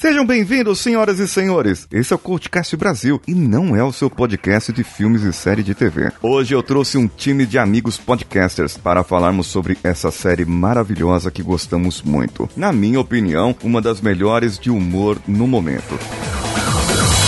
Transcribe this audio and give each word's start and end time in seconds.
Sejam 0.00 0.24
bem-vindos, 0.24 0.78
senhoras 0.78 1.18
e 1.18 1.26
senhores. 1.26 1.88
Esse 1.90 2.12
é 2.12 2.16
o 2.16 2.18
Coachcast 2.20 2.76
Brasil 2.76 3.20
e 3.26 3.34
não 3.34 3.74
é 3.74 3.82
o 3.82 3.92
seu 3.92 4.08
podcast 4.08 4.72
de 4.72 4.84
filmes 4.84 5.22
e 5.22 5.32
série 5.32 5.60
de 5.60 5.74
TV. 5.74 6.12
Hoje 6.22 6.54
eu 6.54 6.62
trouxe 6.62 6.96
um 6.96 7.08
time 7.08 7.44
de 7.44 7.58
amigos 7.58 7.98
podcasters 7.98 8.76
para 8.78 9.02
falarmos 9.02 9.48
sobre 9.48 9.76
essa 9.82 10.12
série 10.12 10.44
maravilhosa 10.44 11.32
que 11.32 11.42
gostamos 11.42 12.00
muito. 12.00 12.48
Na 12.56 12.72
minha 12.72 13.00
opinião, 13.00 13.56
uma 13.60 13.82
das 13.82 14.00
melhores 14.00 14.56
de 14.56 14.70
humor 14.70 15.18
no 15.26 15.48
momento. 15.48 15.98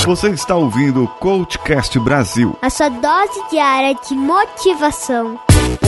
Você 0.05 0.29
está 0.29 0.55
ouvindo 0.55 1.03
o 1.03 1.09
Coachcast 1.09 1.99
Brasil. 1.99 2.57
A 2.63 2.71
sua 2.71 2.89
dose 2.89 3.51
diária 3.51 3.97
de 4.09 4.15
motivação. 4.15 5.41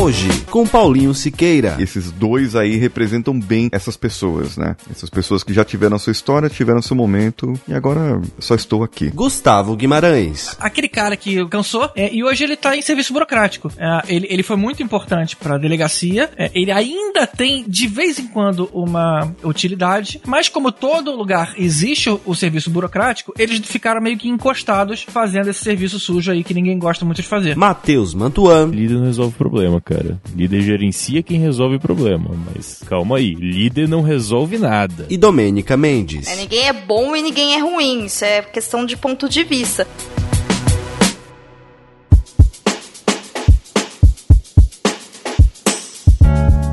Hoje, 0.03 0.29
com 0.51 0.67
Paulinho 0.67 1.15
Siqueira. 1.15 1.77
Esses 1.79 2.11
dois 2.11 2.57
aí 2.57 2.75
representam 2.75 3.39
bem 3.39 3.69
essas 3.71 3.97
pessoas, 3.97 4.57
né? 4.57 4.75
Essas 4.91 5.09
pessoas 5.09 5.45
que 5.45 5.55
já 5.55 5.65
tiveram 5.65 5.95
a 5.95 5.99
sua 6.01 6.11
história, 6.11 6.49
tiveram 6.49 6.83
seu 6.83 6.97
momento 6.97 7.53
e 7.69 7.73
agora 7.73 8.21
só 8.41 8.57
estou 8.57 8.83
aqui. 8.83 9.11
Gustavo 9.11 9.77
Guimarães. 9.77 10.57
Aquele 10.59 10.89
cara 10.89 11.17
que 11.17 11.47
cansou 11.47 11.89
é, 11.95 12.13
e 12.13 12.25
hoje 12.25 12.43
ele 12.43 12.57
tá 12.57 12.77
em 12.77 12.83
serviço 12.83 13.13
burocrático. 13.13 13.71
É, 13.79 14.03
ele, 14.13 14.27
ele 14.29 14.43
foi 14.43 14.57
muito 14.57 14.83
importante 14.83 15.37
pra 15.37 15.57
delegacia. 15.57 16.31
É, 16.37 16.51
ele 16.53 16.73
ainda 16.73 17.25
tem, 17.25 17.65
de 17.69 17.87
vez 17.87 18.19
em 18.19 18.27
quando, 18.27 18.69
uma 18.73 19.33
utilidade, 19.45 20.21
mas 20.27 20.49
como 20.49 20.73
todo 20.73 21.15
lugar 21.15 21.55
existe 21.57 22.11
o, 22.11 22.21
o 22.27 22.35
serviço 22.35 22.71
burocrático, 22.71 23.33
eles 23.39 23.61
ficaram 23.61 24.01
meio 24.01 24.19
que 24.19 24.29
encostados 24.29 25.07
fazendo 25.09 25.49
esse 25.49 25.63
serviço 25.63 26.01
sujo 26.01 26.33
aí 26.33 26.43
que 26.43 26.53
ninguém 26.53 26.77
gosta 26.77 27.05
muito 27.05 27.23
de 27.23 27.29
fazer. 27.29 27.57
Matheus 27.57 28.15
Mantuan. 28.15 28.67
Líder 28.67 28.95
não 28.95 29.05
resolve 29.05 29.37
problema, 29.37 29.81
cara. 29.81 29.92
Líder 30.35 30.63
gerencia 30.63 31.23
quem 31.23 31.39
resolve 31.39 31.77
o 31.77 31.81
problema. 31.81 32.31
Mas 32.55 32.83
calma 32.87 33.19
aí, 33.19 33.35
líder 33.35 33.89
não 33.89 34.03
resolve 34.03 34.59
nada. 34.59 35.07
E 35.11 35.17
Domênica 35.17 35.77
Mendes. 35.77 36.29
É, 36.29 36.37
ninguém 36.37 36.69
é 36.69 36.73
bom 36.73 37.15
e 37.15 37.23
ninguém 37.23 37.55
é 37.55 37.59
ruim. 37.59 38.07
Isso 38.07 38.25
é 38.25 38.43
questão 38.43 38.85
de 38.85 38.97
ponto 38.97 39.29
de 39.29 39.45
vista. 39.45 39.87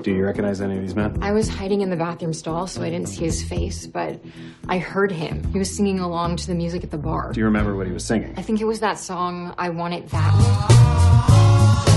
Do 0.03 0.13
you 0.13 0.25
recognize 0.25 0.61
any 0.61 0.77
of 0.77 0.83
these 0.83 0.95
men? 0.95 1.19
I 1.23 1.33
was 1.33 1.49
hiding 1.49 1.81
in 1.81 1.91
the 1.91 1.97
bathroom 1.97 2.33
stall, 2.33 2.67
so 2.67 2.83
I 2.83 2.91
didn't 2.91 3.09
see 3.09 3.25
his 3.25 3.43
face, 3.43 3.87
but 3.87 4.21
I 4.69 4.79
heard 4.79 5.13
him. 5.13 5.45
He 5.53 5.59
was 5.59 5.75
singing 5.75 6.01
along 6.01 6.37
to 6.37 6.47
the 6.47 6.55
music 6.55 6.85
at 6.85 6.91
the 6.91 6.99
bar. 6.99 7.33
Do 7.33 7.41
you 7.41 7.47
remember 7.47 7.77
what 7.77 7.87
he 7.87 7.93
was 7.93 8.05
singing? 8.05 8.35
I 8.37 8.43
think 8.43 8.61
it 8.61 8.67
was 8.67 8.81
that 8.81 8.99
song, 8.99 9.55
I 9.59 9.71
Want 9.71 9.95
It 9.95 10.09
That 10.11 11.87
Way. 11.87 11.92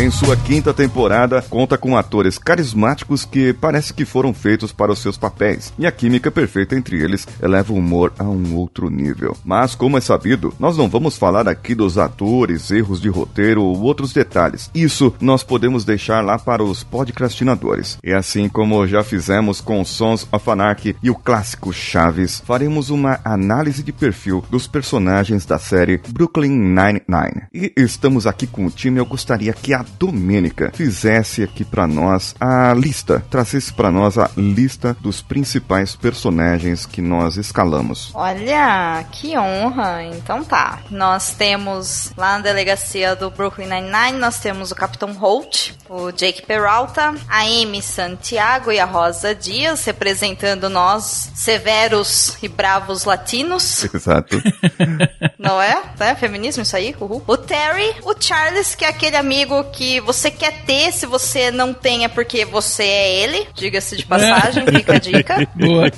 Em 0.00 0.12
sua 0.12 0.36
quinta 0.36 0.72
temporada, 0.72 1.42
conta 1.42 1.76
com 1.76 1.96
atores 1.96 2.38
carismáticos 2.38 3.24
que 3.24 3.52
parece 3.52 3.92
que 3.92 4.04
foram 4.04 4.32
feitos 4.32 4.70
para 4.70 4.92
os 4.92 5.00
seus 5.00 5.18
papéis, 5.18 5.72
e 5.76 5.88
a 5.88 5.90
química 5.90 6.30
perfeita 6.30 6.76
entre 6.76 7.02
eles 7.02 7.26
eleva 7.42 7.72
o 7.72 7.76
humor 7.76 8.12
a 8.16 8.22
um 8.22 8.54
outro 8.54 8.88
nível. 8.90 9.36
Mas, 9.44 9.74
como 9.74 9.98
é 9.98 10.00
sabido, 10.00 10.54
nós 10.56 10.76
não 10.76 10.88
vamos 10.88 11.16
falar 11.16 11.48
aqui 11.48 11.74
dos 11.74 11.98
atores, 11.98 12.70
erros 12.70 13.00
de 13.00 13.08
roteiro 13.08 13.60
ou 13.60 13.80
outros 13.80 14.12
detalhes. 14.12 14.70
Isso 14.72 15.12
nós 15.20 15.42
podemos 15.42 15.84
deixar 15.84 16.24
lá 16.24 16.38
para 16.38 16.62
os 16.62 16.84
podcastinadores. 16.84 17.98
E 18.04 18.12
assim 18.12 18.48
como 18.48 18.86
já 18.86 19.02
fizemos 19.02 19.60
com 19.60 19.84
Sons 19.84 20.28
of 20.30 20.48
Anarchy 20.48 20.94
e 21.02 21.10
o 21.10 21.14
clássico 21.16 21.72
Chaves, 21.72 22.40
faremos 22.46 22.88
uma 22.88 23.18
análise 23.24 23.82
de 23.82 23.90
perfil 23.90 24.44
dos 24.48 24.68
personagens 24.68 25.44
da 25.44 25.58
série 25.58 26.00
Brooklyn 26.08 26.56
Nine-Nine. 26.56 27.48
E 27.52 27.72
estamos 27.76 28.28
aqui 28.28 28.46
com 28.46 28.64
o 28.64 28.70
time, 28.70 29.00
eu 29.00 29.04
gostaria 29.04 29.52
que 29.52 29.74
a 29.74 29.87
Domênica 29.98 30.72
fizesse 30.74 31.42
aqui 31.42 31.64
para 31.64 31.86
nós 31.86 32.34
a 32.40 32.72
lista, 32.74 33.24
trazesse 33.30 33.72
para 33.72 33.90
nós 33.90 34.18
a 34.18 34.30
lista 34.36 34.96
dos 35.00 35.22
principais 35.22 35.96
personagens 35.96 36.86
que 36.86 37.00
nós 37.00 37.36
escalamos. 37.36 38.10
Olha, 38.14 39.04
que 39.12 39.36
honra. 39.36 40.04
Então 40.04 40.44
tá. 40.44 40.80
Nós 40.90 41.32
temos 41.32 42.12
lá 42.16 42.38
na 42.38 42.40
delegacia 42.40 43.16
do 43.16 43.30
Brooklyn 43.30 43.68
Nine-Nine, 43.68 44.18
nós 44.18 44.38
temos 44.38 44.70
o 44.70 44.74
Capitão 44.74 45.12
Holt, 45.12 45.72
o 45.88 46.10
Jake 46.12 46.44
Peralta, 46.44 47.14
a 47.28 47.42
Amy 47.42 47.82
Santiago 47.82 48.70
e 48.70 48.78
a 48.78 48.84
Rosa 48.84 49.34
Dias, 49.34 49.84
representando 49.84 50.68
nós, 50.68 51.30
severos 51.34 52.36
e 52.42 52.48
bravos 52.48 53.04
latinos. 53.04 53.84
Exato. 53.92 54.40
Não 55.38 55.60
é? 55.60 55.82
É 56.00 56.14
feminismo 56.14 56.62
isso 56.62 56.76
aí? 56.76 56.94
Uhul. 57.00 57.22
O 57.26 57.36
Terry, 57.36 57.94
o 58.02 58.14
Charles, 58.18 58.74
que 58.74 58.84
é 58.84 58.88
aquele 58.88 59.16
amigo 59.16 59.64
que 59.72 59.77
você 60.04 60.30
quer 60.30 60.62
ter, 60.64 60.92
se 60.92 61.06
você 61.06 61.50
não 61.50 61.72
tem 61.72 62.04
é 62.04 62.08
porque 62.08 62.44
você 62.44 62.82
é 62.82 63.22
ele, 63.22 63.48
diga-se 63.54 63.96
de 63.96 64.04
passagem, 64.04 64.64
fica 64.66 64.94
a 64.94 64.98
dica. 64.98 65.48
Boa. 65.54 65.90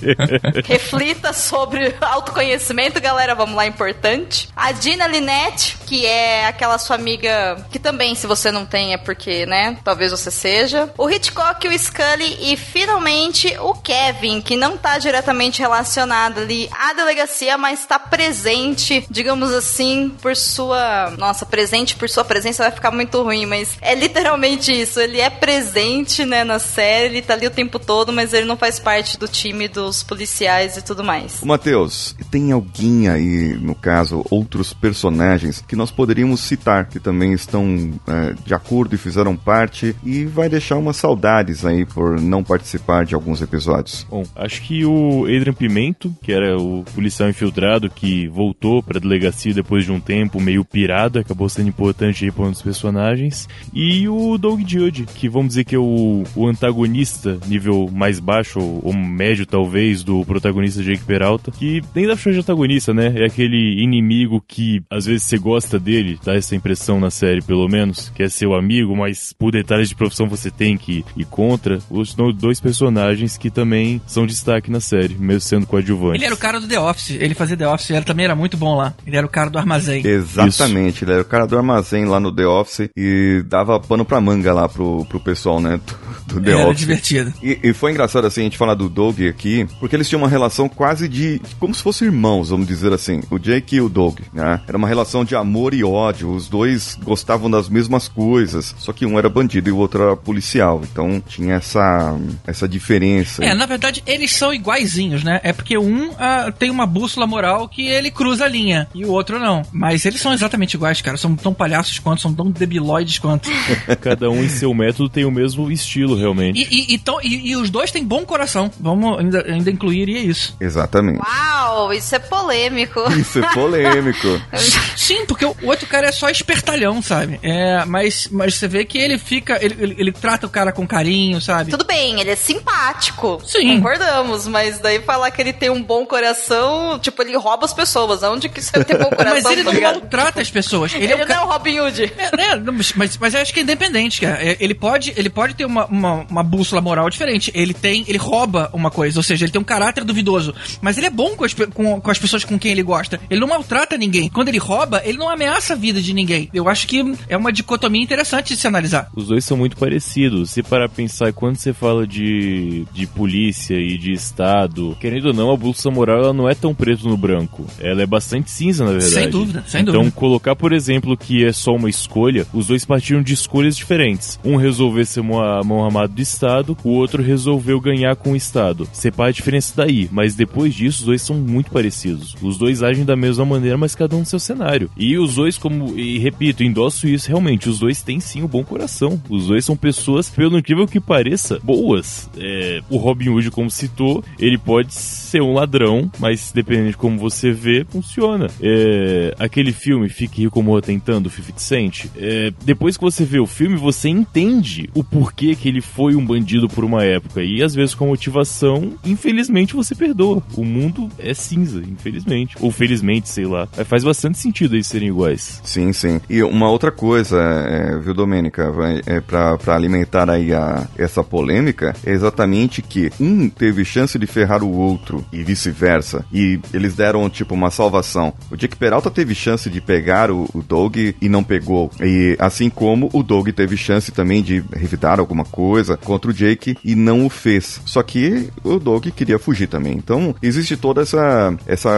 Reflita 0.64 1.32
sobre 1.32 1.94
autoconhecimento, 2.00 3.00
galera, 3.00 3.34
vamos 3.34 3.54
lá, 3.54 3.66
importante. 3.66 4.48
A 4.54 4.72
Dina 4.72 5.06
Linette, 5.06 5.76
que 5.86 6.06
é 6.06 6.46
aquela 6.46 6.78
sua 6.78 6.96
amiga 6.96 7.66
que 7.70 7.78
também, 7.78 8.14
se 8.14 8.26
você 8.26 8.50
não 8.50 8.66
tem, 8.66 8.92
é 8.92 8.98
porque, 8.98 9.46
né, 9.46 9.78
talvez 9.84 10.10
você 10.10 10.30
seja. 10.30 10.92
O 10.96 11.08
Hitchcock, 11.08 11.66
o 11.66 11.78
Scully 11.78 12.52
e, 12.52 12.56
finalmente, 12.56 13.56
o 13.60 13.74
Kevin, 13.74 14.40
que 14.40 14.56
não 14.56 14.76
tá 14.76 14.98
diretamente 14.98 15.60
relacionado 15.60 16.40
ali 16.40 16.68
à 16.72 16.92
delegacia, 16.92 17.56
mas 17.56 17.86
tá 17.86 17.98
presente, 17.98 19.06
digamos 19.10 19.52
assim, 19.52 20.10
por 20.20 20.36
sua... 20.36 21.10
Nossa, 21.18 21.46
presente 21.46 21.96
por 21.96 22.08
sua 22.08 22.24
presença 22.24 22.62
vai 22.62 22.72
ficar 22.72 22.90
muito 22.90 23.22
ruim, 23.22 23.46
mas 23.46 23.69
é 23.80 23.94
literalmente 23.94 24.72
isso. 24.72 25.00
Ele 25.00 25.20
é 25.20 25.30
presente, 25.30 26.24
né, 26.24 26.44
na 26.44 26.58
série, 26.58 27.06
ele 27.06 27.22
tá 27.22 27.34
ali 27.34 27.46
o 27.46 27.50
tempo 27.50 27.78
todo, 27.78 28.12
mas 28.12 28.32
ele 28.32 28.46
não 28.46 28.56
faz 28.56 28.78
parte 28.78 29.18
do 29.18 29.28
time 29.28 29.68
dos 29.68 30.02
policiais 30.02 30.76
e 30.76 30.82
tudo 30.82 31.04
mais. 31.04 31.42
Matheus, 31.42 32.14
tem 32.30 32.52
alguém 32.52 33.08
aí, 33.08 33.54
no 33.60 33.74
caso, 33.74 34.24
outros 34.30 34.72
personagens 34.72 35.62
que 35.66 35.76
nós 35.76 35.90
poderíamos 35.90 36.40
citar, 36.40 36.86
que 36.86 37.00
também 37.00 37.32
estão 37.32 37.92
é, 38.06 38.34
de 38.44 38.54
acordo 38.54 38.94
e 38.94 38.98
fizeram 38.98 39.36
parte, 39.36 39.94
e 40.04 40.24
vai 40.24 40.48
deixar 40.48 40.76
umas 40.76 40.96
saudades 40.96 41.64
aí 41.64 41.84
por 41.84 42.20
não 42.20 42.42
participar 42.42 43.04
de 43.04 43.14
alguns 43.14 43.40
episódios. 43.40 44.06
Bom, 44.08 44.24
acho 44.36 44.62
que 44.62 44.84
o 44.84 45.24
Adrian 45.24 45.52
Pimento, 45.52 46.14
que 46.22 46.32
era 46.32 46.56
o 46.56 46.84
policial 46.94 47.28
infiltrado 47.28 47.90
que 47.90 48.28
voltou 48.28 48.82
pra 48.82 49.00
delegacia 49.00 49.54
depois 49.54 49.84
de 49.84 49.92
um 49.92 50.00
tempo 50.00 50.40
meio 50.40 50.64
pirado, 50.64 51.18
acabou 51.18 51.48
sendo 51.48 51.68
importante 51.68 52.24
aí 52.24 52.30
pra 52.30 52.44
um 52.44 52.50
dos 52.50 52.62
personagens. 52.62 53.48
E 53.72 54.08
o 54.08 54.36
Doug 54.38 54.60
Judge, 54.66 55.06
que 55.06 55.28
vamos 55.28 55.48
dizer 55.48 55.64
que 55.64 55.74
é 55.74 55.78
o, 55.78 56.24
o 56.34 56.46
antagonista, 56.46 57.38
nível 57.46 57.88
mais 57.92 58.20
baixo, 58.20 58.58
ou, 58.60 58.80
ou 58.84 58.94
médio 58.94 59.46
talvez, 59.46 60.02
do 60.02 60.24
protagonista 60.24 60.82
Jake 60.82 61.04
Peralta, 61.04 61.50
que 61.50 61.82
nem 61.94 62.06
dá 62.06 62.14
pra 62.14 62.22
chamar 62.22 62.34
de 62.34 62.40
antagonista, 62.40 62.94
né? 62.94 63.12
É 63.16 63.24
aquele 63.26 63.82
inimigo 63.82 64.42
que 64.46 64.82
às 64.90 65.06
vezes 65.06 65.24
você 65.24 65.38
gosta 65.38 65.78
dele, 65.78 66.18
dá 66.24 66.34
essa 66.34 66.54
impressão 66.54 67.00
na 67.00 67.10
série, 67.10 67.42
pelo 67.42 67.68
menos, 67.68 68.10
que 68.14 68.22
é 68.22 68.28
seu 68.28 68.54
amigo, 68.54 68.96
mas 68.96 69.32
por 69.32 69.52
detalhes 69.52 69.88
de 69.88 69.94
profissão 69.94 70.28
você 70.28 70.50
tem 70.50 70.76
que 70.76 71.04
ir 71.16 71.24
contra. 71.24 71.78
Os 71.90 72.14
são 72.20 72.32
dois 72.32 72.60
personagens 72.60 73.36
que 73.38 73.50
também 73.50 74.00
são 74.06 74.26
destaque 74.26 74.70
na 74.70 74.80
série, 74.80 75.14
mesmo 75.14 75.40
sendo 75.40 75.66
coadjuvantes. 75.66 76.16
Ele 76.16 76.26
era 76.26 76.34
o 76.34 76.38
cara 76.38 76.60
do 76.60 76.68
The 76.68 76.78
Office, 76.78 77.10
ele 77.10 77.34
fazia 77.34 77.56
The 77.56 77.68
Office, 77.68 77.90
ele 77.90 78.04
também 78.04 78.24
era 78.24 78.34
muito 78.34 78.56
bom 78.56 78.76
lá. 78.76 78.94
Ele 79.06 79.16
era 79.16 79.26
o 79.26 79.30
cara 79.30 79.48
do 79.48 79.58
armazém. 79.58 80.06
Exatamente, 80.06 81.04
ele 81.04 81.12
era 81.12 81.22
o 81.22 81.24
cara 81.24 81.46
do 81.46 81.56
armazém 81.56 82.04
lá 82.04 82.20
no 82.20 82.34
The 82.34 82.46
Office 82.46 82.90
e 82.96 83.42
dava 83.50 83.80
pano 83.80 84.04
pra 84.04 84.20
manga 84.20 84.52
lá 84.52 84.68
pro, 84.68 85.04
pro 85.06 85.18
pessoal, 85.18 85.60
né? 85.60 85.80
Do, 86.26 86.40
The 86.40 86.52
Era 86.52 86.68
Office. 86.68 86.78
divertido. 86.78 87.34
E, 87.42 87.58
e 87.62 87.72
foi 87.72 87.90
engraçado 87.90 88.26
assim 88.26 88.42
a 88.42 88.44
gente 88.44 88.56
falar 88.56 88.74
do 88.74 88.88
Doug 88.88 89.20
aqui, 89.22 89.66
porque 89.80 89.96
eles 89.96 90.08
tinham 90.08 90.22
uma 90.22 90.28
relação 90.28 90.68
quase 90.68 91.08
de. 91.08 91.42
como 91.58 91.74
se 91.74 91.82
fossem 91.82 92.06
irmãos, 92.06 92.50
vamos 92.50 92.66
dizer 92.66 92.92
assim. 92.92 93.20
O 93.28 93.38
Jake 93.38 93.76
e 93.76 93.80
o 93.80 93.88
Doug, 93.88 94.20
né? 94.32 94.60
Era 94.66 94.78
uma 94.78 94.86
relação 94.86 95.24
de 95.24 95.34
amor 95.34 95.74
e 95.74 95.82
ódio. 95.82 96.30
Os 96.30 96.48
dois 96.48 96.96
gostavam 97.02 97.50
das 97.50 97.68
mesmas 97.68 98.06
coisas. 98.06 98.74
Só 98.78 98.92
que 98.92 99.04
um 99.04 99.18
era 99.18 99.28
bandido 99.28 99.68
e 99.68 99.72
o 99.72 99.76
outro 99.76 100.02
era 100.02 100.16
policial. 100.16 100.82
Então 100.90 101.20
tinha 101.20 101.54
essa, 101.54 102.16
essa 102.46 102.68
diferença. 102.68 103.44
É, 103.44 103.52
na 103.52 103.66
verdade, 103.66 104.02
eles 104.06 104.30
são 104.30 104.54
iguaizinhos, 104.54 105.24
né? 105.24 105.40
É 105.42 105.52
porque 105.52 105.76
um 105.76 106.12
ah, 106.18 106.52
tem 106.56 106.70
uma 106.70 106.86
bússola 106.86 107.26
moral 107.26 107.68
que 107.68 107.88
ele 107.88 108.10
cruza 108.10 108.44
a 108.44 108.48
linha 108.48 108.86
e 108.94 109.04
o 109.04 109.10
outro 109.10 109.40
não. 109.40 109.62
Mas 109.72 110.04
eles 110.04 110.20
são 110.20 110.32
exatamente 110.32 110.74
iguais, 110.74 111.00
cara. 111.00 111.16
São 111.16 111.34
tão 111.34 111.52
palhaços 111.52 111.98
quanto, 111.98 112.22
são 112.22 112.32
tão 112.32 112.50
debilóides 112.50 113.18
quanto. 113.18 113.39
Cada 114.00 114.30
um 114.30 114.42
em 114.42 114.48
seu 114.48 114.72
método 114.74 115.08
tem 115.08 115.24
o 115.24 115.30
mesmo 115.30 115.70
estilo, 115.70 116.16
realmente. 116.16 116.58
E, 116.60 116.92
e, 116.92 116.94
e 116.94 116.98
tão- 116.98 117.20
e- 117.22 117.50
e 117.50 117.56
os 117.56 117.70
dois 117.70 117.90
têm 117.90 118.04
bom 118.04 118.24
coração. 118.24 118.70
Vamos 118.80 119.18
ainda, 119.18 119.44
ainda 119.46 119.70
incluiria 119.70 120.18
isso. 120.18 120.56
Exatamente. 120.60 121.18
Uau, 121.20 121.92
isso 121.92 122.14
é 122.14 122.18
polêmico. 122.18 123.00
Isso 123.20 123.38
é 123.38 123.52
polêmico. 123.54 124.28
Sim, 124.96 125.24
porque 125.26 125.44
o 125.44 125.54
outro 125.64 125.86
cara 125.86 126.08
é 126.08 126.12
só 126.12 126.28
espertalhão, 126.30 127.02
sabe? 127.02 127.38
É, 127.42 127.84
mas, 127.84 128.28
mas 128.30 128.54
você 128.54 128.66
vê 128.68 128.84
que 128.84 128.98
ele 128.98 129.18
fica. 129.18 129.58
Ele, 129.62 129.76
ele, 129.78 129.94
ele 129.98 130.12
trata 130.12 130.46
o 130.46 130.50
cara 130.50 130.72
com 130.72 130.86
carinho, 130.86 131.40
sabe? 131.40 131.70
Tudo 131.70 131.84
bem, 131.84 132.20
ele 132.20 132.30
é 132.30 132.36
simpático. 132.36 133.40
Sim. 133.46 133.76
Concordamos, 133.76 134.46
mas 134.46 134.78
daí 134.78 135.00
falar 135.00 135.30
que 135.30 135.40
ele 135.40 135.52
tem 135.52 135.70
um 135.70 135.82
bom 135.82 136.06
coração, 136.06 136.98
tipo, 136.98 137.22
ele 137.22 137.36
rouba 137.36 137.64
as 137.64 137.72
pessoas. 137.74 138.22
Onde 138.22 138.48
que 138.48 138.60
você 138.62 138.82
tem 138.84 138.96
bom 138.96 139.10
coração? 139.10 139.40
Mas 139.42 139.44
ele 139.46 139.64
tá 139.64 139.72
não 139.72 139.80
maltrata 139.80 140.40
as 140.40 140.50
pessoas. 140.50 140.94
Ele, 140.94 141.04
Ele, 141.04 141.12
é 141.12 141.16
um 141.16 141.18
não 141.20 141.26
ca- 141.26 141.34
é 141.34 141.40
o 141.40 141.46
Robin 141.46 141.80
Hood. 141.80 142.12
É, 142.16 142.36
né? 142.36 142.56
Não, 142.56 142.72
mas- 142.72 142.92
Mas, 142.94 143.18
mas 143.30 143.34
eu 143.34 143.42
acho 143.42 143.54
que 143.54 143.60
é 143.60 143.62
independente, 143.62 144.20
cara. 144.20 144.42
É, 144.42 144.56
Ele 144.58 144.74
pode, 144.74 145.12
ele 145.16 145.30
pode 145.30 145.54
ter 145.54 145.64
uma, 145.64 145.86
uma, 145.86 146.26
uma 146.28 146.42
bússola 146.42 146.82
moral 146.82 147.08
diferente. 147.08 147.50
Ele 147.54 147.72
tem. 147.72 148.04
Ele 148.08 148.18
rouba 148.18 148.68
uma 148.72 148.90
coisa, 148.90 149.18
ou 149.18 149.22
seja, 149.22 149.44
ele 149.44 149.52
tem 149.52 149.60
um 149.60 149.64
caráter 149.64 150.02
duvidoso. 150.02 150.52
Mas 150.80 150.98
ele 150.98 151.06
é 151.06 151.10
bom 151.10 151.36
com 151.36 151.44
as, 151.44 151.54
com, 151.54 152.00
com 152.00 152.10
as 152.10 152.18
pessoas 152.18 152.44
com 152.44 152.58
quem 152.58 152.72
ele 152.72 152.82
gosta. 152.82 153.20
Ele 153.30 153.38
não 153.40 153.46
maltrata 153.46 153.96
ninguém. 153.96 154.28
Quando 154.28 154.48
ele 154.48 154.58
rouba, 154.58 155.00
ele 155.04 155.16
não 155.16 155.28
ameaça 155.28 155.74
a 155.74 155.76
vida 155.76 156.02
de 156.02 156.12
ninguém. 156.12 156.50
Eu 156.52 156.68
acho 156.68 156.88
que 156.88 157.14
é 157.28 157.36
uma 157.36 157.52
dicotomia 157.52 158.02
interessante 158.02 158.54
de 158.54 158.60
se 158.60 158.66
analisar. 158.66 159.08
Os 159.14 159.28
dois 159.28 159.44
são 159.44 159.56
muito 159.56 159.76
parecidos. 159.76 160.50
Se 160.50 160.62
parar 160.62 160.88
pensar, 160.88 161.32
quando 161.32 161.56
você 161.56 161.72
fala 161.72 162.06
de, 162.06 162.84
de 162.92 163.06
polícia 163.06 163.76
e 163.76 163.96
de 163.96 164.12
Estado, 164.12 164.96
querendo 164.98 165.26
ou 165.26 165.34
não, 165.34 165.52
a 165.52 165.56
bússola 165.56 165.94
moral 165.94 166.18
ela 166.24 166.32
não 166.32 166.48
é 166.48 166.54
tão 166.54 166.74
preto 166.74 167.08
no 167.08 167.16
branco. 167.16 167.64
Ela 167.78 168.02
é 168.02 168.06
bastante 168.06 168.50
cinza, 168.50 168.84
na 168.84 168.92
verdade. 168.92 169.12
Sem 169.12 169.30
dúvida, 169.30 169.64
sem 169.68 169.82
então, 169.82 169.94
dúvida. 169.94 170.16
colocar, 170.16 170.56
por 170.56 170.72
exemplo, 170.72 171.16
que 171.16 171.44
é 171.44 171.52
só 171.52 171.72
uma 171.72 171.88
escolha, 171.88 172.46
os 172.52 172.66
dois 172.66 172.84
partiram 173.10 173.22
de 173.22 173.34
escolhas 173.34 173.76
diferentes. 173.76 174.38
Um 174.44 174.56
resolveu 174.56 175.04
ser 175.04 175.22
mão 175.22 175.84
armada 175.84 176.08
do 176.08 176.22
Estado, 176.22 176.76
o 176.84 176.90
outro 176.90 177.22
resolveu 177.22 177.80
ganhar 177.80 178.14
com 178.16 178.32
o 178.32 178.36
Estado. 178.36 178.88
Separa 178.92 179.30
a 179.30 179.32
diferença 179.32 179.74
daí, 179.76 180.08
mas 180.12 180.34
depois 180.34 180.74
disso, 180.74 181.00
os 181.00 181.06
dois 181.06 181.22
são 181.22 181.36
muito 181.36 181.70
parecidos. 181.70 182.36
Os 182.40 182.56
dois 182.56 182.82
agem 182.82 183.04
da 183.04 183.16
mesma 183.16 183.44
maneira, 183.44 183.76
mas 183.76 183.94
cada 183.94 184.14
um 184.14 184.20
no 184.20 184.26
seu 184.26 184.38
cenário. 184.38 184.90
E 184.96 185.18
os 185.18 185.34
dois, 185.34 185.58
como, 185.58 185.98
e 185.98 186.18
repito, 186.18 186.62
endosso 186.62 187.08
isso 187.08 187.28
realmente, 187.28 187.68
os 187.68 187.78
dois 187.78 188.02
têm 188.02 188.20
sim 188.20 188.42
um 188.42 188.46
bom 188.46 188.62
coração. 188.62 189.20
Os 189.28 189.48
dois 189.48 189.64
são 189.64 189.76
pessoas, 189.76 190.28
pelo 190.30 190.58
incrível 190.58 190.86
que 190.86 191.00
pareça, 191.00 191.58
boas. 191.62 192.30
É, 192.36 192.80
o 192.88 192.96
Robin 192.96 193.30
Hood, 193.30 193.50
como 193.50 193.70
citou, 193.70 194.22
ele 194.38 194.58
pode 194.58 194.94
ser 194.94 195.42
um 195.42 195.52
ladrão, 195.52 196.10
mas 196.18 196.52
dependendo 196.52 196.90
de 196.90 196.96
como 196.96 197.18
você 197.18 197.50
vê, 197.50 197.84
funciona. 197.88 198.48
É, 198.60 199.34
aquele 199.38 199.72
filme 199.72 200.08
Fique 200.08 200.42
Rico 200.42 200.62
Morra 200.62 200.82
Tentando, 200.82 201.30
50 201.30 201.58
Cent, 201.58 202.06
é, 202.16 202.52
depois 202.64 202.96
que 203.00 203.04
você 203.04 203.24
vê 203.24 203.40
o 203.40 203.46
filme, 203.46 203.76
você 203.76 204.10
entende 204.10 204.90
o 204.94 205.02
porquê 205.02 205.54
que 205.54 205.66
ele 205.66 205.80
foi 205.80 206.14
um 206.14 206.24
bandido 206.24 206.68
por 206.68 206.84
uma 206.84 207.02
época. 207.02 207.42
E 207.42 207.62
às 207.62 207.74
vezes 207.74 207.94
com 207.94 208.08
motivação, 208.08 208.92
infelizmente 209.04 209.74
você 209.74 209.94
perdoa. 209.94 210.42
O 210.54 210.64
mundo 210.64 211.08
é 211.18 211.32
cinza, 211.32 211.80
infelizmente. 211.80 212.56
Ou 212.60 212.70
felizmente, 212.70 213.30
sei 213.30 213.46
lá. 213.46 213.66
Faz 213.86 214.04
bastante 214.04 214.38
sentido 214.38 214.76
eles 214.76 214.86
serem 214.86 215.08
iguais. 215.08 215.62
Sim, 215.64 215.92
sim. 215.94 216.20
E 216.28 216.42
uma 216.42 216.68
outra 216.70 216.92
coisa, 216.92 217.40
é, 217.40 217.98
viu, 217.98 218.12
Domênica, 218.12 218.70
é, 219.06 219.20
pra, 219.20 219.56
alimentar 219.74 220.28
aí 220.28 220.52
a, 220.52 220.86
essa 220.98 221.24
polêmica, 221.24 221.96
é 222.04 222.10
exatamente 222.10 222.82
que 222.82 223.10
um 223.18 223.48
teve 223.48 223.82
chance 223.84 224.18
de 224.18 224.26
ferrar 224.26 224.62
o 224.62 224.70
outro 224.70 225.24
e 225.32 225.42
vice-versa. 225.42 226.24
E 226.30 226.60
eles 226.74 226.94
deram, 226.94 227.30
tipo, 227.30 227.54
uma 227.54 227.70
salvação. 227.70 228.34
O 228.50 228.56
Jake 228.56 228.76
Peralta 228.76 229.10
teve 229.10 229.34
chance 229.34 229.70
de 229.70 229.80
pegar 229.80 230.30
o, 230.30 230.48
o 230.52 230.62
Doug 230.62 230.96
e 230.96 231.28
não 231.28 231.42
pegou. 231.42 231.90
E 232.00 232.36
assim 232.38 232.68
como 232.68 232.89
o 233.12 233.22
Doug 233.22 233.48
teve 233.50 233.76
chance 233.76 234.10
também 234.12 234.42
de 234.42 234.62
revidar 234.74 235.18
alguma 235.20 235.44
coisa 235.44 235.96
contra 235.96 236.30
o 236.30 236.34
Jake 236.34 236.76
e 236.84 236.94
não 236.94 237.26
o 237.26 237.30
fez. 237.30 237.80
Só 237.84 238.02
que 238.02 238.50
o 238.64 238.78
Doug 238.78 239.06
queria 239.08 239.38
fugir 239.38 239.66
também. 239.66 239.92
Então, 239.94 240.34
existe 240.42 240.76
toda 240.76 241.02
essa, 241.02 241.54
essa 241.66 241.90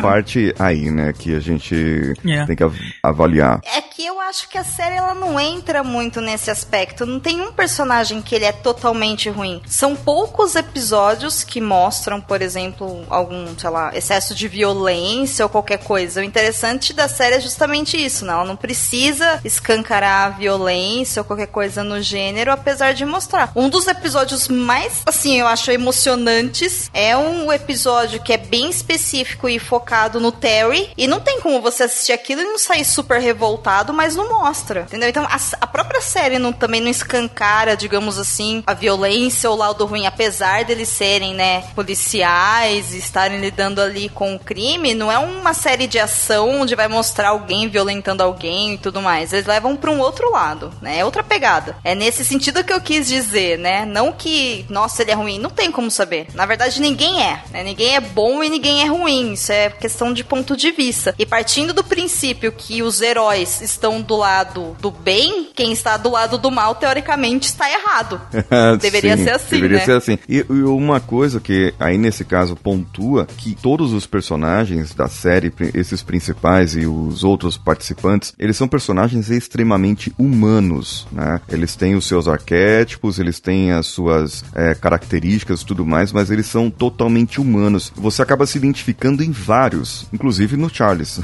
parte 0.00 0.54
aí, 0.58 0.90
né, 0.90 1.12
que 1.12 1.34
a 1.34 1.40
gente 1.40 2.14
É. 2.26 2.44
tem 2.46 2.56
que 2.56 2.62
av- 2.64 2.76
avaliar. 3.02 3.60
É 3.64 3.80
que 3.80 4.04
eu 4.06 4.20
acho 4.20 4.48
que 4.48 4.56
a 4.58 4.64
série 4.64 4.96
ela 4.96 5.14
não 5.14 5.38
entra 5.38 5.82
muito 5.82 6.20
nesse 6.20 6.50
aspecto. 6.50 7.04
Não 7.04 7.18
tem 7.20 7.40
um 7.40 7.52
personagem 7.52 8.22
que 8.22 8.34
ele 8.34 8.44
é 8.44 8.52
totalmente 8.52 9.28
ruim. 9.28 9.60
São 9.66 9.94
poucos 9.96 10.54
episódios 10.54 11.44
que 11.44 11.60
mostram, 11.60 12.20
por 12.20 12.40
exemplo, 12.42 13.04
algum, 13.10 13.46
sei 13.58 13.70
lá, 13.70 13.94
excesso 13.96 14.34
de 14.34 14.48
violência 14.48 15.44
ou 15.44 15.48
qualquer 15.48 15.78
coisa. 15.78 16.20
O 16.20 16.24
interessante 16.24 16.92
da 16.92 17.08
série 17.08 17.36
é 17.36 17.40
justamente 17.40 17.96
isso, 18.02 18.24
né? 18.24 18.32
Ela 18.32 18.44
não 18.44 18.56
precisa 18.56 19.40
escancarar 19.44 20.26
a 20.26 20.29
violência 20.30 21.20
ou 21.20 21.24
qualquer 21.24 21.48
coisa 21.48 21.84
no 21.84 22.00
gênero, 22.00 22.52
apesar 22.52 22.92
de 22.92 23.04
mostrar. 23.04 23.52
Um 23.54 23.68
dos 23.68 23.86
episódios 23.86 24.48
mais, 24.48 25.02
assim, 25.06 25.38
eu 25.38 25.46
acho 25.46 25.70
emocionantes 25.70 26.90
é 26.92 27.16
um 27.16 27.52
episódio 27.52 28.20
que 28.20 28.32
é 28.32 28.36
bem 28.36 28.70
específico 28.70 29.48
e 29.48 29.58
focado 29.58 30.20
no 30.20 30.32
Terry. 30.32 30.90
E 30.96 31.06
não 31.06 31.20
tem 31.20 31.40
como 31.40 31.60
você 31.60 31.84
assistir 31.84 32.12
aquilo 32.12 32.42
e 32.42 32.44
não 32.44 32.58
sair 32.58 32.84
super 32.84 33.20
revoltado, 33.20 33.92
mas 33.92 34.16
não 34.16 34.28
mostra. 34.28 34.82
Entendeu? 34.82 35.08
Então 35.08 35.24
a, 35.24 35.38
a 35.60 35.66
própria 35.66 36.00
série 36.00 36.38
não, 36.38 36.52
também 36.52 36.80
não 36.80 36.88
escancara, 36.88 37.76
digamos 37.76 38.18
assim, 38.18 38.62
a 38.66 38.74
violência 38.74 39.48
ou 39.50 39.56
o 39.56 39.58
lado 39.58 39.84
ruim, 39.86 40.06
apesar 40.06 40.64
deles 40.64 40.88
serem, 40.88 41.34
né, 41.34 41.64
policiais 41.74 42.94
e 42.94 42.98
estarem 42.98 43.40
lidando 43.40 43.80
ali 43.80 44.08
com 44.08 44.34
o 44.34 44.38
crime, 44.38 44.94
não 44.94 45.10
é 45.10 45.18
uma 45.18 45.54
série 45.54 45.86
de 45.86 45.98
ação 45.98 46.60
onde 46.60 46.74
vai 46.74 46.88
mostrar 46.88 47.28
alguém 47.28 47.68
violentando 47.68 48.22
alguém 48.22 48.74
e 48.74 48.78
tudo 48.78 49.00
mais. 49.00 49.32
Eles 49.32 49.46
levam 49.46 49.76
pra 49.76 49.90
um 49.90 50.00
outro 50.00 50.19
lado, 50.28 50.72
né? 50.82 50.98
É 50.98 51.04
outra 51.04 51.22
pegada. 51.22 51.76
É 51.84 51.94
nesse 51.94 52.24
sentido 52.24 52.64
que 52.64 52.72
eu 52.72 52.80
quis 52.80 53.06
dizer, 53.06 53.58
né? 53.58 53.86
Não 53.86 54.12
que, 54.12 54.66
nossa, 54.68 55.02
ele 55.02 55.12
é 55.12 55.14
ruim. 55.14 55.38
Não 55.38 55.50
tem 55.50 55.70
como 55.70 55.90
saber. 55.90 56.26
Na 56.34 56.44
verdade, 56.44 56.80
ninguém 56.80 57.22
é, 57.22 57.42
né? 57.50 57.62
Ninguém 57.62 57.94
é 57.94 58.00
bom 58.00 58.42
e 58.42 58.50
ninguém 58.50 58.82
é 58.82 58.86
ruim. 58.86 59.32
Isso 59.32 59.52
é 59.52 59.70
questão 59.70 60.12
de 60.12 60.24
ponto 60.24 60.56
de 60.56 60.70
vista. 60.72 61.14
E 61.18 61.24
partindo 61.24 61.72
do 61.72 61.84
princípio 61.84 62.52
que 62.52 62.82
os 62.82 63.00
heróis 63.00 63.60
estão 63.60 64.02
do 64.02 64.16
lado 64.16 64.76
do 64.80 64.90
bem, 64.90 65.48
quem 65.54 65.72
está 65.72 65.96
do 65.96 66.10
lado 66.10 66.36
do 66.36 66.50
mal, 66.50 66.74
teoricamente, 66.74 67.46
está 67.46 67.70
errado. 67.70 68.20
Deveria 68.80 69.16
Sim, 69.16 69.24
ser 69.24 69.30
assim, 69.30 69.56
Deveria 69.56 69.78
né? 69.78 69.84
ser 69.84 69.92
assim. 69.92 70.18
E, 70.28 70.44
e 70.48 70.62
uma 70.62 71.00
coisa 71.00 71.40
que 71.40 71.72
aí 71.78 71.96
nesse 71.96 72.24
caso 72.24 72.56
pontua 72.56 73.26
que 73.26 73.54
todos 73.54 73.92
os 73.92 74.06
personagens 74.06 74.94
da 74.94 75.08
série, 75.08 75.52
esses 75.74 76.02
principais 76.02 76.74
e 76.76 76.86
os 76.86 77.24
outros 77.24 77.56
participantes, 77.56 78.34
eles 78.38 78.56
são 78.56 78.68
personagens 78.68 79.30
extremamente 79.30 80.09
humanos, 80.18 81.06
né? 81.12 81.40
Eles 81.48 81.76
têm 81.76 81.94
os 81.94 82.06
seus 82.06 82.28
arquétipos, 82.28 83.18
eles 83.18 83.40
têm 83.40 83.72
as 83.72 83.86
suas 83.86 84.44
é, 84.54 84.74
características 84.74 85.60
e 85.60 85.66
tudo 85.66 85.86
mais, 85.86 86.12
mas 86.12 86.30
eles 86.30 86.46
são 86.46 86.70
totalmente 86.70 87.40
humanos. 87.40 87.92
Você 87.96 88.22
acaba 88.22 88.46
se 88.46 88.58
identificando 88.58 89.22
em 89.22 89.30
vários, 89.30 90.06
inclusive 90.12 90.56
no 90.56 90.68
Charles, 90.68 91.20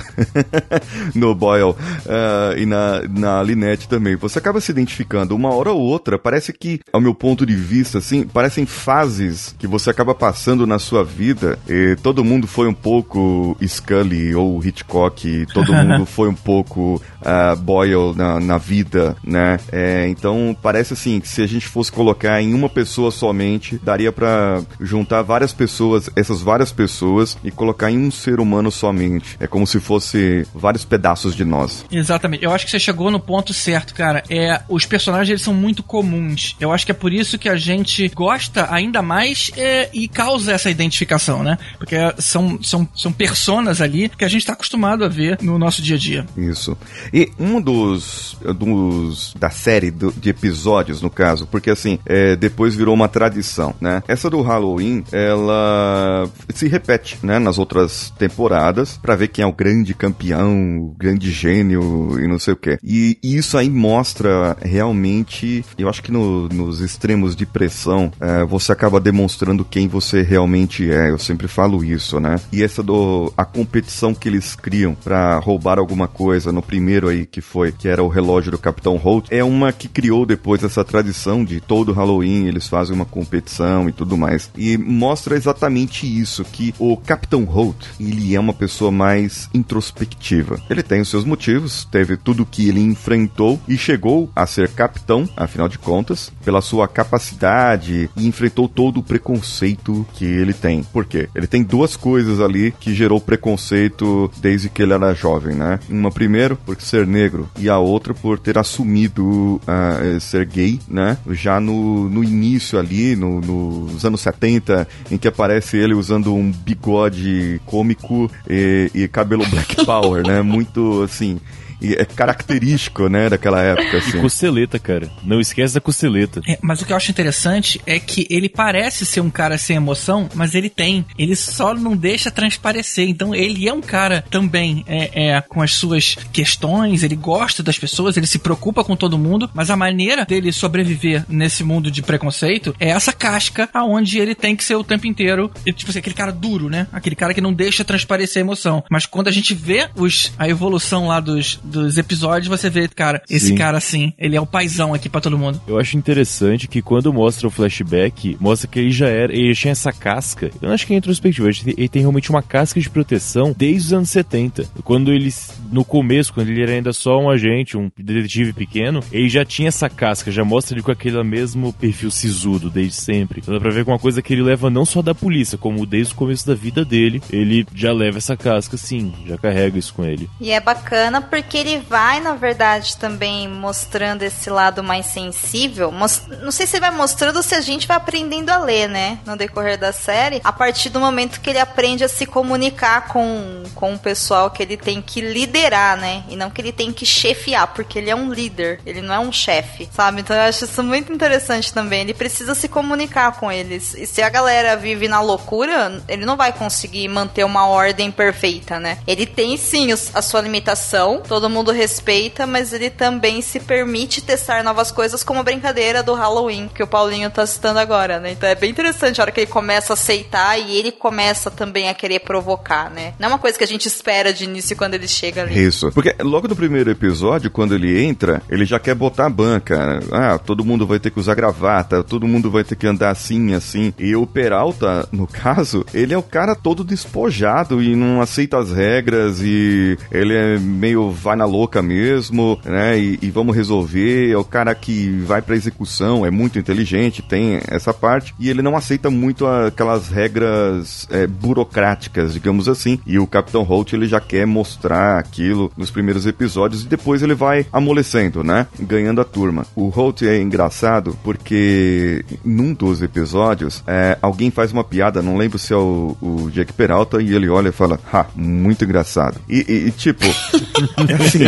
no 1.14 1.34
Boyle 1.34 1.74
ah, 2.08 2.54
e 2.56 2.64
na 2.64 2.76
na, 2.76 3.02
na 3.08 3.42
Linette 3.42 3.88
também. 3.88 4.16
Você 4.16 4.38
acaba 4.38 4.60
se 4.60 4.70
identificando 4.70 5.34
uma 5.34 5.52
hora 5.52 5.72
ou 5.72 5.80
outra. 5.80 6.18
Parece 6.18 6.52
que, 6.52 6.80
ao 6.92 7.00
meu 7.00 7.14
ponto 7.14 7.46
de 7.46 7.56
vista, 7.56 7.98
assim, 7.98 8.26
parecem 8.26 8.66
fases 8.66 9.54
que 9.58 9.66
você 9.66 9.90
acaba 9.90 10.14
passando 10.14 10.66
na 10.66 10.78
sua 10.78 11.02
vida. 11.02 11.58
E 11.68 11.96
todo 12.02 12.24
mundo 12.24 12.46
foi 12.46 12.68
um 12.68 12.74
pouco 12.74 13.56
Scully 13.66 14.34
ou 14.34 14.62
Hitchcock, 14.64 15.46
todo 15.52 15.72
mundo 15.72 16.04
foi 16.06 16.28
um 16.28 16.34
pouco 16.34 17.00
uh, 17.26 17.56
Boyle 17.56 18.14
na, 18.14 18.38
na 18.38 18.58
vida, 18.58 19.16
né? 19.24 19.58
É, 19.72 20.06
então 20.08 20.56
parece 20.62 20.92
assim 20.92 21.20
que 21.20 21.28
se 21.28 21.42
a 21.42 21.46
gente 21.46 21.66
fosse 21.66 21.90
colocar 21.90 22.40
em 22.40 22.54
uma 22.54 22.68
pessoa 22.68 23.10
somente, 23.10 23.78
daria 23.82 24.12
para 24.12 24.62
juntar 24.80 25.22
várias 25.22 25.52
pessoas, 25.52 26.08
essas 26.14 26.40
várias 26.40 26.72
pessoas 26.72 27.36
e 27.42 27.50
colocar 27.50 27.90
em 27.90 27.98
um 27.98 28.10
ser 28.10 28.40
humano 28.40 28.70
somente. 28.70 29.36
É 29.40 29.46
como 29.46 29.66
se 29.66 29.80
fosse 29.80 30.46
vários 30.54 30.84
pedaços 30.84 31.34
de 31.34 31.44
nós. 31.44 31.84
Exatamente. 31.90 32.44
Eu 32.44 32.52
acho 32.52 32.64
que 32.64 32.70
você 32.70 32.78
chegou 32.78 33.10
no 33.10 33.18
ponto 33.18 33.52
certo, 33.52 33.94
cara. 33.94 34.22
É, 34.30 34.62
os 34.68 34.86
personagens 34.86 35.30
eles 35.30 35.42
são 35.42 35.54
muito 35.54 35.82
comuns. 35.82 36.56
Eu 36.60 36.72
acho 36.72 36.86
que 36.86 36.92
é 36.92 36.94
por 36.94 37.12
isso 37.12 37.38
que 37.38 37.48
a 37.48 37.56
gente 37.56 38.08
gosta 38.08 38.72
ainda 38.72 39.02
mais 39.02 39.50
é, 39.56 39.88
e 39.92 40.08
causa 40.08 40.52
essa 40.52 40.70
identificação, 40.70 41.42
né? 41.42 41.58
Porque 41.78 41.96
são, 42.18 42.58
são, 42.62 42.88
são 42.94 43.12
personas 43.12 43.80
ali 43.80 44.08
que 44.08 44.24
a 44.24 44.28
gente 44.28 44.42
está 44.42 44.52
acostumado 44.52 45.04
a 45.04 45.08
ver 45.08 45.38
no 45.40 45.58
nosso 45.58 45.82
dia 45.82 45.96
a 45.96 45.98
dia. 45.98 46.26
Isso. 46.36 46.76
E 47.16 47.32
um 47.40 47.62
dos, 47.62 48.36
dos 48.54 49.32
da 49.40 49.48
série 49.48 49.90
do, 49.90 50.12
de 50.12 50.28
episódios, 50.28 51.00
no 51.00 51.08
caso, 51.08 51.46
porque 51.46 51.70
assim, 51.70 51.98
é, 52.04 52.36
depois 52.36 52.74
virou 52.74 52.94
uma 52.94 53.08
tradição, 53.08 53.74
né? 53.80 54.02
Essa 54.06 54.28
do 54.28 54.42
Halloween, 54.42 55.02
ela 55.10 56.28
se 56.52 56.68
repete, 56.68 57.16
né, 57.22 57.38
nas 57.38 57.56
outras 57.56 58.12
temporadas, 58.18 58.98
para 58.98 59.16
ver 59.16 59.28
quem 59.28 59.42
é 59.42 59.46
o 59.46 59.52
grande 59.52 59.94
campeão, 59.94 60.78
o 60.78 60.94
grande 60.98 61.30
gênio 61.30 62.20
e 62.22 62.28
não 62.28 62.38
sei 62.38 62.52
o 62.52 62.56
que. 62.56 62.76
E 62.84 63.18
isso 63.22 63.56
aí 63.56 63.70
mostra 63.70 64.54
realmente, 64.60 65.64
eu 65.78 65.88
acho 65.88 66.02
que 66.02 66.12
no, 66.12 66.50
nos 66.50 66.82
extremos 66.82 67.34
de 67.34 67.46
pressão, 67.46 68.12
é, 68.20 68.44
você 68.44 68.72
acaba 68.72 69.00
demonstrando 69.00 69.64
quem 69.64 69.88
você 69.88 70.20
realmente 70.20 70.90
é. 70.92 71.08
Eu 71.08 71.18
sempre 71.18 71.48
falo 71.48 71.82
isso, 71.82 72.20
né? 72.20 72.38
E 72.52 72.62
essa 72.62 72.82
do 72.82 73.32
a 73.38 73.46
competição 73.46 74.14
que 74.14 74.28
eles 74.28 74.54
criam 74.54 74.94
para 74.94 75.38
roubar 75.38 75.78
alguma 75.78 76.06
coisa 76.06 76.52
no 76.52 76.60
primeiro 76.60 76.95
aí 77.04 77.26
que 77.26 77.40
foi, 77.40 77.72
que 77.72 77.88
era 77.88 78.02
o 78.02 78.08
relógio 78.08 78.52
do 78.52 78.58
Capitão 78.58 78.96
Holt, 78.96 79.26
é 79.30 79.44
uma 79.44 79.72
que 79.72 79.88
criou 79.88 80.24
depois 80.24 80.62
essa 80.62 80.84
tradição 80.84 81.44
de 81.44 81.60
todo 81.60 81.92
Halloween 81.92 82.46
eles 82.46 82.68
fazem 82.68 82.94
uma 82.94 83.04
competição 83.04 83.88
e 83.88 83.92
tudo 83.92 84.16
mais. 84.16 84.50
E 84.56 84.76
mostra 84.78 85.36
exatamente 85.36 86.06
isso, 86.06 86.44
que 86.44 86.74
o 86.78 86.96
Capitão 86.96 87.44
Holt, 87.44 87.86
ele 88.00 88.34
é 88.34 88.40
uma 88.40 88.54
pessoa 88.54 88.90
mais 88.90 89.48
introspectiva. 89.52 90.60
Ele 90.70 90.82
tem 90.82 91.00
os 91.00 91.08
seus 91.08 91.24
motivos, 91.24 91.86
teve 91.90 92.16
tudo 92.16 92.46
que 92.46 92.68
ele 92.68 92.80
enfrentou 92.80 93.60
e 93.68 93.76
chegou 93.76 94.30
a 94.34 94.46
ser 94.46 94.70
capitão, 94.70 95.28
afinal 95.36 95.68
de 95.68 95.78
contas, 95.78 96.32
pela 96.44 96.60
sua 96.60 96.86
capacidade 96.86 98.10
e 98.16 98.26
enfrentou 98.26 98.68
todo 98.68 99.00
o 99.00 99.02
preconceito 99.02 100.06
que 100.14 100.24
ele 100.24 100.52
tem. 100.52 100.82
Por 100.84 101.04
quê? 101.04 101.28
Ele 101.34 101.46
tem 101.46 101.62
duas 101.62 101.96
coisas 101.96 102.40
ali 102.40 102.72
que 102.78 102.94
gerou 102.94 103.20
preconceito 103.20 104.30
desde 104.38 104.68
que 104.68 104.82
ele 104.82 104.92
era 104.92 105.14
jovem, 105.14 105.54
né? 105.54 105.80
Uma 105.88 106.10
primeiro, 106.10 106.56
porque 106.64 106.84
ser 106.86 107.06
negro, 107.06 107.48
e 107.58 107.68
a 107.68 107.78
outra 107.78 108.14
por 108.14 108.38
ter 108.38 108.58
assumido 108.58 109.56
uh, 109.56 110.20
ser 110.20 110.46
gay, 110.46 110.80
né? 110.88 111.18
Já 111.30 111.60
no, 111.60 112.08
no 112.08 112.22
início 112.22 112.78
ali, 112.78 113.16
no, 113.16 113.40
nos 113.40 114.04
anos 114.04 114.20
70, 114.20 114.86
em 115.10 115.18
que 115.18 115.28
aparece 115.28 115.76
ele 115.76 115.94
usando 115.94 116.34
um 116.34 116.50
bigode 116.50 117.60
cômico 117.66 118.30
e, 118.48 118.90
e 118.94 119.08
cabelo 119.08 119.46
black 119.48 119.76
power, 119.84 120.26
né? 120.26 120.42
Muito 120.42 121.02
assim 121.02 121.40
é 121.82 122.04
característico, 122.04 123.08
né, 123.08 123.28
daquela 123.28 123.62
época, 123.62 123.98
assim. 123.98 124.18
E 124.18 124.20
costeleta, 124.20 124.78
cara. 124.78 125.10
Não 125.22 125.40
esquece 125.40 125.74
da 125.74 125.80
costeleta. 125.80 126.40
É, 126.46 126.58
mas 126.62 126.80
o 126.80 126.86
que 126.86 126.92
eu 126.92 126.96
acho 126.96 127.10
interessante 127.10 127.80
é 127.86 127.98
que 127.98 128.26
ele 128.30 128.48
parece 128.48 129.04
ser 129.04 129.20
um 129.20 129.30
cara 129.30 129.58
sem 129.58 129.76
emoção, 129.76 130.28
mas 130.34 130.54
ele 130.54 130.70
tem. 130.70 131.04
Ele 131.18 131.36
só 131.36 131.74
não 131.74 131.96
deixa 131.96 132.30
transparecer. 132.30 133.08
Então 133.08 133.34
ele 133.34 133.68
é 133.68 133.72
um 133.72 133.80
cara 133.80 134.24
também 134.30 134.84
é, 134.86 135.30
é, 135.30 135.40
com 135.40 135.62
as 135.62 135.74
suas 135.74 136.16
questões, 136.32 137.02
ele 137.02 137.16
gosta 137.16 137.62
das 137.62 137.78
pessoas, 137.78 138.16
ele 138.16 138.26
se 138.26 138.38
preocupa 138.38 138.84
com 138.84 138.96
todo 138.96 139.18
mundo, 139.18 139.50
mas 139.54 139.70
a 139.70 139.76
maneira 139.76 140.24
dele 140.24 140.52
sobreviver 140.52 141.24
nesse 141.28 141.64
mundo 141.64 141.90
de 141.90 142.02
preconceito 142.02 142.74
é 142.78 142.90
essa 142.90 143.12
casca 143.12 143.68
aonde 143.72 144.18
ele 144.18 144.34
tem 144.34 144.56
que 144.56 144.64
ser 144.64 144.76
o 144.76 144.84
tempo 144.84 145.06
inteiro, 145.06 145.50
tipo 145.64 145.90
assim, 145.90 145.98
aquele 145.98 146.14
cara 146.14 146.32
duro, 146.32 146.68
né? 146.68 146.86
Aquele 146.92 147.16
cara 147.16 147.34
que 147.34 147.40
não 147.40 147.52
deixa 147.52 147.84
transparecer 147.84 148.42
a 148.42 148.44
emoção. 148.44 148.84
Mas 148.90 149.06
quando 149.06 149.28
a 149.28 149.32
gente 149.32 149.54
vê 149.54 149.88
os, 149.96 150.32
a 150.38 150.48
evolução 150.48 151.08
lá 151.08 151.20
dos, 151.20 151.58
dos 151.66 151.98
episódios, 151.98 152.48
você 152.48 152.70
vê, 152.70 152.88
cara, 152.88 153.22
esse 153.28 153.48
Sim. 153.48 153.54
cara 153.56 153.78
assim, 153.78 154.12
ele 154.18 154.36
é 154.36 154.40
o 154.40 154.46
paizão 154.46 154.94
aqui 154.94 155.08
pra 155.08 155.20
todo 155.20 155.38
mundo. 155.38 155.60
Eu 155.66 155.78
acho 155.78 155.96
interessante 155.96 156.68
que 156.68 156.80
quando 156.82 157.12
mostra 157.12 157.46
o 157.46 157.50
flashback, 157.50 158.36
mostra 158.40 158.68
que 158.68 158.78
ele 158.78 158.90
já 158.90 159.08
era, 159.08 159.32
ele 159.32 159.54
tinha 159.54 159.72
essa 159.72 159.92
casca. 159.92 160.50
Eu 160.60 160.68
não 160.68 160.74
acho 160.74 160.86
que 160.86 160.94
é 160.94 160.96
introspectivo, 160.96 161.48
ele 161.48 161.56
tem- 161.64 161.74
ele 161.76 161.88
tem 161.88 162.02
realmente 162.02 162.30
uma 162.30 162.42
casca 162.42 162.80
de 162.80 162.88
proteção 162.90 163.54
desde 163.56 163.86
os 163.88 163.92
anos 163.92 164.10
70. 164.10 164.66
Quando 164.84 165.12
ele, 165.12 165.32
no 165.70 165.84
começo, 165.84 166.32
quando 166.32 166.48
ele 166.48 166.62
era 166.62 166.72
ainda 166.72 166.92
só 166.92 167.18
um 167.18 167.28
agente, 167.30 167.76
um 167.76 167.90
detetive 167.98 168.52
pequeno, 168.52 169.00
ele 169.12 169.28
já 169.28 169.44
tinha 169.44 169.68
essa 169.68 169.88
casca, 169.88 170.30
já 170.30 170.44
mostra 170.44 170.74
ele 170.76 170.82
com 170.82 170.90
aquele 170.92 171.22
mesmo 171.22 171.72
perfil 171.72 172.10
sisudo 172.10 172.70
desde 172.70 172.94
sempre. 172.94 173.40
Então 173.40 173.54
dá 173.54 173.60
pra 173.60 173.70
ver 173.70 173.84
que 173.84 173.90
é 173.90 173.92
uma 173.92 173.98
coisa 173.98 174.20
que 174.22 174.32
ele 174.32 174.42
leva 174.42 174.68
não 174.70 174.84
só 174.84 175.02
da 175.02 175.14
polícia, 175.14 175.56
como 175.58 175.84
desde 175.86 176.12
o 176.12 176.16
começo 176.16 176.46
da 176.46 176.54
vida 176.54 176.84
dele, 176.84 177.22
ele 177.30 177.66
já 177.74 177.92
leva 177.92 178.18
essa 178.18 178.36
casca, 178.36 178.76
sim, 178.76 179.12
já 179.26 179.36
carrega 179.38 179.78
isso 179.78 179.94
com 179.94 180.04
ele. 180.04 180.28
E 180.40 180.50
é 180.50 180.60
bacana 180.60 181.20
porque 181.20 181.55
ele 181.58 181.78
vai, 181.78 182.20
na 182.20 182.34
verdade, 182.34 182.96
também 182.96 183.48
mostrando 183.48 184.22
esse 184.22 184.48
lado 184.50 184.82
mais 184.82 185.06
sensível. 185.06 185.90
Mos- 185.92 186.22
Não 186.42 186.50
sei 186.50 186.66
se 186.66 186.78
vai 186.80 186.90
mostrando 186.90 187.36
ou 187.36 187.42
se 187.42 187.54
a 187.54 187.60
gente 187.60 187.86
vai 187.86 187.96
aprendendo 187.96 188.50
a 188.50 188.58
ler, 188.58 188.88
né? 188.88 189.18
No 189.26 189.36
decorrer 189.36 189.78
da 189.78 189.92
série. 189.92 190.40
A 190.44 190.52
partir 190.52 190.88
do 190.90 191.00
momento 191.00 191.40
que 191.40 191.50
ele 191.50 191.58
aprende 191.58 192.04
a 192.04 192.08
se 192.08 192.26
comunicar 192.26 193.08
com, 193.08 193.62
com 193.74 193.94
o 193.94 193.98
pessoal 193.98 194.50
que 194.50 194.62
ele 194.62 194.76
tem 194.76 195.00
que 195.02 195.20
liderar, 195.20 195.96
né? 195.96 196.24
E 196.28 196.36
não 196.36 196.50
que 196.50 196.60
ele 196.60 196.72
tem 196.72 196.92
que 196.92 197.04
chefiar, 197.06 197.66
porque 197.68 197.98
ele 197.98 198.10
é 198.10 198.14
um 198.16 198.32
líder. 198.32 198.80
Ele 198.86 199.02
não 199.02 199.14
é 199.14 199.18
um 199.18 199.32
chefe, 199.32 199.88
sabe? 199.92 200.20
Então 200.20 200.34
eu 200.36 200.42
acho 200.42 200.64
isso 200.64 200.82
muito 200.82 201.12
interessante 201.12 201.72
também. 201.72 202.00
Ele 202.02 202.14
precisa 202.14 202.54
se 202.54 202.68
comunicar 202.68 203.32
com 203.38 203.50
eles. 203.50 203.94
E 203.94 204.06
se 204.06 204.22
a 204.22 204.28
galera 204.28 204.76
vive 204.76 205.08
na 205.08 205.20
loucura, 205.20 206.02
ele 206.08 206.24
não 206.24 206.36
vai 206.36 206.52
conseguir 206.52 207.08
manter 207.08 207.44
uma 207.44 207.66
ordem 207.66 208.10
perfeita, 208.10 208.78
né? 208.80 208.98
Ele 209.06 209.26
tem 209.26 209.56
sim 209.56 209.86
a 210.14 210.22
sua 210.22 210.40
limitação, 210.40 211.22
todo 211.26 211.45
mundo 211.50 211.70
respeita, 211.70 212.46
mas 212.46 212.72
ele 212.72 212.90
também 212.90 213.40
se 213.40 213.60
permite 213.60 214.22
testar 214.22 214.62
novas 214.62 214.90
coisas, 214.90 215.22
como 215.22 215.40
a 215.40 215.42
brincadeira 215.42 216.02
do 216.02 216.14
Halloween, 216.14 216.68
que 216.72 216.82
o 216.82 216.86
Paulinho 216.86 217.30
tá 217.30 217.46
citando 217.46 217.78
agora, 217.78 218.18
né? 218.20 218.32
Então 218.32 218.48
é 218.48 218.54
bem 218.54 218.70
interessante 218.70 219.20
a 219.20 219.24
hora 219.24 219.32
que 219.32 219.40
ele 219.40 219.50
começa 219.50 219.92
a 219.92 219.94
aceitar 219.94 220.58
e 220.58 220.76
ele 220.76 220.92
começa 220.92 221.50
também 221.50 221.88
a 221.88 221.94
querer 221.94 222.20
provocar, 222.20 222.90
né? 222.90 223.14
Não 223.18 223.26
é 223.26 223.32
uma 223.32 223.38
coisa 223.38 223.56
que 223.56 223.64
a 223.64 223.66
gente 223.66 223.86
espera 223.86 224.32
de 224.32 224.44
início 224.44 224.76
quando 224.76 224.94
ele 224.94 225.08
chega 225.08 225.42
ali. 225.42 225.62
Isso. 225.62 225.90
Porque 225.92 226.14
logo 226.20 226.48
no 226.48 226.56
primeiro 226.56 226.90
episódio, 226.90 227.50
quando 227.50 227.74
ele 227.74 228.02
entra, 228.04 228.42
ele 228.48 228.64
já 228.64 228.78
quer 228.78 228.94
botar 228.94 229.26
a 229.26 229.30
banca. 229.30 230.00
Ah, 230.12 230.38
todo 230.38 230.64
mundo 230.64 230.86
vai 230.86 230.98
ter 230.98 231.10
que 231.10 231.20
usar 231.20 231.34
gravata, 231.34 232.02
todo 232.02 232.26
mundo 232.26 232.50
vai 232.50 232.64
ter 232.64 232.76
que 232.76 232.86
andar 232.86 233.10
assim, 233.10 233.54
assim. 233.54 233.92
E 233.98 234.14
o 234.16 234.26
Peralta, 234.26 235.08
no 235.12 235.26
caso, 235.28 235.84
ele 235.92 236.14
é 236.14 236.18
o 236.18 236.22
cara 236.22 236.54
todo 236.54 236.84
despojado 236.84 237.82
e 237.82 237.94
não 237.94 238.20
aceita 238.20 238.58
as 238.58 238.72
regras 238.72 239.40
e 239.40 239.98
ele 240.10 240.34
é 240.34 240.58
meio 240.58 241.10
vai 241.10 241.35
na 241.36 241.44
louca 241.44 241.80
mesmo, 241.82 242.58
né? 242.64 242.98
E, 242.98 243.18
e 243.22 243.30
vamos 243.30 243.54
resolver. 243.54 244.30
É 244.30 244.36
o 244.36 244.44
cara 244.44 244.74
que 244.74 245.10
vai 245.26 245.40
pra 245.42 245.54
execução, 245.56 246.24
é 246.26 246.30
muito 246.30 246.58
inteligente, 246.58 247.22
tem 247.22 247.60
essa 247.68 247.92
parte. 247.92 248.34
E 248.38 248.48
ele 248.48 248.62
não 248.62 248.76
aceita 248.76 249.10
muito 249.10 249.46
aquelas 249.46 250.08
regras 250.08 251.06
é, 251.10 251.26
burocráticas, 251.26 252.32
digamos 252.32 252.68
assim. 252.68 252.98
E 253.06 253.18
o 253.18 253.26
Capitão 253.26 253.62
Holt, 253.62 253.92
ele 253.92 254.06
já 254.06 254.20
quer 254.20 254.46
mostrar 254.46 255.18
aquilo 255.18 255.70
nos 255.76 255.90
primeiros 255.90 256.26
episódios 256.26 256.82
e 256.84 256.86
depois 256.88 257.22
ele 257.22 257.34
vai 257.34 257.66
amolecendo, 257.72 258.42
né? 258.42 258.66
Ganhando 258.78 259.20
a 259.20 259.24
turma. 259.24 259.66
O 259.74 259.88
Holt 259.88 260.22
é 260.22 260.40
engraçado 260.40 261.16
porque 261.22 262.24
num 262.44 262.72
dos 262.72 263.02
episódios 263.02 263.82
é, 263.86 264.16
alguém 264.22 264.50
faz 264.50 264.72
uma 264.72 264.84
piada, 264.84 265.22
não 265.22 265.36
lembro 265.36 265.58
se 265.58 265.72
é 265.72 265.76
o, 265.76 266.16
o 266.20 266.50
Jake 266.50 266.72
Peralta, 266.72 267.20
e 267.20 267.34
ele 267.34 267.48
olha 267.48 267.68
e 267.68 267.72
fala, 267.72 267.98
ha, 268.12 268.26
muito 268.34 268.84
engraçado. 268.84 269.38
E, 269.48 269.64
e- 269.68 269.86
e, 269.86 269.90
tipo, 269.90 270.24
assim, 271.26 271.44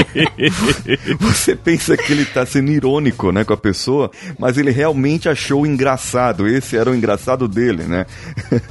você 1.18 1.56
pensa 1.56 1.96
que 1.96 2.12
ele 2.12 2.24
tá 2.24 2.44
sendo 2.44 2.70
irônico, 2.70 3.32
né, 3.32 3.44
com 3.44 3.52
a 3.52 3.56
pessoa, 3.56 4.10
mas 4.38 4.58
ele 4.58 4.70
realmente 4.70 5.28
achou 5.28 5.66
engraçado. 5.66 6.46
Esse 6.46 6.76
era 6.76 6.90
o 6.90 6.94
engraçado 6.94 7.48
dele, 7.48 7.84
né? 7.84 8.06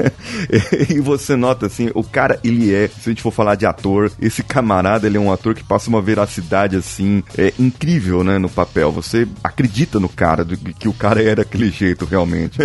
e 0.90 1.00
você 1.00 1.36
nota 1.36 1.66
assim, 1.66 1.90
o 1.94 2.04
cara, 2.04 2.40
ele 2.44 2.74
é, 2.74 2.88
se 2.88 3.10
a 3.10 3.10
gente 3.10 3.22
for 3.22 3.32
falar 3.32 3.56
de 3.56 3.66
ator, 3.66 4.12
esse 4.22 4.44
camarada, 4.44 5.08
ele 5.08 5.18
é 5.18 5.20
um 5.20 5.32
ator 5.32 5.56
que 5.56 5.64
passa 5.64 5.90
uma 5.90 6.02
veracidade 6.02 6.76
assim, 6.76 7.24
é 7.38 7.54
incrível, 7.60 8.24
né, 8.24 8.38
no 8.38 8.50
papel. 8.50 8.92
Você 8.92 9.28
acredita 9.44 10.00
no 10.00 10.10
cara, 10.10 10.44
do, 10.44 10.58
que 10.58 10.88
o 10.88 10.94
cara 10.94 11.24
é 11.24 11.36
daquele 11.36 11.70
jeito 11.70 12.06
realmente. 12.06 12.58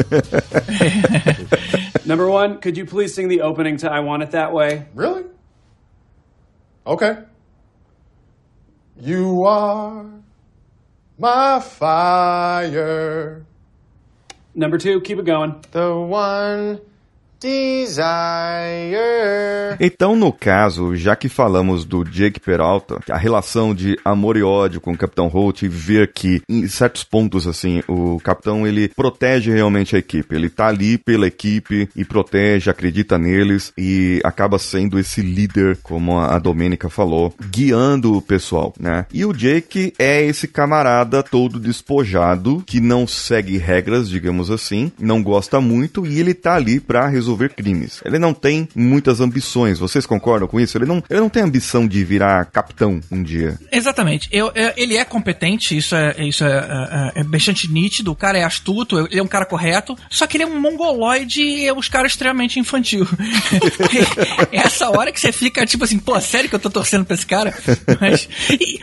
Number 2.04 2.26
one, 2.26 2.58
could 2.58 2.78
you 2.78 2.86
please 2.86 3.14
sing 3.14 3.28
the 3.28 3.42
opening 3.42 3.76
to 3.76 3.86
I 3.86 4.00
Want 4.00 4.22
It 4.22 4.32
That 4.32 4.52
Way? 4.52 4.86
Really? 4.94 5.24
Okay. 6.84 7.16
You 9.04 9.46
are 9.46 10.06
my 11.18 11.58
fire. 11.58 13.44
Number 14.54 14.78
two, 14.78 15.00
keep 15.00 15.18
it 15.18 15.24
going. 15.24 15.64
The 15.72 15.92
one 15.92 16.80
desire. 17.42 18.96
Então, 19.80 20.14
no 20.14 20.32
caso, 20.32 20.94
já 20.94 21.16
que 21.16 21.28
falamos 21.28 21.84
do 21.84 22.04
Jake 22.04 22.38
Peralta, 22.38 23.00
a 23.10 23.16
relação 23.16 23.74
de 23.74 23.98
amor 24.04 24.36
e 24.36 24.42
ódio 24.42 24.80
com 24.80 24.92
o 24.92 24.96
Capitão 24.96 25.26
Holt 25.26 25.62
e 25.62 25.68
ver 25.68 26.12
que, 26.12 26.40
em 26.48 26.68
certos 26.68 27.02
pontos, 27.04 27.46
assim, 27.46 27.82
o 27.88 28.20
Capitão, 28.20 28.66
ele 28.66 28.88
protege 28.88 29.50
realmente 29.50 29.96
a 29.96 29.98
equipe. 29.98 30.34
Ele 30.34 30.48
tá 30.48 30.68
ali 30.68 30.96
pela 30.96 31.26
equipe 31.26 31.88
e 31.96 32.04
protege, 32.04 32.70
acredita 32.70 33.18
neles 33.18 33.72
e 33.76 34.20
acaba 34.24 34.58
sendo 34.58 34.98
esse 34.98 35.20
líder, 35.20 35.78
como 35.82 36.18
a 36.18 36.38
Domênica 36.38 36.88
falou, 36.88 37.34
guiando 37.50 38.16
o 38.16 38.22
pessoal, 38.22 38.72
né? 38.78 39.06
E 39.12 39.24
o 39.24 39.32
Jake 39.32 39.92
é 39.98 40.22
esse 40.24 40.46
camarada 40.46 41.22
todo 41.22 41.58
despojado, 41.58 42.62
que 42.66 42.80
não 42.80 43.06
segue 43.06 43.58
regras, 43.58 44.08
digamos 44.08 44.50
assim, 44.50 44.92
não 44.98 45.22
gosta 45.22 45.60
muito 45.60 46.06
e 46.06 46.20
ele 46.20 46.34
tá 46.34 46.54
ali 46.54 46.78
pra 46.78 47.08
resolver 47.08 47.31
crimes. 47.54 48.00
Ele 48.04 48.18
não 48.18 48.32
tem 48.34 48.68
muitas 48.74 49.20
ambições, 49.20 49.78
vocês 49.78 50.06
concordam 50.06 50.46
com 50.48 50.58
isso? 50.60 50.76
Ele 50.78 50.86
não, 50.86 51.02
ele 51.08 51.20
não 51.20 51.28
tem 51.28 51.42
ambição 51.42 51.86
de 51.86 52.04
virar 52.04 52.44
capitão 52.46 53.00
um 53.10 53.22
dia. 53.22 53.58
Exatamente. 53.70 54.28
Eu, 54.32 54.50
eu- 54.54 54.72
ele 54.76 54.96
é 54.96 55.04
competente, 55.04 55.76
isso 55.76 55.94
é, 55.94 56.14
isso 56.24 56.44
é, 56.44 57.12
é, 57.16 57.20
é 57.20 57.24
bastante 57.24 57.70
nítido. 57.70 58.12
O 58.12 58.16
cara 58.16 58.38
é 58.38 58.44
astuto, 58.44 58.98
ele 59.10 59.18
é 59.20 59.22
um 59.22 59.26
cara 59.28 59.44
correto. 59.46 59.96
Só 60.10 60.26
que 60.26 60.36
ele 60.36 60.44
é 60.44 60.46
um 60.46 60.60
mongoloide 60.60 61.42
e 61.42 61.66
é 61.66 61.72
uns 61.72 61.88
caras 61.88 62.12
extremamente 62.12 62.58
infantil. 62.58 63.06
é 64.50 64.56
essa 64.64 64.88
hora 64.90 65.12
que 65.12 65.20
você 65.20 65.32
fica 65.32 65.64
tipo 65.66 65.84
assim, 65.84 65.98
pô, 65.98 66.18
sério 66.20 66.48
que 66.48 66.54
eu 66.54 66.60
tô 66.60 66.70
torcendo 66.70 67.04
pra 67.04 67.14
esse 67.14 67.26
cara? 67.26 67.54
Mas. 68.00 68.28
E 68.50 68.80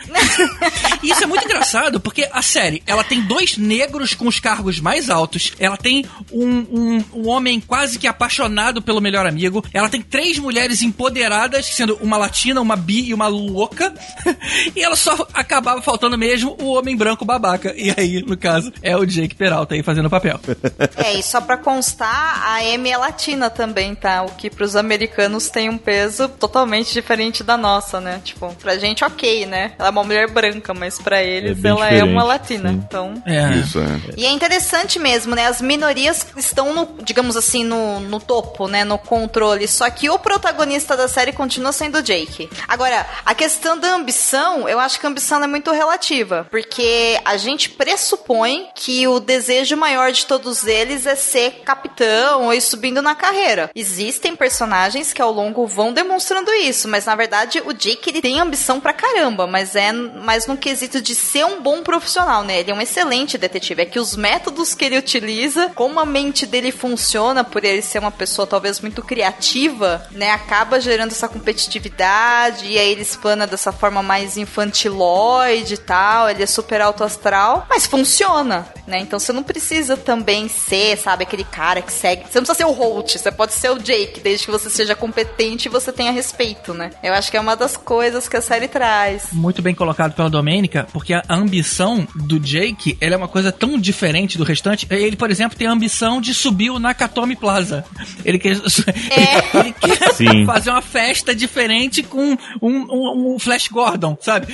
isso 1.10 1.22
é 1.22 1.26
muito 1.26 1.44
engraçado, 1.44 2.00
porque 2.00 2.28
a 2.32 2.42
série, 2.42 2.82
ela 2.86 3.04
tem 3.04 3.22
dois 3.22 3.56
negros 3.56 4.14
com 4.14 4.26
os 4.26 4.40
cargos 4.40 4.80
mais 4.80 5.08
altos, 5.10 5.52
ela 5.58 5.76
tem 5.76 6.04
um, 6.32 6.48
um, 6.70 7.04
um 7.14 7.28
homem 7.28 7.60
quase 7.60 7.98
que 7.98 8.06
apaixonado 8.06 8.39
pelo 8.82 9.00
melhor 9.00 9.26
amigo, 9.26 9.64
ela 9.72 9.88
tem 9.88 10.00
três 10.02 10.38
mulheres 10.38 10.82
empoderadas, 10.82 11.66
sendo 11.66 11.96
uma 12.00 12.16
latina, 12.16 12.60
uma 12.60 12.76
bi 12.76 13.08
e 13.08 13.14
uma 13.14 13.26
louca, 13.26 13.92
e 14.74 14.82
ela 14.82 14.96
só 14.96 15.26
acabava 15.34 15.82
faltando 15.82 16.16
mesmo 16.16 16.56
o 16.60 16.72
homem 16.74 16.96
branco 16.96 17.24
babaca. 17.24 17.74
E 17.76 17.92
aí, 17.96 18.22
no 18.22 18.36
caso, 18.36 18.72
é 18.82 18.96
o 18.96 19.04
Jake 19.04 19.34
Peralta 19.34 19.74
aí 19.74 19.82
fazendo 19.82 20.06
o 20.06 20.10
papel. 20.10 20.38
É, 20.96 21.14
e 21.14 21.22
só 21.22 21.40
pra 21.40 21.56
constar, 21.56 22.42
a 22.44 22.58
Amy 22.74 22.90
é 22.90 22.96
latina 22.96 23.48
também, 23.48 23.94
tá? 23.94 24.22
O 24.22 24.32
que 24.32 24.50
pros 24.50 24.76
americanos 24.76 25.48
tem 25.48 25.68
um 25.68 25.78
peso 25.78 26.28
totalmente 26.28 26.92
diferente 26.92 27.42
da 27.42 27.56
nossa, 27.56 28.00
né? 28.00 28.20
Tipo, 28.24 28.54
pra 28.54 28.76
gente, 28.76 29.04
ok, 29.04 29.46
né? 29.46 29.72
Ela 29.78 29.88
é 29.88 29.90
uma 29.90 30.04
mulher 30.04 30.30
branca, 30.30 30.74
mas 30.74 30.98
pra 30.98 31.22
eles 31.22 31.58
bem 31.58 31.70
ela 31.70 31.88
é 31.88 32.04
uma 32.04 32.22
latina. 32.22 32.70
sim. 32.70 32.74
Então. 32.76 33.22
É. 33.24 33.56
Isso 33.56 33.78
é. 33.78 34.00
E 34.16 34.24
é 34.24 34.30
interessante 34.30 34.98
mesmo, 34.98 35.34
né? 35.34 35.46
As 35.46 35.60
minorias 35.60 36.26
estão 36.36 36.74
no, 36.74 36.88
digamos 37.02 37.36
assim, 37.36 37.64
no, 37.64 38.00
no 38.00 38.20
topo, 38.30 38.68
né? 38.68 38.84
No 38.84 38.96
controle. 38.96 39.66
Só 39.66 39.90
que 39.90 40.08
o 40.08 40.16
protagonista 40.16 40.96
da 40.96 41.08
série 41.08 41.32
continua 41.32 41.72
sendo 41.72 41.98
o 41.98 42.02
Jake. 42.02 42.48
Agora, 42.68 43.04
a 43.26 43.34
questão 43.34 43.76
da 43.76 43.92
ambição, 43.92 44.68
eu 44.68 44.78
acho 44.78 45.00
que 45.00 45.06
a 45.06 45.08
ambição 45.08 45.42
é 45.42 45.48
muito 45.48 45.72
relativa. 45.72 46.46
Porque 46.48 47.18
a 47.24 47.36
gente 47.36 47.70
pressupõe 47.70 48.68
que 48.72 49.08
o 49.08 49.18
desejo 49.18 49.76
maior 49.76 50.12
de 50.12 50.26
todos 50.26 50.64
eles 50.64 51.06
é 51.06 51.16
ser 51.16 51.62
capitão 51.64 52.44
ou 52.44 52.54
ir 52.54 52.60
subindo 52.60 53.02
na 53.02 53.16
carreira. 53.16 53.68
Existem 53.74 54.36
personagens 54.36 55.12
que 55.12 55.20
ao 55.20 55.32
longo 55.32 55.66
vão 55.66 55.92
demonstrando 55.92 56.52
isso, 56.52 56.86
mas 56.86 57.06
na 57.06 57.16
verdade 57.16 57.60
o 57.66 57.72
Jake 57.72 58.10
ele 58.10 58.22
tem 58.22 58.38
ambição 58.38 58.78
pra 58.78 58.92
caramba, 58.92 59.48
mas 59.48 59.74
é 59.74 59.90
mais 59.90 60.46
no 60.46 60.56
quesito 60.56 61.02
de 61.02 61.16
ser 61.16 61.44
um 61.44 61.60
bom 61.60 61.82
profissional, 61.82 62.44
né? 62.44 62.60
Ele 62.60 62.70
é 62.70 62.74
um 62.74 62.80
excelente 62.80 63.36
detetive. 63.36 63.82
É 63.82 63.86
que 63.86 63.98
os 63.98 64.14
métodos 64.14 64.72
que 64.72 64.84
ele 64.84 64.98
utiliza, 64.98 65.72
como 65.74 65.98
a 65.98 66.06
mente 66.06 66.46
dele 66.46 66.70
funciona, 66.70 67.42
por 67.42 67.64
ele 67.64 67.82
ser 67.82 67.98
uma 67.98 68.09
pessoa 68.10 68.46
talvez 68.46 68.80
muito 68.80 69.02
criativa, 69.02 70.06
né? 70.10 70.30
Acaba 70.30 70.80
gerando 70.80 71.12
essa 71.12 71.28
competitividade 71.28 72.66
e 72.66 72.78
aí 72.78 72.92
ele 72.92 73.02
explana 73.02 73.46
dessa 73.46 73.72
forma 73.72 74.02
mais 74.02 74.36
infantiloide 74.36 75.74
e 75.74 75.78
tal. 75.78 76.28
Ele 76.28 76.42
é 76.42 76.46
super 76.46 76.80
alto 76.80 77.04
astral, 77.04 77.66
mas 77.68 77.86
funciona, 77.86 78.66
né? 78.86 78.98
Então 79.00 79.18
você 79.18 79.32
não 79.32 79.42
precisa 79.42 79.96
também 79.96 80.48
ser, 80.48 80.96
sabe, 80.96 81.24
aquele 81.24 81.44
cara 81.44 81.82
que 81.82 81.92
segue. 81.92 82.22
Você 82.22 82.38
não 82.38 82.46
precisa 82.46 82.54
ser 82.54 82.64
o 82.64 82.72
Holt, 82.72 83.16
você 83.16 83.30
pode 83.30 83.52
ser 83.52 83.70
o 83.70 83.78
Jake, 83.78 84.20
desde 84.20 84.46
que 84.46 84.50
você 84.50 84.68
seja 84.70 84.94
competente 84.94 85.66
e 85.66 85.70
você 85.70 85.92
tenha 85.92 86.12
respeito, 86.12 86.74
né? 86.74 86.90
Eu 87.02 87.12
acho 87.14 87.30
que 87.30 87.36
é 87.36 87.40
uma 87.40 87.56
das 87.56 87.76
coisas 87.76 88.28
que 88.28 88.36
a 88.36 88.40
série 88.40 88.68
traz. 88.68 89.28
Muito 89.32 89.62
bem 89.62 89.74
colocado 89.74 90.12
pela 90.14 90.30
Domênica, 90.30 90.86
porque 90.92 91.14
a 91.14 91.22
ambição 91.28 92.06
do 92.14 92.38
Jake, 92.38 92.96
ela 93.00 93.14
é 93.14 93.16
uma 93.16 93.28
coisa 93.28 93.52
tão 93.52 93.78
diferente 93.78 94.38
do 94.38 94.44
restante. 94.44 94.86
Ele, 94.90 95.16
por 95.16 95.30
exemplo, 95.30 95.56
tem 95.56 95.66
a 95.66 95.72
ambição 95.72 96.20
de 96.20 96.34
subir 96.34 96.70
o 96.70 96.78
Nakatomi 96.78 97.36
Plaza. 97.36 97.84
Ele 98.24 98.38
quer, 98.38 98.52
ele 99.54 99.72
quer 99.72 100.12
Sim. 100.14 100.44
fazer 100.46 100.70
uma 100.70 100.82
festa 100.82 101.34
diferente 101.34 102.02
com 102.02 102.36
um, 102.60 102.68
um- 102.90 103.34
um 103.34 103.38
Flash 103.38 103.68
Gordon, 103.68 104.16
sabe? 104.20 104.46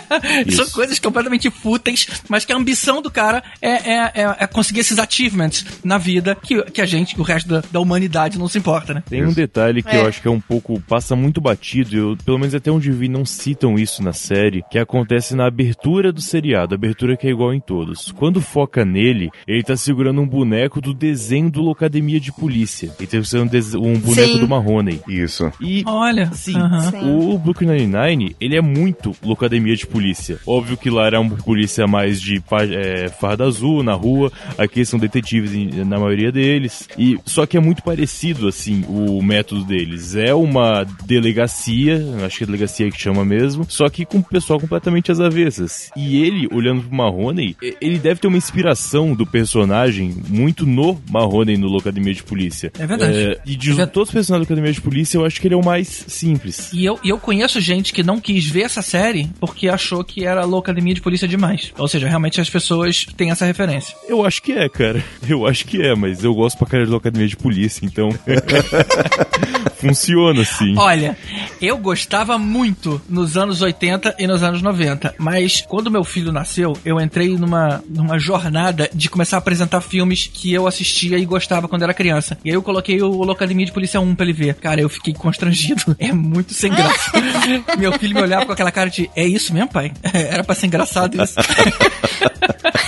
São 0.54 0.66
coisas 0.70 0.98
completamente 0.98 1.50
fúteis, 1.50 2.06
mas 2.28 2.44
que 2.44 2.52
a 2.52 2.56
ambição 2.56 3.00
do 3.02 3.10
cara 3.10 3.42
é, 3.60 3.70
é- 3.70 4.12
é- 4.14 4.36
é 4.40 4.46
conseguir 4.46 4.80
esses 4.80 4.98
achievements 4.98 5.64
na 5.82 5.98
vida 5.98 6.34
que, 6.42 6.62
que 6.64 6.80
a 6.80 6.86
gente, 6.86 7.14
que 7.14 7.20
o 7.20 7.24
resto 7.24 7.48
da, 7.48 7.62
da 7.72 7.80
humanidade 7.80 8.38
não 8.38 8.48
se 8.48 8.58
importa, 8.58 8.94
né? 8.94 9.02
Tem 9.08 9.24
um 9.24 9.32
detalhe 9.32 9.82
que 9.82 9.90
É. 9.90 10.00
eu 10.00 10.06
acho 10.06 10.20
que 10.20 10.28
é 10.28 10.30
um 10.30 10.40
pouco. 10.40 10.80
passa 10.88 11.16
muito 11.16 11.40
batido, 11.40 11.96
eu, 11.96 12.16
pelo 12.24 12.38
menos 12.38 12.54
até 12.54 12.70
onde 12.70 12.90
vi 12.90 13.08
não 13.08 13.24
citam 13.24 13.78
isso 13.78 14.02
na 14.02 14.12
série, 14.12 14.62
que 14.70 14.78
acontece 14.78 15.34
na 15.34 15.46
abertura 15.46 16.12
do 16.12 16.20
seriado, 16.20 16.74
abertura 16.74 17.16
que 17.16 17.26
é 17.26 17.30
igual 17.30 17.52
em 17.54 17.60
todos. 17.60 18.12
Quando 18.12 18.40
foca 18.40 18.84
nele, 18.84 19.30
ele 19.46 19.62
tá 19.62 19.76
segurando 19.76 20.20
um 20.20 20.26
boneco 20.26 20.80
do 20.80 20.92
desenho 20.94 21.50
do 21.50 21.62
Locademia 21.62 22.20
de 22.20 22.32
Polícia. 22.32 22.93
Ele 22.98 23.06
tá 23.06 23.22
segurando 23.24 23.48
um, 23.48 23.50
dese- 23.50 23.76
um 23.76 23.98
boneco 23.98 24.32
Sim. 24.34 24.38
do 24.40 24.48
Marrone. 24.48 25.00
Isso. 25.08 25.52
E 25.60 25.82
Olha, 25.86 26.30
Sim, 26.32 26.56
aham. 26.56 26.92
o 27.18 27.38
Brooklyn 27.38 27.68
Nine-Nine, 27.68 28.36
ele 28.40 28.56
é 28.56 28.60
muito 28.60 29.14
locademia 29.22 29.76
de 29.76 29.86
polícia. 29.86 30.38
Óbvio 30.46 30.76
que 30.76 30.90
lá 30.90 31.06
era 31.06 31.20
uma 31.20 31.36
polícia 31.36 31.86
mais 31.86 32.20
de 32.20 32.42
é, 32.72 33.08
farda 33.08 33.44
azul 33.44 33.82
na 33.82 33.94
rua, 33.94 34.30
aqui 34.58 34.84
são 34.84 34.98
detetives 34.98 35.52
em- 35.54 35.84
na 35.84 35.98
maioria 35.98 36.30
deles. 36.32 36.88
E 36.98 37.18
Só 37.24 37.46
que 37.46 37.56
é 37.56 37.60
muito 37.60 37.82
parecido, 37.82 38.46
assim, 38.48 38.84
o 38.88 39.20
método 39.22 39.64
deles. 39.64 40.14
É 40.14 40.34
uma 40.34 40.84
delegacia, 41.04 42.00
acho 42.24 42.38
que 42.38 42.44
é 42.44 42.46
delegacia 42.46 42.90
que 42.90 43.00
chama 43.00 43.24
mesmo, 43.24 43.66
só 43.68 43.88
que 43.88 44.04
com 44.04 44.18
o 44.18 44.22
pessoal 44.22 44.60
completamente 44.60 45.10
às 45.10 45.20
avessas. 45.20 45.90
E 45.96 46.22
ele, 46.22 46.48
olhando 46.52 46.82
pro 46.82 46.94
Marrone, 46.96 47.56
e- 47.62 47.76
ele 47.80 47.98
deve 47.98 48.20
ter 48.20 48.26
uma 48.28 48.36
inspiração 48.36 49.14
do 49.14 49.26
personagem 49.26 50.14
muito 50.28 50.64
no 50.66 51.00
Marrone 51.10 51.56
no 51.56 51.66
Locademia 51.66 52.14
de 52.14 52.22
Polícia. 52.22 52.70
É 52.78 52.83
verdade. 52.86 53.18
É, 53.18 53.40
e 53.46 53.56
de 53.56 53.80
É 53.80 53.86
todos 53.86 54.08
os 54.08 54.14
personagens 54.14 54.46
da 54.46 54.52
Academia 54.52 54.72
de 54.72 54.80
Polícia, 54.80 55.18
eu 55.18 55.24
acho 55.24 55.40
que 55.40 55.46
ele 55.46 55.54
é 55.54 55.56
o 55.56 55.64
mais 55.64 56.04
simples. 56.08 56.72
E 56.72 56.84
eu, 56.84 56.98
e 57.02 57.08
eu 57.08 57.18
conheço 57.18 57.60
gente 57.60 57.92
que 57.92 58.02
não 58.02 58.20
quis 58.20 58.46
ver 58.46 58.62
essa 58.62 58.82
série 58.82 59.30
porque 59.40 59.68
achou 59.68 60.02
que 60.04 60.24
era 60.24 60.44
Locademia 60.44 60.94
de 60.94 61.00
Polícia 61.00 61.26
demais. 61.28 61.72
Ou 61.78 61.88
seja, 61.88 62.08
realmente 62.08 62.40
as 62.40 62.50
pessoas 62.50 63.06
têm 63.16 63.30
essa 63.30 63.44
referência. 63.44 63.96
Eu 64.08 64.24
acho 64.24 64.42
que 64.42 64.52
é, 64.52 64.68
cara. 64.68 65.02
Eu 65.28 65.46
acho 65.46 65.64
que 65.64 65.80
é, 65.80 65.94
mas 65.94 66.22
eu 66.22 66.34
gosto 66.34 66.58
pra 66.58 66.66
caralho 66.66 66.90
da 66.90 66.96
Academia 66.96 67.26
de 67.26 67.36
Polícia, 67.36 67.84
então. 67.84 68.10
Funciona, 69.76 70.44
sim. 70.44 70.74
Olha, 70.78 71.16
eu 71.60 71.76
gostava 71.76 72.38
muito 72.38 73.00
nos 73.08 73.36
anos 73.36 73.60
80 73.60 74.16
e 74.18 74.26
nos 74.26 74.42
anos 74.42 74.62
90, 74.62 75.14
mas 75.18 75.62
quando 75.62 75.90
meu 75.90 76.04
filho 76.04 76.32
nasceu, 76.32 76.74
eu 76.84 77.00
entrei 77.00 77.36
numa, 77.36 77.82
numa 77.88 78.18
jornada 78.18 78.88
de 78.94 79.10
começar 79.10 79.36
a 79.36 79.38
apresentar 79.38 79.80
filmes 79.82 80.30
que 80.32 80.52
eu 80.52 80.66
assistia 80.66 81.18
e 81.18 81.24
gostava 81.24 81.68
quando 81.68 81.82
era 81.82 81.92
criança. 81.92 82.38
E 82.44 82.48
aí 82.48 82.56
eu 82.56 82.62
coloquei 82.74 83.00
o 83.00 83.22
Locademia 83.22 83.64
de 83.64 83.70
Polícia 83.70 84.00
1 84.00 84.14
pra 84.16 84.24
ele 84.24 84.32
ver. 84.32 84.54
Cara, 84.54 84.80
eu 84.80 84.88
fiquei 84.88 85.14
constrangido. 85.14 85.94
É 86.04 86.12
muito 86.12 86.52
sem 86.52 86.70
graça. 86.70 87.12
meu 87.78 87.92
filho 87.98 88.14
me 88.14 88.22
olhava 88.22 88.44
com 88.46 88.52
aquela 88.52 88.70
cara 88.70 88.90
de: 88.90 89.08
É 89.14 89.24
isso 89.24 89.54
mesmo, 89.54 89.68
pai? 89.68 89.92
Era 90.12 90.42
pra 90.42 90.54
ser 90.54 90.66
engraçado 90.66 91.22
isso. 91.22 91.34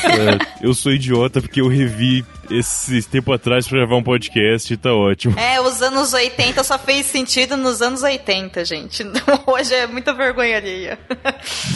É, 0.07 0.67
eu 0.67 0.75
sou 0.75 0.93
idiota 0.93 1.41
porque 1.41 1.61
eu 1.61 1.69
revi 1.69 2.25
esse 2.51 3.03
tempo 3.09 3.33
atrás 3.33 3.67
pra 3.67 3.79
gravar 3.79 3.97
um 3.97 4.03
podcast 4.03 4.73
e 4.73 4.77
tá 4.77 4.95
ótimo. 4.95 5.39
É, 5.39 5.61
os 5.61 5.83
anos 5.83 6.13
80 6.13 6.63
só 6.63 6.79
fez 6.79 7.07
sentido 7.07 7.57
nos 7.57 7.83
anos 7.83 8.03
80, 8.03 8.65
gente. 8.65 9.03
Hoje 9.47 9.75
é 9.75 9.87
muita 9.87 10.13
vergonha 10.13 10.57
alheia. 10.57 10.99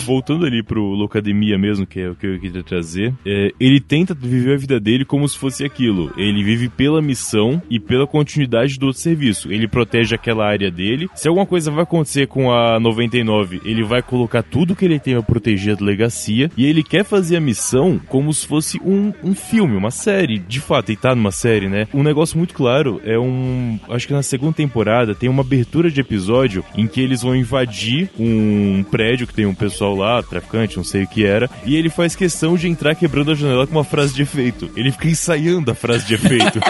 Voltando 0.05 0.47
ali 0.47 0.63
pro 0.63 0.81
Locademia 0.81 1.59
mesmo, 1.59 1.87
que 1.87 2.01
é 2.01 2.09
o 2.09 2.15
que 2.15 2.27
eu 2.27 2.41
queria 2.41 2.63
trazer, 2.63 3.13
é, 3.27 3.51
ele 3.59 3.81
tenta 3.81 4.15
viver 4.15 4.55
a 4.55 4.59
vida 4.59 4.79
dele 4.79 5.05
como 5.05 5.29
se 5.29 5.37
fosse 5.37 5.65
aquilo. 5.65 6.13
Ele 6.17 6.43
vive 6.45 6.69
pela 6.69 7.03
missão 7.03 7.61
e 7.69 7.81
pela 7.81 8.07
continuidade 8.07 8.79
do 8.79 8.87
outro 8.87 9.01
serviço. 9.01 9.53
Ele 9.53 9.67
protege 9.67 10.15
aquela 10.15 10.47
área 10.47 10.71
dele. 10.71 11.09
Se 11.15 11.27
alguma 11.27 11.47
coisa 11.47 11.71
vai 11.71 11.83
acontecer 11.83 12.27
com 12.27 12.53
a 12.53 12.79
99, 12.79 13.61
ele 13.65 13.83
vai 13.83 14.03
colocar 14.03 14.43
tudo 14.43 14.77
que 14.77 14.85
ele 14.85 15.01
tem 15.01 15.15
pra 15.15 15.23
proteger 15.23 15.75
a 15.75 15.77
delegacia. 15.77 16.51
E 16.57 16.65
ele 16.67 16.83
quer 16.83 17.05
fazer 17.05 17.37
a 17.37 17.41
missão 17.41 17.60
como 18.09 18.31
como 18.31 18.35
se 18.35 18.47
fosse 18.47 18.81
um, 18.85 19.13
um 19.25 19.35
filme, 19.35 19.77
uma 19.77 19.91
série. 19.91 20.39
De 20.39 20.61
fato, 20.61 20.93
e 20.93 20.97
tá 20.97 21.15
numa 21.17 21.33
série, 21.33 21.69
né? 21.69 21.89
Um 21.93 22.03
negócio 22.03 22.39
muito 22.39 22.55
claro 22.55 23.01
é 23.05 23.19
um. 23.19 23.79
Acho 23.89 24.07
que 24.07 24.13
na 24.13 24.23
segunda 24.23 24.53
temporada 24.53 25.17
tem 25.17 25.29
uma 25.29 25.43
abertura 25.43 25.91
de 25.91 26.01
episódio 26.01 26.65
em 26.77 26.87
que 26.87 27.01
eles 27.01 27.23
vão 27.23 27.35
invadir 27.35 28.09
um 28.19 28.85
prédio 28.89 29.27
que 29.27 29.35
tem 29.35 29.47
um 29.47 29.55
pessoal 29.55 29.97
lá, 29.97 30.23
traficante, 30.23 30.77
não 30.77 30.85
sei 30.85 31.03
o 31.03 31.09
que 31.09 31.25
era, 31.25 31.51
e 31.65 31.75
ele 31.75 31.91
faz 31.91 32.15
questão 32.15 32.57
de 32.57 32.69
entrar 32.69 32.95
quebrando 32.95 33.33
a 33.33 33.35
janela 33.35 33.67
com 33.67 33.73
uma 33.73 33.85
frase 33.85 34.15
de 34.15 34.23
efeito. 34.23 34.71
Ele 34.77 34.93
fica 34.93 35.09
ensaiando 35.09 35.71
a 35.71 35.75
frase 35.75 36.07
de 36.07 36.15
efeito. 36.15 36.61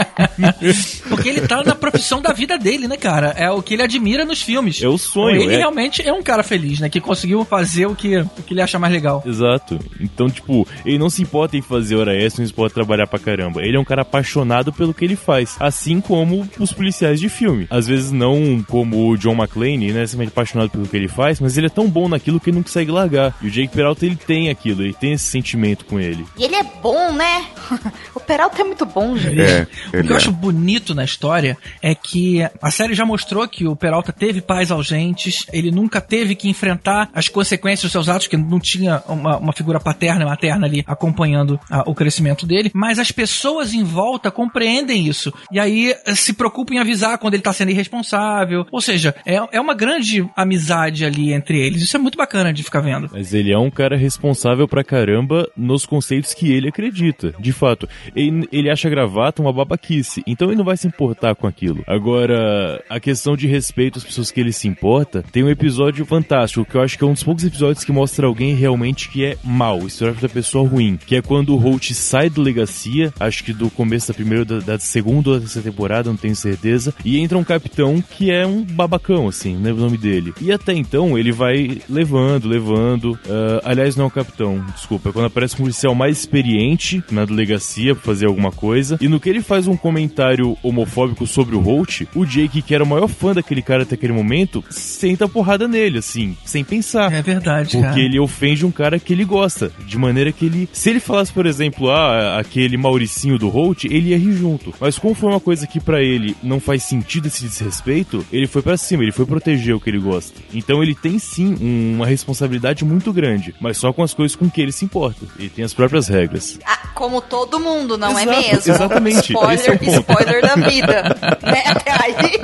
Porque 1.09 1.29
ele 1.29 1.42
tá 1.42 1.62
na 1.62 1.74
profissão 1.74 2.22
da 2.22 2.33
vida 2.33 2.57
dele, 2.57 2.88
né, 2.88 2.96
cara? 2.96 3.35
É 3.37 3.50
o 3.50 3.61
que 3.62 3.74
ele 3.74 3.83
admira 3.83 4.24
nos 4.24 4.40
filmes. 4.40 4.83
É 4.83 4.88
o 4.88 4.96
sonho, 4.96 5.42
Ele 5.42 5.55
é. 5.55 5.59
realmente 5.59 6.00
é 6.07 6.12
um 6.12 6.22
cara 6.22 6.42
feliz, 6.42 6.81
né? 6.81 6.88
Que 6.88 7.00
conseguiu 7.00 7.44
fazer 7.44 7.87
o 7.87 7.94
que, 7.94 8.16
o 8.18 8.42
que 8.46 8.55
ele 8.55 8.62
acha 8.62 8.79
mais 8.79 8.92
legal. 8.92 9.22
Exato. 9.26 9.79
Então, 10.00 10.31
tipo, 10.31 10.66
ele 10.85 10.99
não 10.99 11.11
se 11.11 11.23
importa 11.23 11.57
em 11.57 11.62
fazer 11.62 11.97
hora 11.97 12.14
extra, 12.14 12.43
não 12.43 12.47
se 12.47 12.53
importa 12.53 12.75
trabalhar 12.75 13.07
pra 13.07 13.19
caramba. 13.19 13.62
Ele 13.62 13.77
é 13.77 13.81
um 13.81 13.85
cara 13.85 14.03
apaixonado 14.03 14.73
pelo 14.73 14.95
que 14.95 15.05
ele 15.05 15.16
faz. 15.16 15.57
Assim 15.59 16.01
como 16.01 16.49
os 16.59 16.73
policiais 16.73 17.21
de 17.21 17.29
filme. 17.29 17.66
Às 17.71 17.87
vezes 17.87 18.11
não 18.11 18.64
como 18.69 19.09
o 19.09 19.16
John 19.16 19.35
McClane, 19.35 19.93
né? 19.93 20.07
Simplesmente 20.07 20.29
apaixonado 20.29 20.71
pelo 20.71 20.87
que 20.87 20.97
ele 20.97 21.09
faz, 21.09 21.40
mas 21.40 21.57
ele 21.57 21.66
é 21.66 21.71
tão 21.71 21.88
bom 21.88 22.09
naquilo 22.09 22.40
que 22.40 22.51
ele 22.51 22.57
não 22.57 22.62
consegue 22.62 22.90
largar. 22.90 23.35
E 23.40 23.47
o 23.47 23.51
Jake 23.51 23.75
Peralta, 23.75 24.07
ele 24.07 24.16
tem 24.16 24.51
aquilo, 24.51 24.83
ele 24.83 24.95
tem 24.95 25.12
esse 25.12 25.25
sentimento 25.25 25.85
com 25.85 25.99
ele. 25.99 26.25
E 26.37 26.45
ele 26.45 26.57
é 26.57 26.62
bom, 26.62 27.12
né? 27.12 27.47
o 28.14 28.21
Peralta 28.21 28.61
é 28.61 28.64
muito 28.64 28.85
bom, 28.87 29.16
gente. 29.16 29.40
É, 29.40 29.66
O 29.88 30.03
que 30.03 30.11
eu 30.11 30.14
é. 30.14 30.16
acho 30.16 30.33
bonito 30.33 30.95
na 30.95 31.05
história 31.05 31.57
é 31.83 31.95
que 31.95 32.43
a 32.61 32.71
série 32.71 32.95
já 32.95 33.05
mostrou 33.05 33.47
que 33.49 33.66
o 33.66 33.77
Peralta 33.77 34.12
teve 34.12 34.40
pais 34.40 34.71
ausentes, 34.71 35.47
ele 35.53 35.71
nunca 35.71 36.01
teve 36.01 36.35
que 36.35 36.49
enfrentar 36.49 37.11
as 37.14 37.29
consequências 37.29 37.83
dos 37.83 37.93
seus 37.93 38.09
atos, 38.09 38.27
que 38.27 38.37
não 38.37 38.59
tinha 38.59 39.03
uma, 39.09 39.37
uma 39.38 39.53
figura 39.53 39.81
paterna 39.81 40.23
e 40.23 40.27
materna 40.27 40.66
ali 40.70 40.85
acompanhando 40.87 41.59
ah, 41.70 41.85
o 41.87 41.94
crescimento 41.94 42.46
dele, 42.46 42.70
mas 42.74 42.98
as 42.98 43.12
pessoas 43.12 43.74
em 43.74 43.85
volta 43.85 44.30
compreendem 44.30 45.06
isso. 45.06 45.33
E 45.52 45.59
aí 45.59 45.94
eh, 46.06 46.14
se 46.14 46.33
preocupam 46.33 46.74
em 46.74 46.78
avisar 46.78 47.18
quando 47.18 47.35
ele 47.35 47.42
tá 47.42 47.52
sendo 47.52 47.70
irresponsável. 47.70 48.66
Ou 48.70 48.80
seja, 48.80 49.14
é, 49.26 49.40
é 49.52 49.61
uma 49.61 49.74
grande 49.74 50.28
amizade 50.37 51.04
ali 51.04 51.33
entre 51.33 51.59
eles. 51.59 51.83
Isso 51.83 51.96
é 51.96 52.00
muito 52.00 52.16
bacana 52.16 52.52
de 52.52 52.62
ficar 52.62 52.80
vendo. 52.80 53.11
Mas 53.12 53.35
ele 53.35 53.52
é 53.52 53.59
um 53.59 53.70
cara 53.70 53.96
responsável 53.96 54.66
pra 54.66 54.85
caramba 54.85 55.48
nos 55.56 55.85
conceitos 55.85 56.33
que 56.33 56.52
ele 56.52 56.68
acredita. 56.68 57.35
De 57.38 57.52
fato, 57.52 57.88
ele, 58.14 58.48
ele 58.52 58.70
acha 58.70 58.88
a 58.88 58.90
gravata 58.90 59.42
uma 59.42 59.52
babaquice, 59.52 60.22
então 60.26 60.48
ele 60.48 60.56
não 60.56 60.64
vai 60.64 60.76
se 60.76 60.87
importar 60.87 61.35
com 61.35 61.46
aquilo. 61.46 61.83
Agora, 61.87 62.83
a 62.88 63.00
questão 63.00 63.37
de 63.37 63.46
respeito 63.46 63.98
às 63.98 64.04
pessoas 64.04 64.30
que 64.30 64.40
ele 64.40 64.52
se 64.52 64.68
importa, 64.68 65.24
tem 65.33 65.42
um 65.42 65.50
episódio 65.50 66.04
fantástico, 66.04 66.64
que 66.64 66.76
eu 66.76 66.83
acho 66.83 66.96
que 66.96 67.04
é 67.04 67.06
um 67.06 67.12
dos 67.12 67.22
poucos 67.22 67.44
episódios 67.44 67.85
que 67.85 67.92
mostra 67.92 68.26
alguém 68.26 68.54
realmente 68.54 69.09
que 69.09 69.24
é 69.24 69.37
mal, 69.42 69.78
estereótipo 69.87 70.26
da 70.26 70.33
pessoa 70.33 70.60
ruim, 70.64 70.99
que 71.07 71.16
é 71.16 71.23
quando 71.23 71.55
o 71.55 71.57
Holt 71.57 71.92
sai 71.92 72.29
do 72.31 72.42
Legacia, 72.42 73.12
acho 73.18 73.44
que 73.44 73.53
do 73.53 73.70
começo 73.70 74.09
da 74.09 74.14
primeira, 74.14 74.44
da, 74.44 74.59
da 74.61 74.79
segunda 74.79 75.31
ou 75.31 75.35
da 75.37 75.40
terceira 75.40 75.70
temporada, 75.70 76.09
não 76.11 76.16
tenho 76.16 76.37
certeza, 76.37 76.94
e 77.05 77.18
entra 77.18 77.38
um 77.38 77.44
capitão 77.44 78.03
que 78.16 78.31
é 78.31 78.46
um 78.46 78.62
babacão, 78.62 79.29
assim, 79.29 79.57
não 79.57 79.70
é 79.70 79.73
o 79.73 79.77
nome 79.77 79.96
dele. 79.99 80.33
E 80.40 80.53
até 80.53 80.73
então 80.73 81.18
ele 81.18 81.33
vai 81.33 81.81
levando, 81.88 82.49
levando. 82.49 83.18
ah, 83.29 83.61
aliás, 83.64 83.96
não 83.96 84.05
é 84.05 84.09
o 84.09 84.11
capitão, 84.11 84.64
desculpa, 84.75 85.09
é 85.11 85.12
quando 85.12 85.27
aparece 85.27 85.55
um 85.55 85.59
policial 85.59 85.94
mais 85.94 86.18
experiente 86.18 87.03
na 87.11 87.25
delegacia 87.25 87.94
pra 87.94 88.05
fazer 88.05 88.27
alguma 88.27 88.51
coisa. 88.53 88.99
E 89.01 89.09
no 89.09 89.20
que 89.20 89.29
ele 89.29 89.42
faz 89.42 89.66
um 89.66 89.77
comentário 89.77 90.57
homofóbico 90.62 91.27
sobre 91.27 91.55
o 91.55 91.61
Holt, 91.61 92.03
o 92.14 92.25
Jake, 92.25 92.62
que 92.62 92.75
era 92.75 92.85
o 92.85 92.87
maior 92.87 93.09
fã 93.09 93.33
daquele 93.33 93.62
cara 93.62 93.83
até 93.83 93.94
aquele 93.94 94.12
momento, 94.12 94.64
senta 94.70 95.25
a 95.25 95.29
porrada 95.29 95.66
nele, 95.68 95.99
assim, 95.99 96.37
sem 96.44 96.64
pensar. 96.64 97.12
É 97.12 97.23
verdade, 97.23 97.73
Porque 97.73 97.87
cara. 97.88 98.01
ele 98.01 98.18
ofende 98.18 98.64
um 98.64 98.70
cara 98.70 98.99
que 98.99 99.12
ele 99.12 99.25
gosta. 99.25 99.70
De 99.87 99.99
maneira 99.99 100.33
que 100.33 100.44
ele. 100.51 100.69
Se 100.73 100.91
ele 100.91 101.01
falasse, 101.01 101.33
por 101.33 101.47
exemplo, 101.47 101.91
ah, 101.91 102.39
aquele 102.39 102.77
Mauricinho 102.77 103.39
do 103.39 103.49
Holt, 103.49 103.85
ele 103.85 104.11
ia 104.11 104.19
rir 104.19 104.33
junto. 104.33 104.75
Mas 104.81 104.99
como 104.99 105.15
foi 105.15 105.31
uma 105.31 105.41
coisa 105.41 105.67
que 105.67 105.81
pra 105.81 106.03
ele 106.03 106.37
não 106.43 106.61
faz 106.61 106.83
sentido 106.83 107.27
esse 107.27 107.43
desrespeito, 107.45 108.25
ele 108.33 108.47
foi 108.47 108.63
pra 108.63 108.77
cima, 108.77 109.03
ele 109.03 109.13
foi 109.13 109.25
proteger 109.27 109.75
o 109.75 109.81
que 109.81 109.89
ele 109.91 109.99
gosta. 109.99 110.39
Então 110.53 110.83
ele 110.83 110.95
tem 110.95 111.19
sim 111.19 111.57
um- 111.61 111.95
uma 111.97 112.07
responsabilidade 112.07 112.85
muito 112.85 113.13
grande, 113.13 113.55
mas 113.61 113.77
só 113.79 113.93
com 113.93 114.03
as 114.03 114.13
coisas 114.15 114.37
com 114.37 114.51
que 114.51 114.61
ele 114.61 114.73
se 114.73 114.85
importa. 114.85 115.25
Ele 115.39 115.49
tem 115.49 115.65
as 115.65 115.73
próprias 115.75 116.09
regras. 116.09 116.59
Ah, 116.67 116.89
como 116.95 117.21
todo 117.21 117.59
mundo, 117.61 117.97
não 117.97 118.19
é 118.19 118.23
Exato, 118.23 118.41
mesmo? 118.41 118.73
exatamente, 118.73 119.33
Spoiler, 119.33 119.71
é 119.71 119.91
spoiler 119.99 120.43
da 120.43 120.55
vida. 120.57 121.03
né? 121.43 121.63
Até 121.67 121.93
aí. 121.93 122.41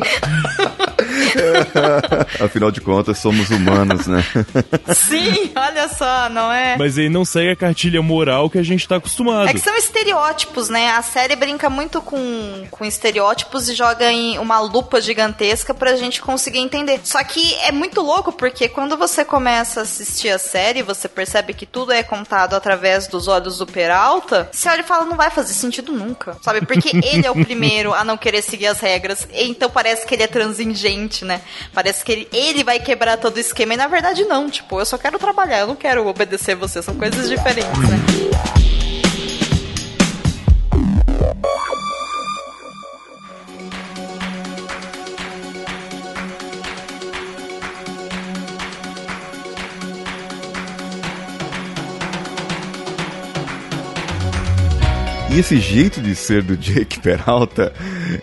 Afinal 2.40 2.70
de 2.70 2.81
contas, 2.81 3.18
somos 3.18 3.51
humanos, 3.51 4.07
né? 4.07 4.25
Sim, 4.94 5.53
olha 5.55 5.88
só, 5.88 6.29
não 6.29 6.53
é? 6.53 6.77
Mas 6.79 6.99
ele 6.99 7.09
não 7.09 7.25
segue 7.25 7.51
a 7.51 7.57
cartilha 7.57 8.01
moral 8.03 8.49
que 8.51 8.59
a 8.59 8.62
gente 8.62 8.87
tá 8.87 8.96
acostumado. 8.96 9.49
É 9.49 9.53
que 9.53 9.61
são 9.61 9.77
estereótipos, 9.77 10.68
né? 10.68 10.90
A 10.90 11.03
série 11.03 11.37
brinca 11.37 11.68
muito 11.68 12.01
com, 12.01 12.66
com 12.70 12.85
estereótipos 12.85 13.68
e 13.68 13.75
joga 13.75 14.11
em 14.11 14.38
uma 14.38 14.61
lupa 14.61 15.01
gigantesca 15.01 15.75
pra 15.75 15.96
gente 15.96 16.20
conseguir 16.20 16.59
entender. 16.59 17.01
Só 17.05 17.22
que 17.22 17.55
é 17.62 17.72
muito 17.72 18.01
louco 18.01 18.33
porque 18.33 18.68
quando 18.68 18.96
você 18.96 19.25
começa 19.25 19.81
a 19.81 19.83
assistir 19.83 20.31
a 20.31 20.38
série, 20.38 20.83
você 20.83 21.09
percebe 21.09 21.55
que 21.55 21.66
tudo 21.66 21.92
é 21.92 22.03
contado 22.03 22.55
através 22.55 23.07
dos 23.07 23.29
olhos 23.29 23.59
do 23.59 23.66
Peralta. 23.66 24.49
Você 24.53 24.68
olha 24.68 24.81
e 24.81 24.85
fala, 24.85 25.05
não 25.05 25.16
vai 25.16 25.31
fazer 25.31 25.53
sentido 25.53 25.92
nunca, 25.92 26.37
sabe? 26.42 26.64
Porque 26.64 26.96
ele 26.96 27.27
é 27.27 27.31
o 27.31 27.44
primeiro 27.44 27.92
a 27.92 28.05
não 28.05 28.16
querer 28.16 28.42
seguir 28.42 28.66
as 28.66 28.81
regras. 28.81 29.27
Então 29.33 29.68
parece 29.70 30.07
que 30.07 30.14
ele 30.14 30.22
é 30.22 30.27
transigente, 30.27 31.25
né? 31.26 31.42
Parece 31.74 32.04
que 32.04 32.12
ele, 32.12 32.28
ele 32.32 32.64
vai 32.64 32.78
quebrar 32.78 33.18
todo 33.18 33.36
o 33.36 33.40
esquema. 33.40 33.74
E 33.74 33.76
na 33.76 33.86
verdade, 33.88 34.24
não. 34.24 34.48
Tipo, 34.48 34.80
eu 34.80 34.86
só 34.86 34.96
quero 34.96 35.18
trabalhar, 35.18 35.60
eu 35.60 35.66
não 35.66 35.76
quero 35.76 36.06
obedecer 36.06 36.54
você. 36.54 36.80
São 36.80 36.94
coisas 36.94 37.28
diferentes, 37.28 37.78
né? 37.78 38.46
E 55.36 55.40
esse 55.40 55.60
jeito 55.60 56.00
de 56.00 56.14
ser 56.14 56.40
do 56.40 56.56
Jake 56.56 56.98
Peralta, 56.98 57.70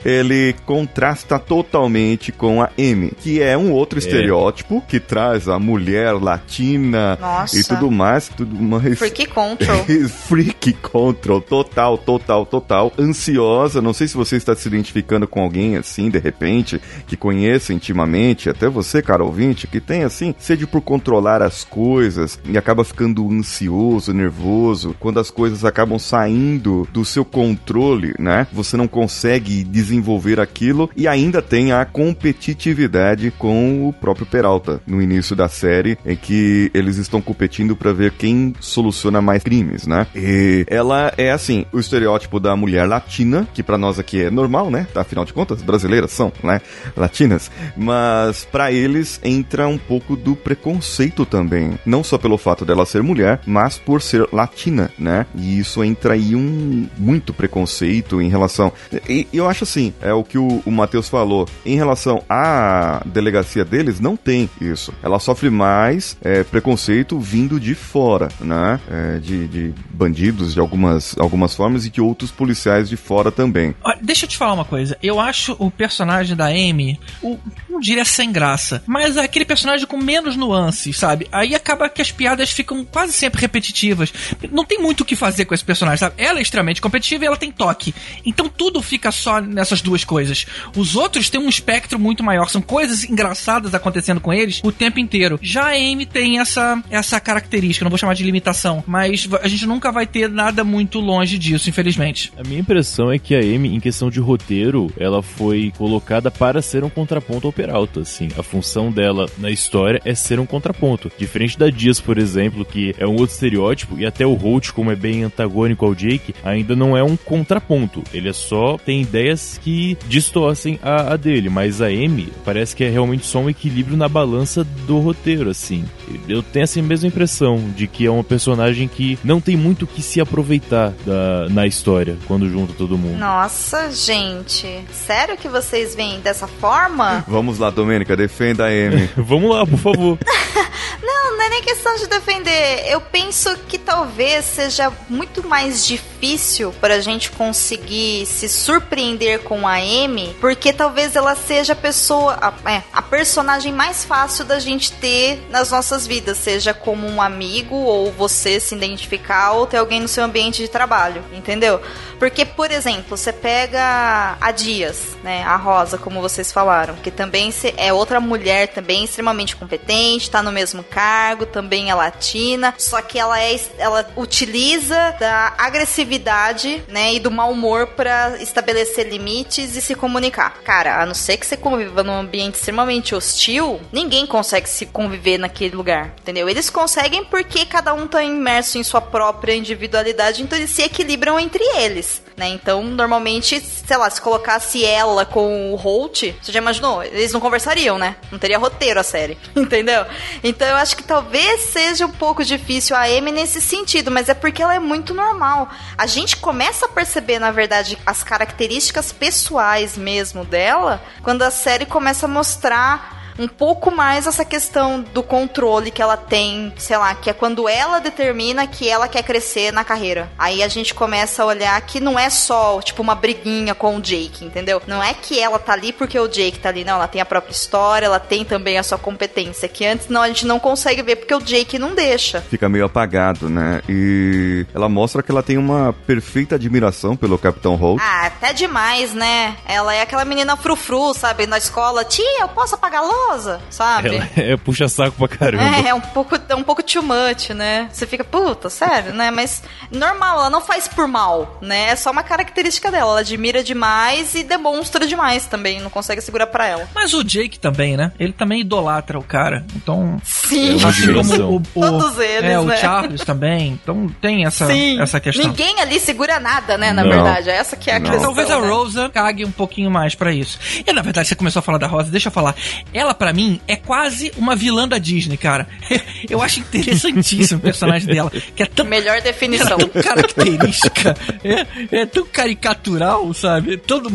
ele 0.04 0.56
contrasta 0.66 1.40
totalmente 1.40 2.32
com 2.32 2.62
a 2.62 2.70
Amy, 2.78 3.12
que 3.20 3.42
é 3.42 3.58
um 3.58 3.72
outro 3.72 4.00
estereótipo 4.00 4.84
que 4.88 5.00
traz 5.00 5.48
a 5.48 5.60
mulher 5.60 6.14
latina 6.14 7.18
Nossa. 7.20 7.60
e 7.60 7.64
tudo 7.64 7.92
mais, 7.92 8.30
tudo 8.30 8.56
mais 8.56 8.98
Freaky 8.98 9.26
Control. 9.28 9.86
Freak 10.10 10.74
control, 10.74 11.42
total, 11.42 11.98
total, 11.98 12.46
total. 12.46 12.94
Ansiosa, 12.98 13.82
não 13.82 13.94
sei 13.94 14.08
se 14.08 14.16
você 14.16 14.36
está 14.36 14.56
se 14.56 14.68
identificando 14.68 15.28
com 15.28 15.42
alguém 15.42 15.78
assim, 15.78 16.10
de 16.10 16.20
repente, 16.20 16.82
que 17.08 17.18
conheça 17.18 17.74
intimamente, 17.74 18.50
até 18.50 18.68
você, 18.68 19.02
cara 19.02 19.24
ouvinte, 19.24 19.68
que 19.68 19.80
tem 19.80 20.04
assim, 20.04 20.34
sede 20.38 20.66
por 20.66 20.82
controlar 20.82 21.42
as 21.42 21.64
coisas 21.64 22.40
e 22.46 22.58
acaba 22.58 22.84
ficando 22.84 23.28
ansioso, 23.30 24.14
nervoso, 24.14 24.96
quando 25.00 25.20
as 25.20 25.30
coisas 25.30 25.66
acabam 25.66 26.00
saindo 26.00 26.88
do 26.92 27.04
seu 27.04 27.26
controle, 27.26 28.14
né? 28.20 28.48
Você 28.52 28.78
não 28.78 28.88
consegue 28.88 29.64
desenvolver 29.74 30.40
aquilo 30.40 30.88
e 30.96 31.08
ainda 31.08 31.42
tem 31.42 31.72
a 31.72 31.84
competitividade 31.84 33.32
com 33.32 33.90
o 33.90 33.92
próprio 33.92 34.28
Peralta 34.28 34.80
no 34.86 35.02
início 35.02 35.36
da 35.36 35.48
série, 35.48 35.98
em 36.06 36.16
que 36.16 36.70
eles 36.74 36.98
estão 36.98 37.20
competindo 37.20 37.76
para 37.76 37.92
ver 37.92 38.12
quem 38.12 38.54
soluciona 38.60 39.22
mais 39.22 39.42
crimes, 39.42 39.88
né? 39.88 40.06
E 40.16 40.64
ela 40.68 41.12
é 41.18 41.32
assim, 41.32 41.66
o 41.74 41.80
estereótipo 41.80 42.40
da 42.40 42.56
mulher 42.56 42.88
latina, 42.88 43.48
que 43.54 43.64
pra 43.64 43.78
nós 43.78 43.98
aqui 43.98 44.22
é 44.22 44.30
normal, 44.30 44.70
né? 44.70 44.88
Afinal 44.96 45.26
de 45.26 45.34
contas, 45.34 45.62
brasileiras 45.64 46.12
são, 46.12 46.32
né? 46.44 46.62
Latinas, 46.96 47.50
mas 47.76 48.46
pra 48.46 48.72
eles 48.72 49.20
entra 49.24 49.68
um 49.68 49.78
pouco 49.78 50.16
do 50.16 50.36
preconceito 50.36 51.26
também, 51.26 51.80
não 51.86 52.04
só 52.04 52.18
pelo 52.18 52.38
fato 52.38 52.64
dela 52.64 52.86
ser 52.86 53.02
mulher, 53.02 53.40
mas 53.46 53.78
por 53.78 54.02
ser 54.02 54.28
latina, 54.32 54.92
né? 55.00 55.26
E 55.36 55.58
isso 55.58 55.84
entra 55.84 56.14
aí 56.14 56.36
um 56.36 56.88
muito 56.98 57.34
preconceito 57.34 58.22
em 58.22 58.30
relação. 58.30 58.72
E 59.10 59.28
eu 59.34 59.50
acho 59.50 59.63
assim, 59.64 59.94
é 60.02 60.14
o 60.14 60.24
que 60.24 60.38
o, 60.38 60.62
o 60.66 60.72
Matheus 60.72 61.10
falou, 61.10 61.48
em 61.66 61.76
relação 61.76 62.24
à 62.30 63.02
delegacia 63.06 63.66
deles, 63.66 64.00
não 64.00 64.16
tem 64.16 64.50
isso. 64.60 64.94
Ela 65.02 65.20
sofre 65.20 65.50
mais 65.50 66.18
é, 66.22 66.44
preconceito 66.44 67.20
vindo 67.20 67.60
de 67.60 67.76
fora, 67.76 68.30
né? 68.40 68.80
É, 68.90 69.20
de, 69.20 69.48
de 69.48 69.74
bandidos 69.90 70.54
de 70.54 70.60
algumas, 70.60 71.18
algumas 71.18 71.56
formas 71.56 71.86
e 71.86 71.90
de 71.90 72.02
outros 72.02 72.32
policiais 72.32 72.90
de 72.90 72.98
fora 72.98 73.32
também. 73.32 73.76
Deixa 74.02 74.26
eu 74.26 74.30
te 74.30 74.38
falar 74.38 74.54
uma 74.54 74.66
coisa. 74.66 74.98
Eu 75.02 75.20
acho 75.20 75.56
o 75.60 75.72
personagem 75.72 76.36
da 76.36 76.48
Amy, 76.48 77.00
o, 77.22 77.38
não 77.70 77.80
diria 77.80 78.06
sem 78.06 78.32
graça, 78.32 78.84
mas 78.86 79.18
aquele 79.18 79.46
personagem 79.46 79.88
com 79.88 79.98
menos 79.98 80.36
nuances, 80.36 80.98
sabe? 80.98 81.28
Aí 81.32 81.56
acaba 81.56 81.90
que 81.90 82.02
as 82.02 82.12
piadas 82.12 82.52
ficam 82.52 82.84
quase 82.86 83.14
sempre 83.14 83.42
repetitivas. 83.42 84.14
Não 84.52 84.66
tem 84.66 84.80
muito 84.80 85.02
o 85.02 85.06
que 85.06 85.16
fazer 85.16 85.46
com 85.46 85.54
esse 85.54 85.64
personagem, 85.64 86.00
sabe? 86.00 86.16
Ela 86.18 86.40
é 86.40 86.42
extremamente 86.42 86.82
competitiva 86.82 87.24
e 87.24 87.28
ela 87.28 87.38
tem 87.38 87.52
toque. 87.52 87.94
Então 88.26 88.50
tudo 88.50 88.82
fica 88.82 89.12
só 89.12 89.40
nessas 89.54 89.82
duas 89.82 90.04
coisas. 90.04 90.46
Os 90.76 90.96
outros 90.96 91.30
têm 91.30 91.40
um 91.40 91.50
espectro 91.50 92.00
muito 92.00 92.24
maior, 92.24 92.50
são 92.50 92.62
coisas 92.62 93.04
engraçadas 93.04 93.74
acontecendo 93.74 94.20
com 94.20 94.34
eles 94.34 94.62
o 94.64 94.72
tempo 94.72 95.00
inteiro. 95.00 95.40
Já 95.42 95.68
a 95.68 95.76
Amy 95.76 96.06
tem 96.06 96.40
essa, 96.40 96.82
essa 96.90 97.20
característica, 97.20 97.84
não 97.84 97.90
vou 97.90 97.98
chamar 97.98 98.14
de 98.14 98.24
limitação, 98.24 98.84
mas 98.88 99.28
a 99.42 99.48
gente 99.48 99.66
nunca 99.66 99.92
vai 99.92 100.06
ter 100.06 100.30
nada 100.30 100.64
muito 100.64 101.00
longe 101.00 101.38
disso, 101.38 101.70
infelizmente. 101.70 102.32
A 102.38 102.44
minha 102.44 102.60
impressão 102.60 103.12
é 103.12 103.20
que 103.20 103.36
a 103.36 103.40
Amy, 103.40 103.76
em 103.76 103.80
questão 103.80 104.10
de 104.10 104.20
roteiro, 104.20 104.92
ela 104.98 105.22
foi 105.22 105.72
colocada 105.78 106.32
para 106.32 106.62
ser 106.62 106.84
um 106.84 106.90
contraponto 106.90 107.48
ao 107.48 107.54
Peralta, 107.54 108.02
assim. 108.02 108.30
A 108.38 108.44
função 108.44 108.92
dela 108.92 109.28
na 109.38 109.50
história 109.50 110.02
é 110.04 110.16
ser 110.16 110.40
um 110.40 110.46
contraponto. 110.46 111.12
Diferente 111.18 111.58
da 111.58 111.70
Dias, 111.70 112.00
por 112.00 112.18
exemplo, 112.18 112.66
que 112.66 112.96
é 112.98 113.06
um 113.06 113.16
outro 113.16 113.34
estereótipo, 113.34 114.00
e 114.00 114.06
até 114.06 114.26
o 114.26 114.34
Holt, 114.34 114.72
como 114.72 114.92
é 114.92 114.96
bem 114.96 115.24
antagônico 115.24 115.86
ao 115.86 115.96
Jake, 115.96 116.34
ainda 116.44 116.76
não 116.76 116.98
é 116.98 117.04
um 117.04 117.16
contraponto. 117.16 118.04
Ele 118.14 118.30
é 118.30 118.34
só 118.34 118.78
tem 118.78 119.02
ideias 119.02 119.40
que 119.64 119.98
distorcem 120.08 120.80
a, 120.82 121.14
a 121.14 121.18
dele, 121.18 121.50
mas 121.50 121.82
a 121.82 121.88
Amy 121.88 122.32
parece 122.44 122.76
que 122.76 122.84
é 122.84 122.90
realmente 122.90 123.26
só 123.26 123.40
um 123.40 123.50
equilíbrio 123.50 123.98
na 123.98 124.08
balança 124.08 124.64
do 124.64 125.00
roteiro, 125.00 125.50
assim. 125.50 125.86
Eu 126.28 126.42
tenho 126.44 126.64
essa 126.64 126.82
mesma 126.82 127.08
impressão 127.08 127.72
de 127.76 127.88
que 127.88 128.06
é 128.06 128.12
uma 128.12 128.24
personagem 128.24 128.88
que 128.88 129.18
não 129.24 129.40
tem 129.40 129.56
muito 129.56 129.84
o 129.84 129.88
que 129.88 130.02
se 130.02 130.20
aproveitar 130.20 130.94
da, 131.06 131.50
na 131.50 131.66
história 131.66 132.18
quando 132.28 132.50
junta 132.50 132.74
todo 132.78 132.98
mundo. 132.98 133.18
Nossa, 133.18 133.92
gente. 133.92 134.84
Sério 134.92 135.38
que 135.38 135.48
vocês 135.48 135.96
veem 135.96 136.20
dessa 136.20 136.48
forma? 136.48 137.24
Vamos 137.28 137.60
lá, 137.60 137.70
Domênica, 137.70 138.16
defenda 138.16 138.66
a 138.66 138.68
Amy. 138.68 139.10
Vamos 139.18 139.50
lá, 139.50 139.66
por 139.66 139.80
favor. 139.80 140.18
não, 141.02 141.38
não 141.38 141.44
é 141.44 141.50
nem 141.50 141.62
questão 141.62 141.96
de 141.96 142.08
defender. 142.08 142.86
Eu 142.90 143.02
penso 143.02 143.56
que 143.68 143.78
talvez 143.78 144.46
seja 144.46 144.92
muito 145.10 145.48
mais 145.48 145.86
difícil 145.86 146.74
para 146.80 146.96
a 146.96 147.00
gente 147.00 147.32
conseguir 147.32 148.26
se 148.26 148.48
surpreender 148.48 149.33
com 149.40 149.68
a 149.68 149.76
Amy, 149.76 150.36
porque 150.40 150.72
talvez 150.72 151.16
ela 151.16 151.36
seja 151.36 151.74
a 151.74 151.76
pessoa, 151.76 152.38
a, 152.42 152.72
é, 152.72 152.84
a 152.92 153.02
personagem 153.02 153.72
mais 153.72 154.04
fácil 154.06 154.46
da 154.46 154.60
gente 154.60 154.92
ter 154.94 155.46
nas 155.50 155.72
nossas 155.72 156.06
vidas, 156.06 156.38
seja 156.38 156.74
como 156.74 157.08
um 157.08 157.22
amigo 157.22 157.76
ou 157.76 158.12
você 158.12 158.60
se 158.60 158.76
identificar 158.76 159.52
ou 159.52 159.68
ter 159.68 159.78
alguém 159.78 160.00
no 160.00 160.08
seu 160.08 160.24
ambiente 160.24 160.62
de 160.62 160.68
trabalho, 160.68 161.24
entendeu? 161.34 161.82
Porque, 162.20 162.46
por 162.46 162.72
exemplo, 162.72 163.18
você 163.18 163.34
pega 163.34 164.38
a 164.40 164.52
Dias, 164.52 165.18
né, 165.24 165.44
a 165.44 165.56
Rosa, 165.56 165.98
como 165.98 166.22
vocês 166.22 166.52
falaram, 166.52 166.96
que 166.96 167.12
também 167.12 167.54
é 167.76 167.92
outra 167.92 168.20
mulher 168.20 168.70
também 168.70 169.04
extremamente 169.04 169.56
competente, 169.56 170.32
tá 170.32 170.42
no 170.42 170.52
mesmo 170.52 170.84
cargo, 170.84 171.46
também 171.46 171.90
é 171.90 171.96
latina, 171.96 172.74
só 172.78 173.02
que 173.02 173.20
ela 173.20 173.42
é 173.42 173.54
ela 173.78 174.08
utiliza 174.16 175.16
da 175.20 175.54
agressividade, 175.58 176.84
né, 176.88 177.14
e 177.14 177.20
do 177.20 177.30
mau 177.30 177.52
humor 177.52 177.88
para 177.88 178.42
estabelecer 178.42 179.08
limites 179.10 179.23
e 179.28 179.82
se 179.82 179.96
comunicar. 179.96 180.62
Cara, 180.64 181.02
a 181.02 181.06
não 181.06 181.14
ser 181.14 181.38
que 181.38 181.46
você 181.46 181.58
conviva 181.58 182.04
num 182.04 182.20
ambiente 182.20 182.56
extremamente 182.56 183.16
hostil, 183.16 183.80
ninguém 183.92 184.26
consegue 184.26 184.70
se 184.70 184.86
conviver 184.86 185.38
naquele 185.38 185.76
lugar, 185.76 186.14
entendeu? 186.22 186.50
Eles 186.50 186.70
conseguem 186.70 187.24
porque 187.26 187.66
cada 187.66 187.94
um 187.94 188.08
tá 188.08 188.24
imerso 188.24 188.78
em 188.78 188.84
sua 188.84 189.02
própria 189.02 189.54
individualidade, 189.54 190.42
então 190.42 190.58
eles 190.58 190.72
se 190.72 190.82
equilibram 190.82 191.40
entre 191.40 191.64
eles, 191.78 192.22
né? 192.36 192.50
Então, 192.50 192.84
normalmente, 192.84 193.60
sei 193.60 193.98
lá, 193.98 194.10
se 194.10 194.22
colocasse 194.22 194.84
ela 194.86 195.26
com 195.26 195.72
o 195.72 195.76
Holt, 195.76 196.34
você 196.42 196.52
já 196.52 196.60
imaginou? 196.60 197.04
Eles 197.04 197.32
não 197.32 197.40
conversariam, 197.40 197.98
né? 197.98 198.16
Não 198.32 198.40
teria 198.40 198.58
roteiro 198.58 199.00
a 199.00 199.04
série, 199.04 199.38
entendeu? 199.56 200.06
Então 200.44 200.68
eu 200.68 200.76
acho 200.76 200.96
que 200.96 201.04
talvez 201.04 201.62
seja 201.62 202.06
um 202.06 202.12
pouco 202.12 202.44
difícil 202.44 202.96
a 202.96 203.04
Amy 203.04 203.32
nesse 203.32 203.62
sentido, 203.62 204.12
mas 204.12 204.30
é 204.30 204.34
porque 204.34 204.62
ela 204.62 204.76
é 204.76 204.80
muito 204.80 205.14
normal. 205.14 205.70
A 205.98 206.08
gente 206.08 206.38
começa 206.38 206.86
a 206.86 206.90
perceber, 206.90 207.40
na 207.40 207.52
verdade, 207.52 207.98
as 208.06 208.24
características 208.24 209.03
pessoais 209.12 209.98
mesmo 209.98 210.46
dela 210.46 211.02
quando 211.22 211.42
a 211.42 211.52
série 211.52 211.86
começa 211.86 212.26
a 212.26 212.30
mostrar 212.30 213.23
um 213.38 213.48
pouco 213.48 213.92
mais 213.92 214.28
essa 214.28 214.46
questão 214.46 215.02
do 215.02 215.24
controle 215.24 215.92
que 215.92 216.02
ela 216.02 216.18
tem, 216.18 216.74
sei 216.78 216.98
lá, 216.98 217.14
que 217.16 217.30
é 217.30 217.34
quando 217.34 217.68
ela 217.68 218.00
determina 218.00 218.68
que 218.68 218.88
ela 218.88 219.08
quer 219.08 219.24
crescer 219.24 219.72
na 219.72 219.84
carreira. 219.84 220.30
Aí 220.38 220.64
a 220.64 220.68
gente 220.68 220.94
começa 220.94 221.44
a 221.44 221.46
olhar 221.46 221.80
que 221.82 222.00
não 222.00 222.18
é 222.18 222.30
só, 222.30 222.82
tipo, 222.82 223.02
uma 223.02 223.16
briguinha 223.16 223.74
com 223.76 223.98
o 223.98 224.02
Jake, 224.02 224.46
entendeu? 224.46 224.82
Não 224.88 225.02
é 225.02 225.14
que 225.14 225.40
ela 225.40 225.60
tá 225.60 225.74
ali 225.74 225.92
porque 225.92 226.20
o 226.20 226.28
Jake 226.28 226.60
tá 226.60 226.70
ali, 226.70 226.84
não, 226.84 226.96
ela 226.96 227.08
tem 227.08 227.22
a 227.22 227.26
própria 227.26 227.52
história, 227.52 228.06
ela 228.06 228.20
tem 228.20 228.46
também 228.46 228.78
a 228.78 228.84
sua 228.84 228.98
competência, 228.98 229.68
que 229.68 229.86
antes 229.86 230.08
não 230.10 230.22
a 230.22 230.28
gente 230.28 230.46
não 230.46 230.60
consegue 230.60 231.02
ver 231.02 231.18
porque 231.18 231.34
o 231.34 231.42
Jake 231.42 231.80
não 231.80 231.96
deixa. 231.96 232.42
Fica 232.42 232.70
meio 232.70 232.86
apagado, 232.86 233.50
né? 233.50 233.82
E 233.88 234.66
ela 234.74 234.90
mostra 234.90 235.24
que 235.24 235.32
ela 235.32 235.44
tem 235.44 235.58
uma 235.58 235.94
perfeita 236.06 236.56
admiração 236.56 237.16
pelo 237.16 237.38
Capitão 237.38 237.76
Holt. 237.76 238.02
Ah, 238.02 238.28
até 238.28 238.54
demais, 238.54 239.14
né? 239.14 239.56
Ela 239.66 239.94
é 239.94 240.02
aquela 240.02 240.26
menina 240.26 240.56
frufru, 240.56 241.14
sabe, 241.14 241.48
na 241.48 241.58
escola. 241.58 242.04
Tia, 242.04 242.42
eu 242.42 242.48
posso 242.48 242.76
apagar 242.76 243.02
a 243.02 243.06
luz? 243.32 243.60
sabe? 243.70 244.16
Ela 244.16 244.30
é 244.36 244.58
puxa 244.58 244.88
saco 244.88 245.18
pra 245.18 245.28
caramba. 245.28 245.64
É, 245.64 245.90
é 245.90 245.94
um 245.94 246.02
pouco, 246.02 246.36
é 246.48 246.56
um 246.56 246.64
pouco 246.64 246.84
too 246.84 247.04
much, 247.04 247.50
né? 247.50 247.90
Você 247.92 248.06
fica, 248.06 248.24
puta, 248.24 248.70
sério, 248.70 249.14
né? 249.14 249.32
Mas 249.32 249.64
normal, 249.92 250.40
ela 250.40 250.50
não 250.50 250.62
faz 250.62 250.88
por 250.88 251.08
mal, 251.08 251.58
né? 251.62 251.90
É 251.90 251.96
só 251.96 252.12
uma 252.12 252.24
característica 252.24 252.92
dela. 252.92 253.12
Ela 253.12 253.20
admira 253.20 253.64
demais 253.64 254.36
e 254.36 254.44
demonstra 254.44 255.06
demais 255.06 255.46
também. 255.46 255.80
Não 255.82 255.90
consegue 255.90 256.22
segurar 256.22 256.48
pra 256.48 256.68
ela. 256.68 256.88
Mas 256.94 257.14
o 257.14 257.24
Jake 257.24 257.60
também, 257.60 257.98
né? 257.98 258.12
Ele 258.20 258.34
também 258.34 258.62
idolatra 258.62 259.18
o 259.20 259.24
cara. 259.24 259.66
Então. 259.76 260.22
Sim. 260.24 260.82
É 260.82 260.88
assim 260.88 261.14
como 261.14 261.56
o, 261.58 261.62
o, 261.76 261.82
Todos 261.82 262.18
eles, 262.20 262.44
é, 262.44 262.50
né? 262.50 262.60
o 262.60 262.76
Charles 262.78 263.22
também. 263.22 263.80
Então 263.82 264.08
tem 264.22 264.46
essa, 264.46 264.68
Sim. 264.68 265.02
essa 265.02 265.20
questão. 265.20 265.46
Ninguém 265.46 265.80
ali 265.82 266.00
segura 266.00 266.40
nada, 266.40 266.78
né? 266.78 266.92
Na 266.92 267.04
Não. 267.04 267.10
verdade. 267.12 267.50
Essa 267.50 267.76
que 267.76 267.90
é 267.90 267.96
a 267.96 268.00
Não. 268.00 268.10
questão. 268.10 268.34
Talvez 268.34 268.50
a 268.52 268.60
né? 268.60 268.68
Rosa 268.68 269.10
cague 269.10 269.46
um 269.46 269.52
pouquinho 269.52 269.92
mais 269.92 270.16
pra 270.16 270.34
isso. 270.34 270.60
E 270.86 270.92
na 270.94 271.02
verdade, 271.02 271.28
você 271.28 271.36
começou 271.36 271.60
a 271.60 271.64
falar 271.64 271.78
da 271.78 271.88
Rosa, 271.88 272.10
deixa 272.12 272.28
eu 272.30 272.32
falar. 272.32 272.56
Ela, 272.94 273.13
pra 273.14 273.34
mim, 273.34 273.60
é 273.68 273.76
quase 273.76 274.32
uma 274.38 274.56
vilã 274.56 274.88
da 274.88 274.98
Disney, 274.98 275.38
cara. 275.38 275.68
Eu 276.30 276.42
acho 276.42 276.60
interessantíssimo 276.60 277.60
o 277.60 277.62
personagem 277.64 278.08
dela. 278.08 278.32
Que 278.56 278.64
é 278.64 278.66
tão, 278.66 278.86
Melhor 278.86 279.16
ela 279.18 279.22
definição. 279.22 279.78
é 279.80 279.86
tão 279.86 280.02
característica, 280.02 281.16
é, 281.44 282.00
é 282.02 282.06
tão 282.06 282.26
caricatural, 282.26 283.34
sabe? 283.34 283.74
É 283.74 283.78
todo 283.78 284.10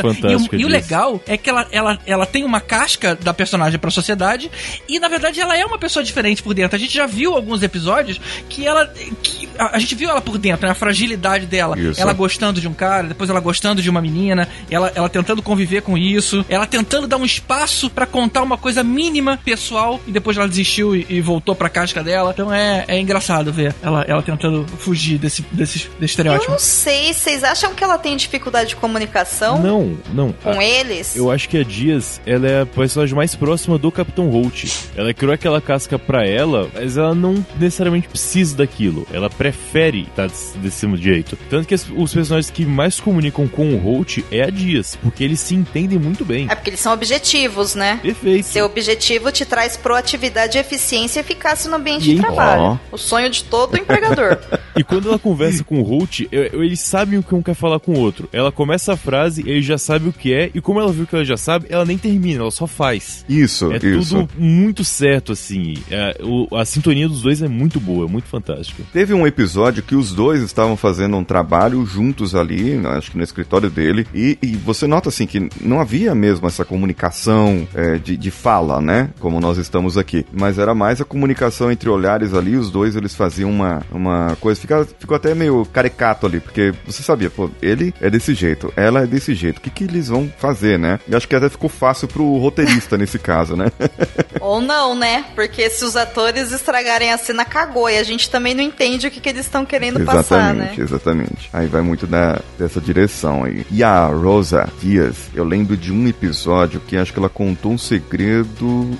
acho 0.00 0.02
fantástico 0.02 0.54
E, 0.54 0.58
o- 0.58 0.60
e 0.60 0.64
o 0.64 0.68
legal 0.68 1.20
é 1.26 1.36
que 1.36 1.48
ela, 1.50 1.66
ela, 1.70 1.98
ela 2.06 2.26
tem 2.26 2.44
uma 2.44 2.60
casca 2.60 3.14
da 3.14 3.32
personagem 3.34 3.78
pra 3.78 3.90
sociedade 3.90 4.50
e, 4.88 4.98
na 4.98 5.08
verdade, 5.08 5.40
ela 5.40 5.56
é 5.56 5.64
uma 5.64 5.78
pessoa 5.78 6.02
diferente 6.04 6.42
por 6.42 6.54
dentro. 6.54 6.76
A 6.76 6.78
gente 6.78 6.94
já 6.94 7.06
viu 7.06 7.34
alguns 7.34 7.62
episódios 7.62 8.20
que 8.48 8.66
ela. 8.66 8.86
Que 9.22 9.48
a, 9.58 9.76
a 9.76 9.78
gente 9.78 9.94
viu 9.94 10.10
ela 10.10 10.20
por 10.20 10.38
dentro, 10.38 10.66
né? 10.66 10.72
A 10.72 10.74
fragilidade 10.74 11.46
dela. 11.46 11.78
Isso. 11.78 12.00
Ela 12.00 12.12
gostando 12.12 12.60
de 12.60 12.68
um 12.68 12.74
cara, 12.74 13.08
depois 13.08 13.30
ela 13.30 13.40
gostando 13.40 13.82
de 13.82 13.88
uma 13.90 14.00
menina, 14.00 14.48
ela, 14.70 14.92
ela 14.94 15.08
tentando 15.08 15.42
conviver 15.42 15.82
com 15.82 15.96
isso, 15.96 16.44
ela 16.48 16.66
tentando 16.66 17.06
dar 17.06 17.16
um 17.16 17.24
espaço 17.24 17.88
pra 17.90 18.06
contar 18.26 18.42
uma 18.42 18.58
coisa 18.58 18.82
mínima 18.82 19.38
pessoal 19.44 20.00
e 20.06 20.10
depois 20.10 20.36
ela 20.36 20.48
desistiu 20.48 20.96
e, 20.96 21.06
e 21.08 21.20
voltou 21.20 21.54
pra 21.54 21.68
casca 21.68 22.02
dela. 22.02 22.32
Então 22.32 22.52
é, 22.52 22.84
é 22.88 22.98
engraçado 23.00 23.52
ver 23.52 23.74
ela, 23.82 24.04
ela 24.08 24.20
tentando 24.22 24.66
fugir 24.78 25.16
desse, 25.18 25.42
desse, 25.52 25.78
desse 25.78 25.88
Eu 26.00 26.04
estereótipo. 26.04 26.50
não 26.52 26.58
sei, 26.58 27.12
vocês 27.14 27.44
acham 27.44 27.72
que 27.74 27.84
ela 27.84 27.96
tem 27.98 28.16
dificuldade 28.16 28.70
de 28.70 28.76
comunicação 28.76 29.60
Não, 29.62 29.96
não. 30.12 30.32
com 30.32 30.58
A- 30.58 30.64
eles? 30.64 31.14
Eu 31.14 31.30
acho 31.30 31.48
que 31.48 31.56
a 31.58 31.62
Dias, 31.62 32.20
ela 32.26 32.48
é 32.48 32.60
a 32.62 32.66
personagem 32.66 33.14
mais 33.14 33.34
próxima 33.36 33.78
do 33.78 33.92
Capitão 33.92 34.28
Holt. 34.28 34.64
Ela 34.96 35.14
criou 35.14 35.32
aquela 35.32 35.60
casca 35.60 35.98
pra 35.98 36.26
ela, 36.26 36.68
mas 36.74 36.96
ela 36.96 37.14
não 37.14 37.44
necessariamente 37.60 38.08
precisa 38.08 38.56
daquilo. 38.56 39.06
Ela 39.12 39.30
prefere 39.30 40.02
estar 40.02 40.26
desse, 40.26 40.58
desse 40.58 40.96
jeito. 40.96 41.38
Tanto 41.48 41.68
que 41.68 41.74
as- 41.74 41.86
os 41.96 42.12
personagens 42.12 42.50
que 42.50 42.64
mais 42.66 42.98
comunicam 42.98 43.46
com 43.46 43.72
o 43.74 43.78
Holt 43.78 44.18
é 44.32 44.42
a 44.42 44.50
Dias, 44.50 44.96
porque 45.00 45.22
eles 45.22 45.38
se 45.40 45.54
entendem 45.54 45.98
muito 45.98 46.24
bem. 46.24 46.46
É 46.50 46.54
porque 46.54 46.70
eles 46.70 46.80
são 46.80 46.92
objetivos, 46.92 47.74
né? 47.74 48.00
Perfeito. 48.02 48.15
Seu 48.42 48.66
objetivo 48.66 49.30
te 49.32 49.44
traz 49.44 49.76
proatividade, 49.76 50.58
eficiência 50.58 51.20
e 51.20 51.22
eficácia 51.22 51.70
no 51.70 51.76
ambiente 51.76 52.10
E 52.10 52.14
de 52.14 52.20
trabalho. 52.20 52.62
Ó. 52.62 52.76
O 52.92 52.98
sonho 52.98 53.30
de 53.30 53.44
todo 53.44 53.76
empregador. 53.76 54.38
E 54.78 54.84
quando 54.84 55.08
ela 55.08 55.18
conversa 55.18 55.64
com 55.64 55.80
o 55.80 55.82
Holt, 55.82 56.28
eles 56.30 56.80
sabem 56.80 57.18
o 57.18 57.22
que 57.22 57.34
um 57.34 57.40
quer 57.40 57.54
falar 57.54 57.80
com 57.80 57.92
o 57.94 57.98
outro. 57.98 58.28
Ela 58.30 58.52
começa 58.52 58.92
a 58.92 58.96
frase, 58.96 59.42
ele 59.46 59.62
já 59.62 59.78
sabe 59.78 60.06
o 60.06 60.12
que 60.12 60.34
é, 60.34 60.50
e 60.54 60.60
como 60.60 60.78
ela 60.78 60.92
viu 60.92 61.06
que 61.06 61.14
ela 61.14 61.24
já 61.24 61.38
sabe, 61.38 61.64
ela 61.70 61.86
nem 61.86 61.96
termina, 61.96 62.42
ela 62.42 62.50
só 62.50 62.66
faz. 62.66 63.24
Isso, 63.26 63.72
É 63.72 63.76
isso. 63.78 64.14
tudo 64.18 64.28
muito 64.36 64.84
certo, 64.84 65.32
assim. 65.32 65.76
É, 65.90 66.18
o- 66.22 66.54
a 66.54 66.66
sintonia 66.66 67.08
dos 67.08 67.22
dois 67.22 67.40
é 67.40 67.48
muito 67.48 67.80
boa, 67.80 68.04
é 68.04 68.08
muito 68.10 68.28
fantástica. 68.28 68.82
Teve 68.92 69.14
um 69.14 69.26
episódio 69.26 69.82
que 69.82 69.94
os 69.96 70.12
dois 70.12 70.42
estavam 70.42 70.76
fazendo 70.76 71.16
um 71.16 71.24
trabalho 71.24 71.86
juntos 71.86 72.34
ali, 72.34 72.74
né, 72.74 72.90
acho 72.98 73.10
que 73.12 73.16
no 73.16 73.24
escritório 73.24 73.70
dele, 73.70 74.06
e, 74.14 74.36
e 74.42 74.56
você 74.56 74.86
nota 74.86 75.08
assim 75.08 75.26
que 75.26 75.48
não 75.58 75.80
havia 75.80 76.14
mesmo 76.14 76.46
essa 76.46 76.66
comunicação 76.66 77.66
é, 77.74 77.96
de, 78.06 78.16
de 78.16 78.30
fala, 78.30 78.80
né? 78.80 79.10
Como 79.18 79.40
nós 79.40 79.58
estamos 79.58 79.98
aqui. 79.98 80.24
Mas 80.32 80.58
era 80.58 80.74
mais 80.74 81.00
a 81.00 81.04
comunicação 81.04 81.72
entre 81.72 81.88
olhares 81.90 82.32
ali, 82.32 82.56
os 82.56 82.70
dois 82.70 82.94
eles 82.94 83.14
faziam 83.14 83.50
uma, 83.50 83.82
uma 83.90 84.36
coisa. 84.40 84.60
Fica, 84.60 84.86
ficou 84.98 85.16
até 85.16 85.34
meio 85.34 85.66
caricato 85.72 86.26
ali, 86.26 86.38
porque 86.38 86.72
você 86.86 87.02
sabia, 87.02 87.28
pô, 87.28 87.50
ele 87.60 87.92
é 88.00 88.08
desse 88.08 88.32
jeito, 88.32 88.72
ela 88.76 89.02
é 89.02 89.06
desse 89.06 89.34
jeito. 89.34 89.58
O 89.58 89.60
que, 89.60 89.70
que 89.70 89.84
eles 89.84 90.08
vão 90.08 90.32
fazer, 90.38 90.78
né? 90.78 91.00
E 91.08 91.16
acho 91.16 91.26
que 91.26 91.34
até 91.34 91.48
ficou 91.48 91.68
fácil 91.68 92.06
pro 92.06 92.38
roteirista 92.38 92.96
nesse 92.98 93.18
caso, 93.18 93.56
né? 93.56 93.72
Ou 94.40 94.60
não, 94.60 94.94
né? 94.94 95.24
Porque 95.34 95.68
se 95.68 95.84
os 95.84 95.96
atores 95.96 96.52
estragarem 96.52 97.12
a 97.12 97.18
cena, 97.18 97.44
cagou. 97.44 97.90
E 97.90 97.98
a 97.98 98.02
gente 98.04 98.30
também 98.30 98.54
não 98.54 98.62
entende 98.62 99.08
o 99.08 99.10
que, 99.10 99.20
que 99.20 99.28
eles 99.28 99.46
estão 99.46 99.66
querendo 99.66 100.04
passar, 100.04 100.54
né? 100.54 100.74
Exatamente, 100.76 100.80
exatamente. 100.80 101.50
Aí 101.52 101.66
vai 101.66 101.82
muito 101.82 102.06
da, 102.06 102.40
dessa 102.56 102.80
direção 102.80 103.42
aí. 103.42 103.66
E 103.70 103.82
a 103.82 104.06
Rosa 104.06 104.68
Dias, 104.80 105.16
eu 105.34 105.42
lembro 105.42 105.76
de 105.76 105.92
um 105.92 106.06
episódio 106.06 106.80
que 106.80 106.96
acho 106.96 107.12
que 107.12 107.18
ela 107.18 107.28
contou 107.28 107.72
um 107.72 107.78
segredo. 107.78 107.95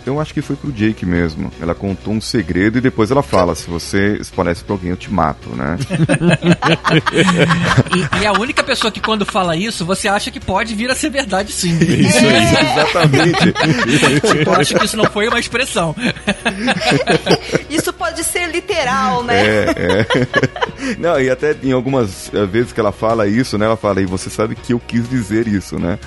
Eu 0.06 0.20
acho 0.20 0.32
que 0.32 0.42
foi 0.42 0.56
pro 0.56 0.72
Jake 0.72 1.04
mesmo. 1.04 1.50
Ela 1.60 1.74
contou 1.74 2.12
um 2.12 2.20
segredo 2.20 2.78
e 2.78 2.80
depois 2.80 3.10
ela 3.10 3.22
fala: 3.22 3.54
se 3.54 3.68
você 3.68 4.22
se 4.22 4.32
parece 4.32 4.64
pra 4.64 4.74
alguém, 4.74 4.90
eu 4.90 4.96
te 4.96 5.12
mato, 5.12 5.50
né? 5.50 5.76
E, 7.96 8.22
e 8.22 8.26
a 8.26 8.32
única 8.32 8.62
pessoa 8.62 8.90
que 8.90 9.00
quando 9.00 9.24
fala 9.24 9.56
isso, 9.56 9.84
você 9.84 10.08
acha 10.08 10.30
que 10.30 10.40
pode 10.40 10.74
vir 10.74 10.90
a 10.90 10.94
ser 10.94 11.10
verdade 11.10 11.52
sim. 11.52 11.76
Isso 11.80 12.18
aí, 12.18 12.46
exatamente. 12.72 13.54
Eu 14.46 14.52
acho 14.54 14.74
que 14.74 14.84
isso 14.84 14.96
não 14.96 15.04
foi 15.06 15.28
uma 15.28 15.38
expressão. 15.38 15.94
Isso 17.70 17.92
pode 17.92 18.22
ser 18.24 18.48
literal, 18.50 19.22
né? 19.22 19.46
É, 19.46 19.64
é. 19.70 20.96
Não, 20.98 21.20
e 21.20 21.30
até 21.30 21.56
em 21.62 21.72
algumas 21.72 22.32
eh, 22.32 22.46
vezes 22.46 22.72
que 22.72 22.80
ela 22.80 22.92
fala 22.92 23.26
isso, 23.26 23.56
né? 23.56 23.66
Ela 23.66 23.76
fala, 23.76 24.00
e 24.00 24.06
você 24.06 24.28
sabe 24.30 24.54
que 24.54 24.72
eu 24.72 24.80
quis 24.80 25.08
dizer 25.08 25.46
isso, 25.46 25.78
né? 25.78 25.98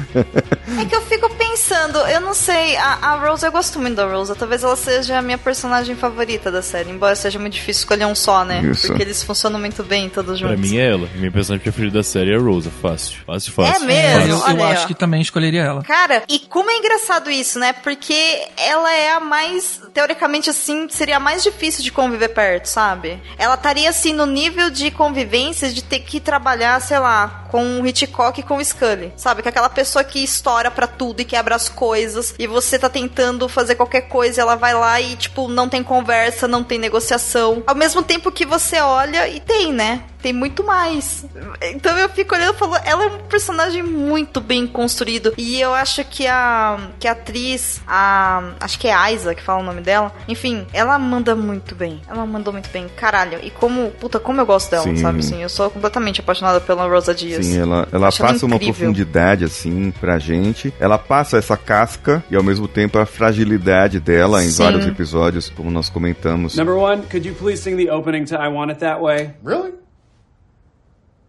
É 0.79 0.85
que 0.85 0.95
eu 0.95 1.01
fico 1.03 1.29
pensando, 1.59 1.99
eu 2.07 2.21
não 2.21 2.33
sei, 2.33 2.77
a, 2.77 2.93
a 3.01 3.15
Rose, 3.15 3.45
eu 3.45 3.51
gosto 3.51 3.79
muito 3.79 3.95
da 3.95 4.05
Rose, 4.05 4.33
talvez 4.33 4.63
ela 4.63 4.77
seja 4.77 5.17
a 5.17 5.21
minha 5.21 5.37
personagem 5.37 5.93
favorita 5.93 6.49
da 6.49 6.61
série, 6.61 6.89
embora 6.89 7.13
seja 7.15 7.37
muito 7.37 7.53
difícil 7.53 7.81
escolher 7.81 8.05
um 8.05 8.15
só, 8.15 8.45
né? 8.45 8.61
Isso. 8.61 8.87
Porque 8.87 9.03
eles 9.03 9.21
funcionam 9.21 9.59
muito 9.59 9.83
bem 9.83 10.09
todos 10.09 10.39
juntos. 10.39 10.55
Pra 10.55 10.69
mim 10.69 10.77
é 10.77 10.89
ela. 10.89 11.09
Minha 11.15 11.31
personagem 11.31 11.61
preferida 11.61 11.97
da 11.97 12.03
série 12.03 12.31
é 12.31 12.37
a 12.37 12.39
Rosa. 12.39 12.71
Fácil. 12.81 13.19
Fácil, 13.25 13.51
fácil. 13.51 13.83
É 13.83 13.85
mesmo? 13.85 14.31
eu 14.31 14.39
Olha 14.39 14.57
eu 14.57 14.63
aí, 14.63 14.73
acho 14.73 14.87
que 14.87 14.93
também 14.93 15.21
escolheria 15.21 15.63
ela. 15.63 15.83
Cara, 15.83 16.23
e 16.29 16.39
como 16.39 16.71
é 16.71 16.77
engraçado 16.77 17.29
isso, 17.29 17.59
né? 17.59 17.73
Porque 17.73 18.47
ela 18.55 18.93
é 18.93 19.11
a 19.11 19.19
mais, 19.19 19.81
teoricamente 19.93 20.49
assim, 20.49 20.87
seria 20.87 21.17
a 21.17 21.19
mais 21.19 21.43
difícil 21.43 21.83
de 21.83 21.91
conviver 21.91 22.29
perto, 22.29 22.67
sabe? 22.67 23.21
Ela 23.37 23.55
estaria 23.55 23.89
assim 23.89 24.13
no 24.13 24.25
nível 24.25 24.69
de 24.69 24.91
convivência 24.91 25.69
de 25.69 25.83
ter 25.83 25.99
que 25.99 26.21
trabalhar, 26.21 26.79
sei 26.81 26.99
lá, 26.99 27.47
com 27.49 27.81
o 27.81 27.87
Hitchcock 27.87 28.39
e 28.39 28.43
com 28.43 28.57
o 28.57 28.63
Scully, 28.63 29.11
sabe? 29.17 29.41
Que 29.41 29.47
é 29.47 29.51
aquela 29.51 29.69
pessoa 29.69 30.03
que 30.03 30.23
estoura 30.23 30.71
pra 30.71 30.87
tudo 30.87 31.21
e 31.21 31.25
quebra 31.25 31.48
as 31.55 31.69
coisas 31.69 32.33
e 32.37 32.47
você 32.47 32.77
tá 32.77 32.89
tentando 32.89 33.47
fazer 33.47 33.75
qualquer 33.75 34.01
coisa 34.01 34.39
e 34.39 34.41
ela 34.41 34.55
vai 34.55 34.73
lá 34.73 34.99
e, 34.99 35.15
tipo, 35.15 35.47
não 35.47 35.69
tem 35.69 35.83
conversa, 35.83 36.47
não 36.47 36.63
tem 36.63 36.77
negociação. 36.77 37.63
Ao 37.65 37.75
mesmo 37.75 38.01
tempo 38.01 38.31
que 38.31 38.45
você 38.45 38.79
olha 38.79 39.27
e 39.27 39.39
tem, 39.39 39.73
né? 39.73 40.03
Tem 40.21 40.33
muito 40.33 40.63
mais. 40.65 41.25
Então 41.61 41.97
eu 41.97 42.09
fico 42.09 42.35
olhando 42.35 42.53
e 42.53 42.57
falo, 42.57 42.75
ela 42.83 43.03
é 43.05 43.07
um 43.07 43.19
personagem 43.19 43.81
muito 43.81 44.41
bem 44.41 44.67
construído. 44.67 45.33
E 45.37 45.59
eu 45.61 45.73
acho 45.73 46.03
que 46.03 46.27
a, 46.27 46.77
que 46.99 47.07
a 47.07 47.13
atriz, 47.13 47.81
a. 47.87 48.51
Acho 48.59 48.77
que 48.77 48.89
é 48.89 48.93
a 48.93 49.11
Isa 49.13 49.33
que 49.33 49.41
fala 49.41 49.61
o 49.61 49.63
nome 49.63 49.79
dela. 49.79 50.11
Enfim, 50.27 50.67
ela 50.73 50.99
manda 50.99 51.35
muito 51.35 51.73
bem. 51.73 52.01
Ela 52.09 52.25
mandou 52.25 52.51
muito 52.51 52.69
bem. 52.69 52.87
Caralho. 52.97 53.39
E 53.41 53.49
como. 53.49 53.91
Puta, 53.91 54.19
como 54.19 54.41
eu 54.41 54.45
gosto 54.45 54.69
dela, 54.71 54.83
Sim. 54.83 54.97
sabe? 54.97 55.19
Assim, 55.19 55.41
eu 55.41 55.47
sou 55.47 55.69
completamente 55.69 56.19
apaixonada 56.19 56.59
pela 56.59 56.85
Rosa 56.85 57.15
Dias. 57.15 57.45
Sim, 57.45 57.61
ela, 57.61 57.87
ela 57.89 58.09
Acho 58.09 58.21
ela 58.21 58.33
passa 58.33 58.45
uma 58.45 58.59
profundidade, 58.59 59.45
assim, 59.45 59.91
pra 60.01 60.19
gente. 60.19 60.73
Ela 60.81 60.97
passa 60.97 61.28
essa 61.37 61.55
casca 61.57 62.23
e, 62.29 62.35
ao 62.35 62.43
mesmo 62.43 62.67
tempo, 62.67 62.97
a 62.97 63.05
fragilidade 63.05 63.99
dela 63.99 64.43
em 64.43 64.49
Sim. 64.49 64.63
vários 64.63 64.85
episódios, 64.87 65.49
como 65.49 65.69
nós 65.71 65.89
comentamos. 65.89 66.55
Number 66.55 66.75
one, 66.75 67.03
could 67.03 67.27
you 67.27 67.35
please 67.35 67.61
sing 67.61 67.75
the 67.75 67.91
opening 67.91 68.25
to 68.25 68.35
I 68.35 68.47
Want 68.47 68.71
It 68.71 68.79
That 68.79 69.01
Way? 69.01 69.33
Really? 69.43 69.73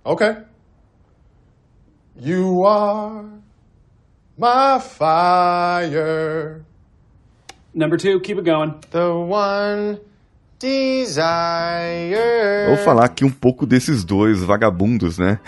Okay. 0.04 0.36
You 2.16 2.64
are 2.64 3.24
my 4.38 4.78
fire, 4.80 6.62
Number 7.72 7.96
two, 7.96 8.20
keep 8.20 8.36
it 8.38 8.44
going. 8.44 8.74
the 8.90 9.14
one 9.14 10.00
desire. 10.60 12.16
Vou 12.66 12.76
falar 12.76 13.06
aqui 13.06 13.24
um 13.24 13.30
pouco 13.30 13.64
desses 13.64 14.04
dois 14.04 14.40
vagabundos, 14.40 15.18
né? 15.18 15.38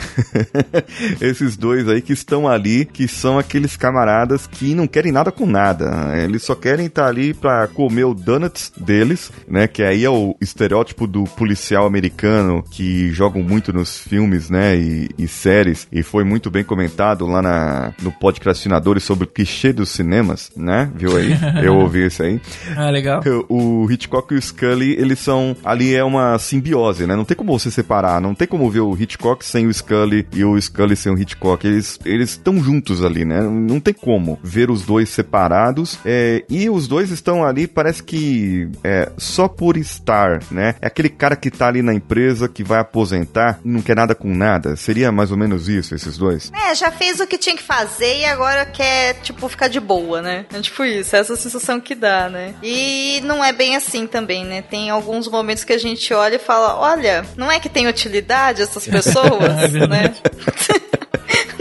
Esses 1.20 1.56
dois 1.56 1.86
aí 1.86 2.00
que 2.00 2.14
estão 2.14 2.48
ali, 2.48 2.86
que 2.86 3.06
são 3.06 3.38
aqueles 3.38 3.76
camaradas 3.76 4.46
que 4.46 4.74
não 4.74 4.86
querem 4.86 5.12
nada 5.12 5.30
com 5.30 5.44
nada. 5.44 6.16
Eles 6.16 6.42
só 6.42 6.54
querem 6.54 6.86
estar 6.86 7.06
ali 7.06 7.34
pra 7.34 7.68
comer 7.68 8.04
o 8.04 8.14
donuts 8.14 8.72
deles, 8.76 9.30
né? 9.46 9.66
Que 9.66 9.82
aí 9.82 10.04
é 10.04 10.10
o 10.10 10.34
estereótipo 10.40 11.06
do 11.06 11.24
policial 11.24 11.86
americano 11.86 12.64
que 12.70 13.12
jogam 13.12 13.42
muito 13.42 13.72
nos 13.72 13.98
filmes, 13.98 14.48
né? 14.48 14.76
E, 14.76 15.10
e 15.18 15.28
séries. 15.28 15.86
E 15.92 16.02
foi 16.02 16.24
muito 16.24 16.50
bem 16.50 16.64
comentado 16.64 17.26
lá 17.26 17.42
na, 17.42 17.92
no 18.00 18.10
podcastinadores 18.10 19.02
sobre 19.02 19.24
o 19.24 19.26
clichê 19.26 19.72
dos 19.74 19.90
cinemas, 19.90 20.50
né? 20.56 20.90
Viu 20.94 21.16
aí? 21.16 21.32
Eu 21.62 21.76
ouvi 21.76 22.04
esse 22.06 22.22
aí. 22.22 22.40
Ah, 22.74 22.88
legal. 22.88 23.20
O 23.48 23.86
Hitchcock 23.90 24.32
e 24.32 24.38
o 24.38 24.42
Scully, 24.42 25.01
eles 25.02 25.18
são. 25.18 25.56
Ali 25.64 25.94
é 25.94 26.04
uma 26.04 26.38
simbiose, 26.38 27.06
né? 27.06 27.16
Não 27.16 27.24
tem 27.24 27.36
como 27.36 27.58
você 27.58 27.70
separar. 27.70 28.20
Não 28.20 28.34
tem 28.34 28.46
como 28.46 28.70
ver 28.70 28.80
o 28.80 28.96
Hitchcock 28.98 29.44
sem 29.44 29.66
o 29.66 29.72
Scully 29.72 30.26
e 30.32 30.44
o 30.44 30.60
Scully 30.60 30.96
sem 30.96 31.12
o 31.12 31.18
Hitchcock. 31.18 31.66
Eles 31.66 31.98
estão 32.04 32.62
juntos 32.62 33.04
ali, 33.04 33.24
né? 33.24 33.40
Não 33.40 33.80
tem 33.80 33.94
como 33.94 34.38
ver 34.42 34.70
os 34.70 34.82
dois 34.82 35.08
separados. 35.08 35.98
É, 36.04 36.44
e 36.48 36.68
os 36.70 36.86
dois 36.88 37.10
estão 37.10 37.44
ali, 37.44 37.66
parece 37.66 38.02
que 38.02 38.68
é, 38.82 39.10
só 39.16 39.48
por 39.48 39.76
estar, 39.76 40.40
né? 40.50 40.74
É 40.80 40.86
aquele 40.86 41.08
cara 41.08 41.36
que 41.36 41.50
tá 41.50 41.68
ali 41.68 41.82
na 41.82 41.94
empresa, 41.94 42.48
que 42.48 42.64
vai 42.64 42.80
aposentar 42.80 43.60
e 43.64 43.68
não 43.68 43.82
quer 43.82 43.96
nada 43.96 44.14
com 44.14 44.34
nada. 44.34 44.76
Seria 44.76 45.12
mais 45.12 45.30
ou 45.30 45.36
menos 45.36 45.68
isso, 45.68 45.94
esses 45.94 46.16
dois? 46.16 46.50
É, 46.54 46.74
já 46.74 46.90
fez 46.90 47.20
o 47.20 47.26
que 47.26 47.38
tinha 47.38 47.56
que 47.56 47.62
fazer 47.62 48.20
e 48.20 48.24
agora 48.24 48.64
quer, 48.64 49.14
tipo, 49.22 49.48
ficar 49.48 49.68
de 49.68 49.80
boa, 49.80 50.22
né? 50.22 50.46
É 50.52 50.60
tipo 50.60 50.84
isso, 50.84 51.16
essa 51.16 51.36
sensação 51.36 51.80
que 51.80 51.94
dá, 51.94 52.28
né? 52.28 52.54
E 52.62 53.20
não 53.24 53.42
é 53.42 53.52
bem 53.52 53.76
assim 53.76 54.06
também, 54.06 54.44
né? 54.44 54.62
Tem 54.62 54.90
alguns 54.92 55.26
momentos 55.28 55.64
que 55.64 55.72
a 55.72 55.78
gente 55.78 56.12
olha 56.14 56.36
e 56.36 56.38
fala, 56.38 56.78
olha, 56.78 57.24
não 57.36 57.50
é 57.50 57.58
que 57.58 57.68
tem 57.68 57.86
utilidade 57.86 58.62
essas 58.62 58.86
pessoas, 58.86 59.42
É 59.74 59.86
né? 59.86 60.14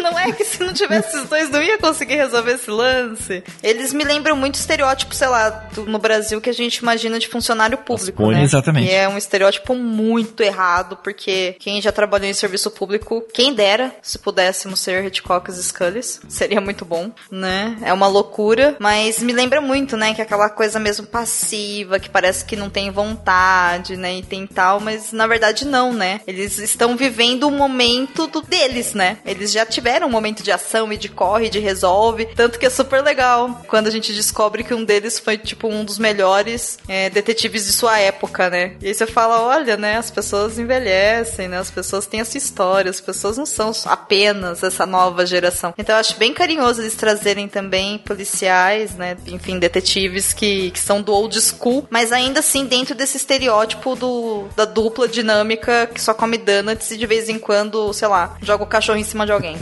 Não 0.02 0.18
é 0.18 0.32
que 0.32 0.44
se 0.44 0.60
não 0.64 0.74
tivesse 0.74 1.10
esses 1.16 1.30
dois 1.30 1.50
não 1.50 1.62
ia 1.62 1.78
conseguir 1.78 2.16
resolver 2.16 2.54
esse 2.54 2.70
lance. 2.70 3.44
Eles 3.62 3.94
me 3.94 4.04
lembram 4.04 4.36
muito 4.36 4.56
estereótipo, 4.56 5.14
sei 5.16 5.28
lá, 5.28 5.50
do- 5.50 5.86
no 5.86 5.98
Brasil 6.00 6.40
que 6.42 6.50
a 6.50 6.54
gente 6.54 6.78
imagina 6.78 7.20
de 7.20 7.28
funcionário 7.28 7.78
público, 7.78 8.30
né? 8.32 8.44
Exatamente. 8.44 8.88
E 8.90 8.92
é 8.94 9.08
um 9.08 9.18
estereótipo 9.18 9.76
muito 9.76 10.42
errado, 10.42 10.98
porque 11.04 11.56
quem 11.60 11.82
já 11.82 11.92
trabalhou 11.92 12.28
em 12.28 12.34
serviço 12.34 12.70
público, 12.72 13.24
quem 13.34 13.54
dera 13.54 13.94
se 14.02 14.18
pudéssemos 14.20 14.80
ser 14.80 15.06
Hitchcocks 15.06 15.58
e 15.58 15.64
Scullys, 15.64 16.22
seria 16.30 16.60
muito 16.62 16.84
bom, 16.86 17.12
né? 17.30 17.78
É 17.84 17.94
uma 17.94 18.08
loucura, 18.08 18.76
mas 18.80 19.20
me 19.20 19.34
lembra 19.34 19.62
muito, 19.62 19.96
né, 19.98 20.14
que 20.14 20.22
é 20.22 20.24
aquela 20.24 20.50
coisa 20.50 20.80
mesmo 20.80 21.06
passiva, 21.08 22.00
que 22.00 22.10
parece 22.10 22.46
que 22.46 22.56
não 22.56 22.70
tem 22.70 22.90
vontade, 22.92 23.96
né, 23.98 24.16
e 24.18 24.24
tem 24.24 24.46
tal, 24.48 24.80
mas 24.80 25.12
na 25.12 25.28
verdade 25.28 25.66
não, 25.66 25.94
né? 25.94 26.22
Eles 26.26 26.58
estão 26.58 26.96
vivendo 26.96 27.48
o 27.48 27.52
momento 27.52 28.28
do 28.28 28.42
deles, 28.42 28.94
né? 28.94 29.18
Eles 29.26 29.52
já 29.52 29.66
tiveram 29.66 29.91
um 30.06 30.10
momento 30.10 30.44
de 30.44 30.52
ação 30.52 30.92
e 30.92 30.98
de 30.98 31.10
corre, 31.10 31.50
de 31.50 31.60
resolve, 31.60 32.26
tanto 32.36 32.58
que 32.58 32.66
é 32.66 32.70
super 32.70 33.04
legal 33.04 33.62
quando 33.68 33.88
a 33.88 33.92
gente 33.92 34.14
descobre 34.14 34.64
que 34.64 34.74
um 34.74 34.84
deles 34.84 35.20
foi, 35.20 35.38
tipo, 35.38 35.68
um 35.68 35.84
dos 35.84 36.00
melhores 36.00 36.78
é, 36.88 37.10
detetives 37.10 37.66
de 37.66 37.74
sua 37.74 38.00
época, 38.00 38.50
né? 38.50 38.76
E 38.82 38.88
aí 38.88 38.94
você 38.94 39.06
fala, 39.06 39.42
olha, 39.42 39.78
né, 39.78 39.98
as 39.98 40.10
pessoas 40.10 40.58
envelhecem, 40.58 41.48
né, 41.48 41.58
as 41.58 41.72
pessoas 41.72 42.06
têm 42.06 42.22
essa 42.22 42.38
história, 42.38 42.90
as 42.90 43.02
pessoas 43.02 43.38
não 43.38 43.46
são 43.46 43.72
apenas 43.86 44.64
essa 44.64 44.86
nova 44.86 45.26
geração. 45.26 45.74
Então 45.78 45.96
eu 45.96 46.00
acho 46.00 46.18
bem 46.18 46.34
carinhoso 46.34 46.82
eles 46.82 46.96
trazerem 46.96 47.48
também 47.48 47.98
policiais, 47.98 48.96
né, 48.96 49.18
enfim, 49.28 49.60
detetives 49.60 50.34
que, 50.34 50.72
que 50.72 50.80
são 50.80 51.02
do 51.02 51.14
old 51.14 51.40
school, 51.42 51.88
mas 51.90 52.12
ainda 52.12 52.40
assim 52.40 52.66
dentro 52.66 52.96
desse 52.96 53.18
estereótipo 53.18 53.96
do, 53.96 54.46
da 54.56 54.66
dupla 54.66 55.08
dinâmica 55.08 55.88
que 55.88 56.02
só 56.02 56.14
come 56.14 56.38
donuts 56.38 56.92
e 56.92 56.98
de 56.98 57.06
vez 57.06 57.30
em 57.30 57.40
quando, 57.40 57.92
sei 57.94 58.08
lá, 58.08 58.38
joga 58.42 58.64
o 58.64 58.68
cachorro 58.68 58.98
em 58.98 59.04
cima 59.04 59.26
de 59.26 59.32
alguém. 59.32 59.58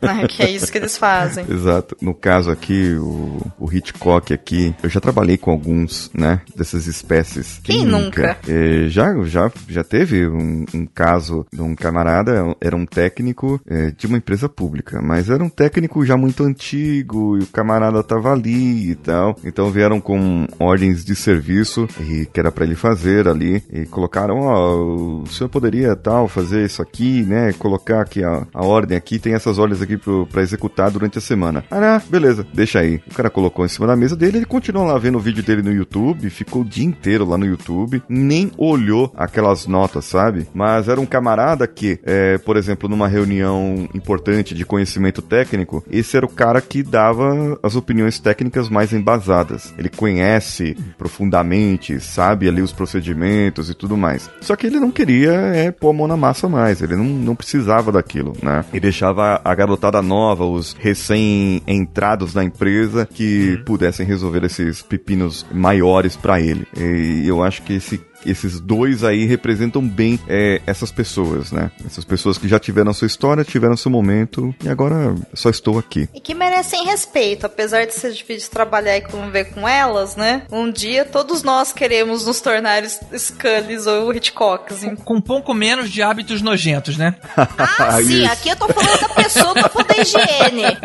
Né, 0.00 0.26
que 0.28 0.42
é 0.42 0.50
isso 0.50 0.70
que 0.70 0.78
eles 0.78 0.96
fazem. 0.96 1.44
Exato. 1.48 1.96
No 2.00 2.14
caso 2.14 2.50
aqui, 2.50 2.94
o, 2.94 3.38
o 3.58 3.72
Hitchcock 3.72 4.32
aqui, 4.32 4.74
eu 4.82 4.88
já 4.88 5.00
trabalhei 5.00 5.36
com 5.36 5.50
alguns, 5.50 6.10
né, 6.14 6.40
dessas 6.56 6.86
espécies. 6.86 7.60
Quem 7.62 7.84
nunca? 7.84 8.38
É, 8.48 8.88
já, 8.88 9.12
já, 9.24 9.50
já 9.68 9.84
teve 9.84 10.26
um, 10.26 10.64
um 10.74 10.86
caso 10.86 11.46
de 11.52 11.60
um 11.60 11.74
camarada, 11.74 12.54
era 12.60 12.76
um 12.76 12.86
técnico 12.86 13.60
é, 13.66 13.90
de 13.90 14.06
uma 14.06 14.18
empresa 14.18 14.48
pública, 14.48 15.00
mas 15.02 15.30
era 15.30 15.42
um 15.42 15.48
técnico 15.48 16.04
já 16.04 16.16
muito 16.16 16.44
antigo 16.44 17.38
e 17.38 17.42
o 17.42 17.46
camarada 17.46 18.02
tava 18.02 18.32
ali 18.32 18.90
e 18.90 18.94
tal. 18.94 19.36
Então 19.44 19.70
vieram 19.70 20.00
com 20.00 20.46
ordens 20.58 21.04
de 21.04 21.14
serviço 21.14 21.86
e 22.00 22.26
que 22.26 22.40
era 22.40 22.50
para 22.52 22.64
ele 22.64 22.74
fazer 22.74 23.28
ali 23.28 23.62
e 23.72 23.86
colocaram, 23.86 24.40
ó, 24.40 25.22
o 25.22 25.26
senhor 25.26 25.48
poderia 25.48 25.94
tal 25.96 26.28
fazer 26.28 26.64
isso 26.64 26.82
aqui, 26.82 27.22
né, 27.22 27.52
colocar 27.54 28.02
aqui 28.02 28.22
a, 28.24 28.46
a 28.52 28.64
ordem 28.64 28.96
aqui, 28.96 29.18
tem 29.18 29.34
essas 29.34 29.58
ordens 29.62 29.82
aqui 29.82 29.98
pra 30.30 30.42
executar 30.42 30.90
durante 30.90 31.18
a 31.18 31.20
semana. 31.20 31.64
Ah, 31.70 32.00
beleza, 32.08 32.46
deixa 32.52 32.80
aí. 32.80 33.00
O 33.10 33.14
cara 33.14 33.30
colocou 33.30 33.64
em 33.64 33.68
cima 33.68 33.86
da 33.86 33.96
mesa 33.96 34.16
dele, 34.16 34.38
ele 34.38 34.46
continuou 34.46 34.86
lá 34.86 34.98
vendo 34.98 35.16
o 35.16 35.20
vídeo 35.20 35.42
dele 35.42 35.62
no 35.62 35.72
YouTube, 35.72 36.28
ficou 36.30 36.62
o 36.62 36.64
dia 36.64 36.84
inteiro 36.84 37.24
lá 37.24 37.38
no 37.38 37.46
YouTube, 37.46 38.02
nem 38.08 38.50
olhou 38.56 39.12
aquelas 39.16 39.66
notas, 39.66 40.04
sabe? 40.04 40.46
Mas 40.52 40.88
era 40.88 41.00
um 41.00 41.06
camarada 41.06 41.66
que, 41.66 41.98
é, 42.04 42.38
por 42.38 42.56
exemplo, 42.56 42.88
numa 42.88 43.08
reunião 43.08 43.88
importante 43.94 44.54
de 44.54 44.64
conhecimento 44.64 45.22
técnico, 45.22 45.84
esse 45.90 46.16
era 46.16 46.26
o 46.26 46.28
cara 46.28 46.60
que 46.60 46.82
dava 46.82 47.58
as 47.62 47.76
opiniões 47.76 48.18
técnicas 48.18 48.68
mais 48.68 48.92
embasadas. 48.92 49.72
Ele 49.78 49.88
conhece 49.88 50.76
profundamente, 50.98 52.00
sabe 52.00 52.48
ali 52.48 52.62
os 52.62 52.72
procedimentos 52.72 53.70
e 53.70 53.74
tudo 53.74 53.96
mais. 53.96 54.30
Só 54.40 54.56
que 54.56 54.66
ele 54.66 54.80
não 54.80 54.90
queria 54.90 55.32
é, 55.32 55.70
pôr 55.70 55.90
a 55.90 55.92
mão 55.92 56.08
na 56.08 56.16
massa 56.16 56.48
mais, 56.48 56.82
ele 56.82 56.96
não, 56.96 57.04
não 57.04 57.34
precisava 57.34 57.92
daquilo, 57.92 58.34
né? 58.42 58.64
E 58.72 58.80
deixava 58.80 59.40
a 59.44 59.51
garotada 59.54 60.02
nova, 60.02 60.44
os 60.44 60.72
recém-entrados 60.78 62.34
na 62.34 62.44
empresa, 62.44 63.06
que 63.06 63.60
pudessem 63.64 64.06
resolver 64.06 64.44
esses 64.44 64.82
pepinos 64.82 65.46
maiores 65.52 66.16
para 66.16 66.40
ele. 66.40 66.66
E 66.76 67.26
eu 67.26 67.42
acho 67.42 67.62
que 67.62 67.74
esse 67.74 68.00
esses 68.24 68.60
dois 68.60 69.04
aí 69.04 69.24
representam 69.24 69.86
bem 69.86 70.18
é, 70.28 70.60
essas 70.66 70.90
pessoas, 70.90 71.52
né? 71.52 71.70
Essas 71.84 72.04
pessoas 72.04 72.38
que 72.38 72.48
já 72.48 72.58
tiveram 72.58 72.92
sua 72.92 73.06
história, 73.06 73.44
tiveram 73.44 73.76
seu 73.76 73.90
momento 73.90 74.54
e 74.62 74.68
agora 74.68 75.14
só 75.34 75.50
estou 75.50 75.78
aqui. 75.78 76.08
E 76.14 76.20
que 76.20 76.34
merecem 76.34 76.84
respeito, 76.84 77.46
apesar 77.46 77.86
de 77.86 77.94
ser 77.94 78.12
difícil 78.12 78.50
trabalhar 78.50 78.96
e 78.96 79.00
conviver 79.02 79.46
com 79.46 79.68
elas, 79.68 80.16
né? 80.16 80.42
Um 80.50 80.70
dia 80.70 81.04
todos 81.04 81.42
nós 81.42 81.72
queremos 81.72 82.26
nos 82.26 82.40
tornar 82.40 82.82
Scullys 82.84 83.86
ou 83.86 84.12
Hitchcocks. 84.12 84.80
Com, 84.80 84.96
com 84.96 85.14
um 85.14 85.20
pouco 85.20 85.54
menos 85.54 85.90
de 85.90 86.02
hábitos 86.02 86.42
nojentos, 86.42 86.96
né? 86.96 87.16
Ah, 87.36 87.98
sim, 88.02 88.26
aqui 88.26 88.48
eu 88.48 88.56
tô 88.56 88.68
falando 88.68 89.00
da 89.00 89.08
pessoa, 89.08 89.54
tô 89.54 89.68
falando 89.68 89.88
da 89.88 90.02
higiene. 90.02 90.76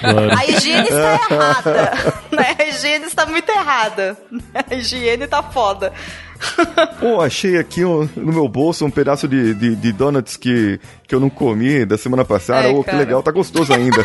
Claro. 0.00 0.38
A 0.38 0.46
higiene 0.46 0.88
está 0.88 1.14
errada, 1.14 1.92
né? 2.32 2.56
A 2.58 2.64
higiene 2.64 3.06
está 3.06 3.26
muito 3.26 3.48
errada. 3.50 4.16
A 4.54 4.74
higiene 4.74 5.26
tá 5.26 5.42
foda. 5.42 5.92
Pô, 7.00 7.20
achei 7.20 7.56
aqui 7.58 7.84
um- 7.84 8.08
no 8.16 8.32
meu 8.32 8.48
bolso 8.48 8.84
um 8.84 8.90
pedaço 8.90 9.26
de, 9.28 9.54
de, 9.54 9.74
de 9.76 9.92
donuts 9.92 10.36
que, 10.36 10.78
que 11.06 11.14
eu 11.14 11.20
não 11.20 11.28
comi 11.30 11.84
da 11.84 11.96
semana 11.98 12.24
passada. 12.24 12.68
Ai, 12.68 12.72
Ô, 12.74 12.82
que 12.84 12.94
legal, 12.94 13.22
tá 13.22 13.30
gostoso 13.30 13.72
ainda. 13.72 14.04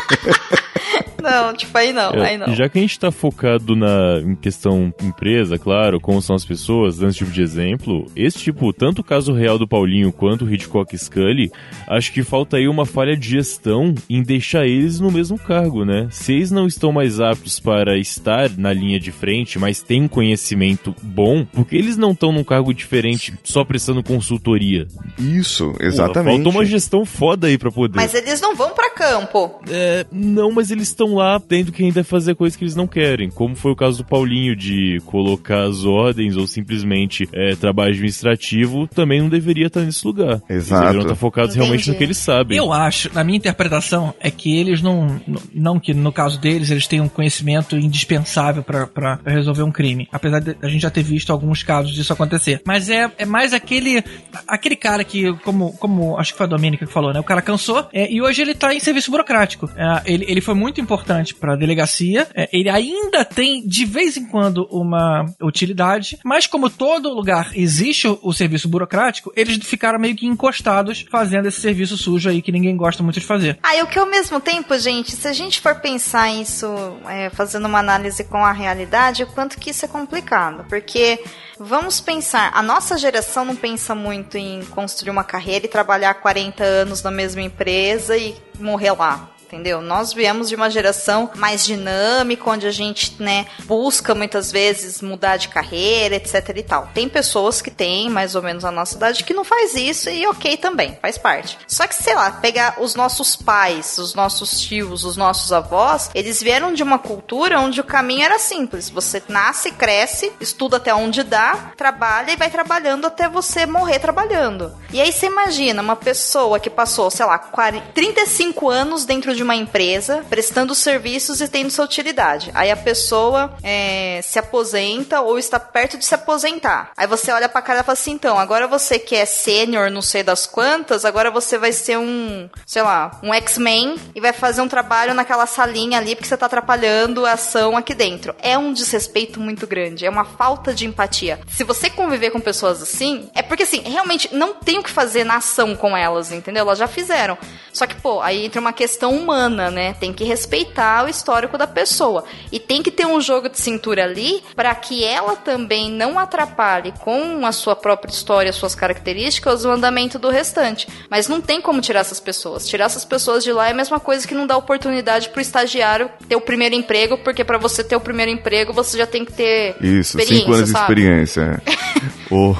Não, 1.22 1.54
tipo, 1.54 1.76
aí 1.76 1.92
não, 1.92 2.10
É, 2.12 2.30
aí 2.30 2.38
não. 2.38 2.54
Já 2.54 2.68
que 2.68 2.78
a 2.78 2.80
gente 2.80 2.98
tá 2.98 3.10
focado 3.10 3.76
na 3.76 4.20
em 4.20 4.34
questão 4.34 4.92
empresa, 5.02 5.58
claro, 5.58 6.00
como 6.00 6.20
são 6.20 6.36
as 6.36 6.44
pessoas, 6.44 6.98
dando 6.98 7.10
esse 7.10 7.18
tipo 7.18 7.30
de 7.30 7.42
exemplo, 7.42 8.06
esse 8.14 8.38
tipo, 8.38 8.72
tanto 8.72 9.00
o 9.00 9.04
caso 9.04 9.32
real 9.32 9.58
do 9.58 9.68
Paulinho 9.68 10.12
quanto 10.12 10.44
o 10.44 10.52
Hitchcock 10.52 10.94
e 10.94 10.98
Scully, 10.98 11.50
acho 11.86 12.12
que 12.12 12.22
falta 12.22 12.56
aí 12.56 12.68
uma 12.68 12.86
falha 12.86 13.16
de 13.16 13.28
gestão 13.28 13.94
em 14.08 14.22
deixar 14.22 14.66
eles 14.66 15.00
no 15.00 15.10
mesmo 15.10 15.38
cargo, 15.38 15.84
né? 15.84 16.08
Se 16.10 16.32
eles 16.32 16.50
não 16.50 16.66
estão 16.66 16.92
mais 16.92 17.20
aptos 17.20 17.60
para 17.60 17.98
estar 17.98 18.50
na 18.56 18.72
linha 18.72 18.98
de 18.98 19.12
frente, 19.12 19.58
mas 19.58 19.82
têm 19.82 20.02
um 20.02 20.08
conhecimento 20.08 20.94
bom, 21.02 21.44
porque 21.52 21.76
eles 21.76 21.96
não 21.96 22.12
estão 22.12 22.32
num 22.32 22.44
cargo 22.44 22.72
diferente 22.72 23.34
só 23.44 23.64
prestando 23.64 24.02
consultoria? 24.02 24.86
Isso, 25.18 25.74
exatamente. 25.80 26.36
faltou 26.36 26.52
uma 26.52 26.64
gestão 26.64 27.04
foda 27.04 27.46
aí 27.46 27.58
pra 27.58 27.70
poder. 27.70 27.96
Mas 27.96 28.14
eles 28.14 28.40
não 28.40 28.54
vão 28.54 28.70
pra 28.70 28.90
campo. 28.90 29.60
É, 29.70 30.06
não, 30.10 30.50
mas 30.50 30.70
eles 30.70 30.88
estão 30.88 31.09
lá 31.14 31.40
tendo 31.40 31.72
que 31.72 31.82
ainda 31.82 32.02
fazer 32.04 32.34
coisas 32.34 32.56
que 32.56 32.64
eles 32.64 32.76
não 32.76 32.86
querem. 32.86 33.30
Como 33.30 33.54
foi 33.54 33.72
o 33.72 33.76
caso 33.76 33.98
do 33.98 34.04
Paulinho 34.04 34.54
de 34.56 35.00
colocar 35.06 35.62
as 35.64 35.84
ordens 35.84 36.36
ou 36.36 36.46
simplesmente 36.46 37.28
é, 37.32 37.54
trabalho 37.54 37.90
administrativo, 37.90 38.86
também 38.88 39.20
não 39.20 39.28
deveria 39.28 39.66
estar 39.66 39.80
nesse 39.80 40.06
lugar. 40.06 40.42
Eles 40.48 40.66
Exato. 40.66 40.82
deveriam 40.82 41.02
estar 41.02 41.14
focados 41.14 41.54
realmente 41.54 41.82
Entendi. 41.82 41.90
no 41.90 41.96
que 41.96 42.04
eles 42.04 42.16
sabem. 42.18 42.58
Eu 42.58 42.72
acho, 42.72 43.12
na 43.14 43.24
minha 43.24 43.36
interpretação, 43.36 44.14
é 44.20 44.30
que 44.30 44.56
eles 44.56 44.82
não. 44.82 45.20
Não 45.52 45.78
que 45.78 45.94
no 45.94 46.12
caso 46.12 46.40
deles 46.40 46.70
eles 46.70 46.86
tenham 46.86 47.06
um 47.06 47.08
conhecimento 47.08 47.76
indispensável 47.76 48.62
pra 48.62 49.18
resolver 49.24 49.62
um 49.62 49.72
crime. 49.72 50.08
Apesar 50.12 50.40
de 50.40 50.56
a 50.62 50.68
gente 50.68 50.82
já 50.82 50.90
ter 50.90 51.02
visto 51.02 51.32
alguns 51.32 51.62
casos 51.62 51.92
disso 51.92 52.12
acontecer. 52.12 52.62
Mas 52.66 52.88
é, 52.88 53.10
é 53.18 53.26
mais 53.26 53.52
aquele. 53.52 54.02
Aquele 54.46 54.76
cara 54.76 55.04
que, 55.04 55.32
como, 55.38 55.72
como 55.74 56.16
acho 56.18 56.32
que 56.32 56.38
foi 56.38 56.46
a 56.46 56.48
Domênica 56.48 56.86
que 56.86 56.92
falou, 56.92 57.12
né? 57.12 57.20
O 57.20 57.24
cara 57.24 57.42
cansou 57.42 57.88
é, 57.92 58.10
e 58.10 58.20
hoje 58.20 58.42
ele 58.42 58.54
tá 58.54 58.74
em 58.74 58.80
serviço 58.80 59.10
burocrático. 59.10 59.70
É, 59.76 60.02
ele, 60.12 60.24
ele 60.28 60.40
foi 60.40 60.54
muito 60.54 60.80
importante 60.80 60.99
pra 61.34 61.56
delegacia. 61.56 62.28
é, 62.34 62.48
ele 62.52 62.68
ainda 62.68 63.24
tem, 63.24 63.66
de 63.66 63.84
vez 63.84 64.16
em 64.16 64.26
quando, 64.26 64.66
uma 64.70 65.26
utilidade. 65.42 66.18
Mas 66.24 66.46
como 66.46 66.70
todo 66.70 67.12
lugar 67.12 67.50
existe 67.54 68.08
o, 68.08 68.18
o 68.22 68.32
serviço 68.32 68.68
burocrático, 68.68 69.32
eles 69.36 69.58
ficaram 69.64 69.98
meio 69.98 70.16
que 70.16 70.26
encostados 70.26 71.04
fazendo 71.10 71.46
esse 71.46 71.60
serviço 71.60 71.96
sujo 71.96 72.28
aí 72.28 72.42
que 72.42 72.52
ninguém 72.52 72.76
gosta 72.76 73.02
muito 73.02 73.20
de 73.20 73.26
fazer. 73.26 73.58
Ah, 73.62 73.76
e 73.76 73.82
o 73.82 73.86
que 73.86 73.98
ao 73.98 74.06
mesmo 74.06 74.40
tempo, 74.40 74.76
gente, 74.78 75.12
se 75.12 75.26
a 75.26 75.32
gente 75.32 75.60
for 75.60 75.76
pensar 75.76 76.30
isso, 76.30 76.66
é, 77.08 77.30
fazendo 77.30 77.66
uma 77.66 77.78
análise 77.78 78.24
com 78.24 78.44
a 78.44 78.52
realidade, 78.52 79.22
o 79.22 79.26
quanto 79.26 79.58
que 79.58 79.70
isso 79.70 79.84
é 79.84 79.88
complicado. 79.88 80.64
Porque, 80.68 81.22
vamos 81.58 82.00
pensar, 82.00 82.50
a 82.54 82.62
nossa 82.62 82.96
geração 82.98 83.44
não 83.44 83.56
pensa 83.56 83.94
muito 83.94 84.36
em 84.36 84.64
construir 84.66 85.10
uma 85.10 85.24
carreira 85.24 85.66
e 85.66 85.68
trabalhar 85.68 86.14
40 86.14 86.62
anos 86.62 87.02
na 87.02 87.10
mesma 87.10 87.42
empresa 87.42 88.16
e 88.16 88.34
morrer 88.58 88.92
lá. 88.92 89.29
Entendeu? 89.50 89.82
Nós 89.82 90.12
viemos 90.12 90.48
de 90.48 90.54
uma 90.54 90.70
geração 90.70 91.28
mais 91.34 91.66
dinâmica, 91.66 92.48
onde 92.48 92.68
a 92.68 92.70
gente, 92.70 93.20
né, 93.20 93.46
busca 93.64 94.14
muitas 94.14 94.52
vezes 94.52 95.02
mudar 95.02 95.38
de 95.38 95.48
carreira, 95.48 96.14
etc 96.14 96.52
e 96.54 96.62
tal. 96.62 96.88
Tem 96.94 97.08
pessoas 97.08 97.60
que 97.60 97.68
têm 97.70 98.08
mais 98.08 98.36
ou 98.36 98.42
menos 98.42 98.64
a 98.64 98.70
nossa 98.70 98.96
idade 98.96 99.24
que 99.24 99.34
não 99.34 99.42
faz 99.42 99.74
isso 99.74 100.08
e 100.08 100.24
ok 100.24 100.56
também, 100.56 100.96
faz 101.02 101.18
parte. 101.18 101.58
Só 101.66 101.84
que, 101.88 101.96
sei 101.96 102.14
lá, 102.14 102.30
pegar 102.30 102.76
os 102.78 102.94
nossos 102.94 103.34
pais, 103.34 103.98
os 103.98 104.14
nossos 104.14 104.60
tios, 104.60 105.04
os 105.04 105.16
nossos 105.16 105.52
avós, 105.52 106.10
eles 106.14 106.40
vieram 106.40 106.72
de 106.72 106.84
uma 106.84 107.00
cultura 107.00 107.58
onde 107.58 107.80
o 107.80 107.84
caminho 107.84 108.22
era 108.22 108.38
simples. 108.38 108.88
Você 108.88 109.20
nasce, 109.28 109.72
cresce, 109.72 110.32
estuda 110.40 110.76
até 110.76 110.94
onde 110.94 111.24
dá, 111.24 111.72
trabalha 111.76 112.30
e 112.30 112.36
vai 112.36 112.50
trabalhando 112.50 113.04
até 113.04 113.28
você 113.28 113.66
morrer 113.66 113.98
trabalhando. 113.98 114.72
E 114.92 115.00
aí 115.00 115.10
você 115.10 115.26
imagina 115.26 115.82
uma 115.82 115.96
pessoa 115.96 116.60
que 116.60 116.70
passou, 116.70 117.10
sei 117.10 117.26
lá, 117.26 117.36
40, 117.36 117.88
35 117.92 118.68
anos 118.68 119.04
dentro 119.04 119.34
de 119.34 119.39
uma 119.42 119.56
empresa, 119.56 120.24
prestando 120.28 120.74
serviços 120.74 121.40
e 121.40 121.48
tendo 121.48 121.70
sua 121.70 121.84
utilidade. 121.84 122.50
Aí 122.54 122.70
a 122.70 122.76
pessoa 122.76 123.54
é, 123.62 124.20
se 124.22 124.38
aposenta 124.38 125.20
ou 125.20 125.38
está 125.38 125.58
perto 125.58 125.98
de 125.98 126.04
se 126.04 126.14
aposentar. 126.14 126.90
Aí 126.96 127.06
você 127.06 127.32
olha 127.32 127.48
pra 127.48 127.62
cara 127.62 127.80
e 127.80 127.82
fala 127.82 127.92
assim: 127.94 128.12
então, 128.12 128.38
agora 128.38 128.66
você 128.66 128.98
que 128.98 129.14
é 129.14 129.24
sênior, 129.24 129.90
não 129.90 130.02
sei 130.02 130.22
das 130.22 130.46
quantas, 130.46 131.04
agora 131.04 131.30
você 131.30 131.58
vai 131.58 131.72
ser 131.72 131.98
um, 131.98 132.48
sei 132.66 132.82
lá, 132.82 133.18
um 133.22 133.32
X-Men 133.34 133.96
e 134.14 134.20
vai 134.20 134.32
fazer 134.32 134.60
um 134.60 134.68
trabalho 134.68 135.14
naquela 135.14 135.46
salinha 135.46 135.98
ali 135.98 136.14
porque 136.14 136.28
você 136.28 136.36
tá 136.36 136.46
atrapalhando 136.46 137.26
a 137.26 137.32
ação 137.32 137.76
aqui 137.76 137.94
dentro. 137.94 138.34
É 138.40 138.56
um 138.56 138.72
desrespeito 138.72 139.40
muito 139.40 139.66
grande, 139.66 140.06
é 140.06 140.10
uma 140.10 140.24
falta 140.24 140.72
de 140.72 140.86
empatia. 140.86 141.40
Se 141.48 141.64
você 141.64 141.90
conviver 141.90 142.30
com 142.30 142.40
pessoas 142.40 142.82
assim, 142.82 143.30
é 143.34 143.42
porque 143.42 143.62
assim, 143.62 143.80
realmente 143.80 144.34
não 144.34 144.54
tem 144.54 144.78
o 144.78 144.82
que 144.82 144.90
fazer 144.90 145.24
na 145.24 145.36
ação 145.36 145.74
com 145.74 145.96
elas, 145.96 146.32
entendeu? 146.32 146.62
Elas 146.62 146.78
já 146.78 146.86
fizeram. 146.86 147.36
Só 147.72 147.86
que, 147.86 147.94
pô, 147.94 148.20
aí 148.20 148.44
entra 148.44 148.60
uma 148.60 148.72
questão 148.72 149.14
humana, 149.14 149.29
né? 149.34 149.94
Tem 149.98 150.12
que 150.12 150.24
respeitar 150.24 151.04
o 151.04 151.08
histórico 151.08 151.56
da 151.58 151.66
pessoa. 151.66 152.24
E 152.50 152.58
tem 152.58 152.82
que 152.82 152.90
ter 152.90 153.06
um 153.06 153.20
jogo 153.20 153.48
de 153.48 153.58
cintura 153.58 154.04
ali 154.04 154.42
para 154.54 154.74
que 154.74 155.04
ela 155.04 155.36
também 155.36 155.90
não 155.90 156.18
atrapalhe 156.18 156.92
com 157.00 157.44
a 157.46 157.52
sua 157.52 157.74
própria 157.76 158.10
história, 158.12 158.52
suas 158.52 158.74
características, 158.74 159.64
o 159.64 159.70
andamento 159.70 160.18
do 160.18 160.30
restante. 160.30 160.86
Mas 161.10 161.28
não 161.28 161.40
tem 161.40 161.60
como 161.60 161.80
tirar 161.80 162.00
essas 162.00 162.20
pessoas. 162.20 162.66
Tirar 162.68 162.86
essas 162.86 163.04
pessoas 163.04 163.44
de 163.44 163.52
lá 163.52 163.68
é 163.68 163.70
a 163.72 163.74
mesma 163.74 164.00
coisa 164.00 164.26
que 164.26 164.34
não 164.34 164.46
dar 164.46 164.56
oportunidade 164.56 165.28
pro 165.30 165.40
estagiário 165.40 166.10
ter 166.28 166.36
o 166.36 166.40
primeiro 166.40 166.74
emprego, 166.74 167.18
porque 167.18 167.44
para 167.44 167.58
você 167.58 167.82
ter 167.84 167.96
o 167.96 168.00
primeiro 168.00 168.30
emprego, 168.30 168.72
você 168.72 168.96
já 168.98 169.06
tem 169.06 169.24
que 169.24 169.32
ter 169.32 169.76
Isso, 169.80 170.18
experiência, 170.18 170.36
cinco 170.38 170.52
anos 170.52 170.66
de 170.66 170.72
sabe? 170.72 170.82
experiência. 171.00 171.62
é. 171.66 171.80
O- 172.32 172.54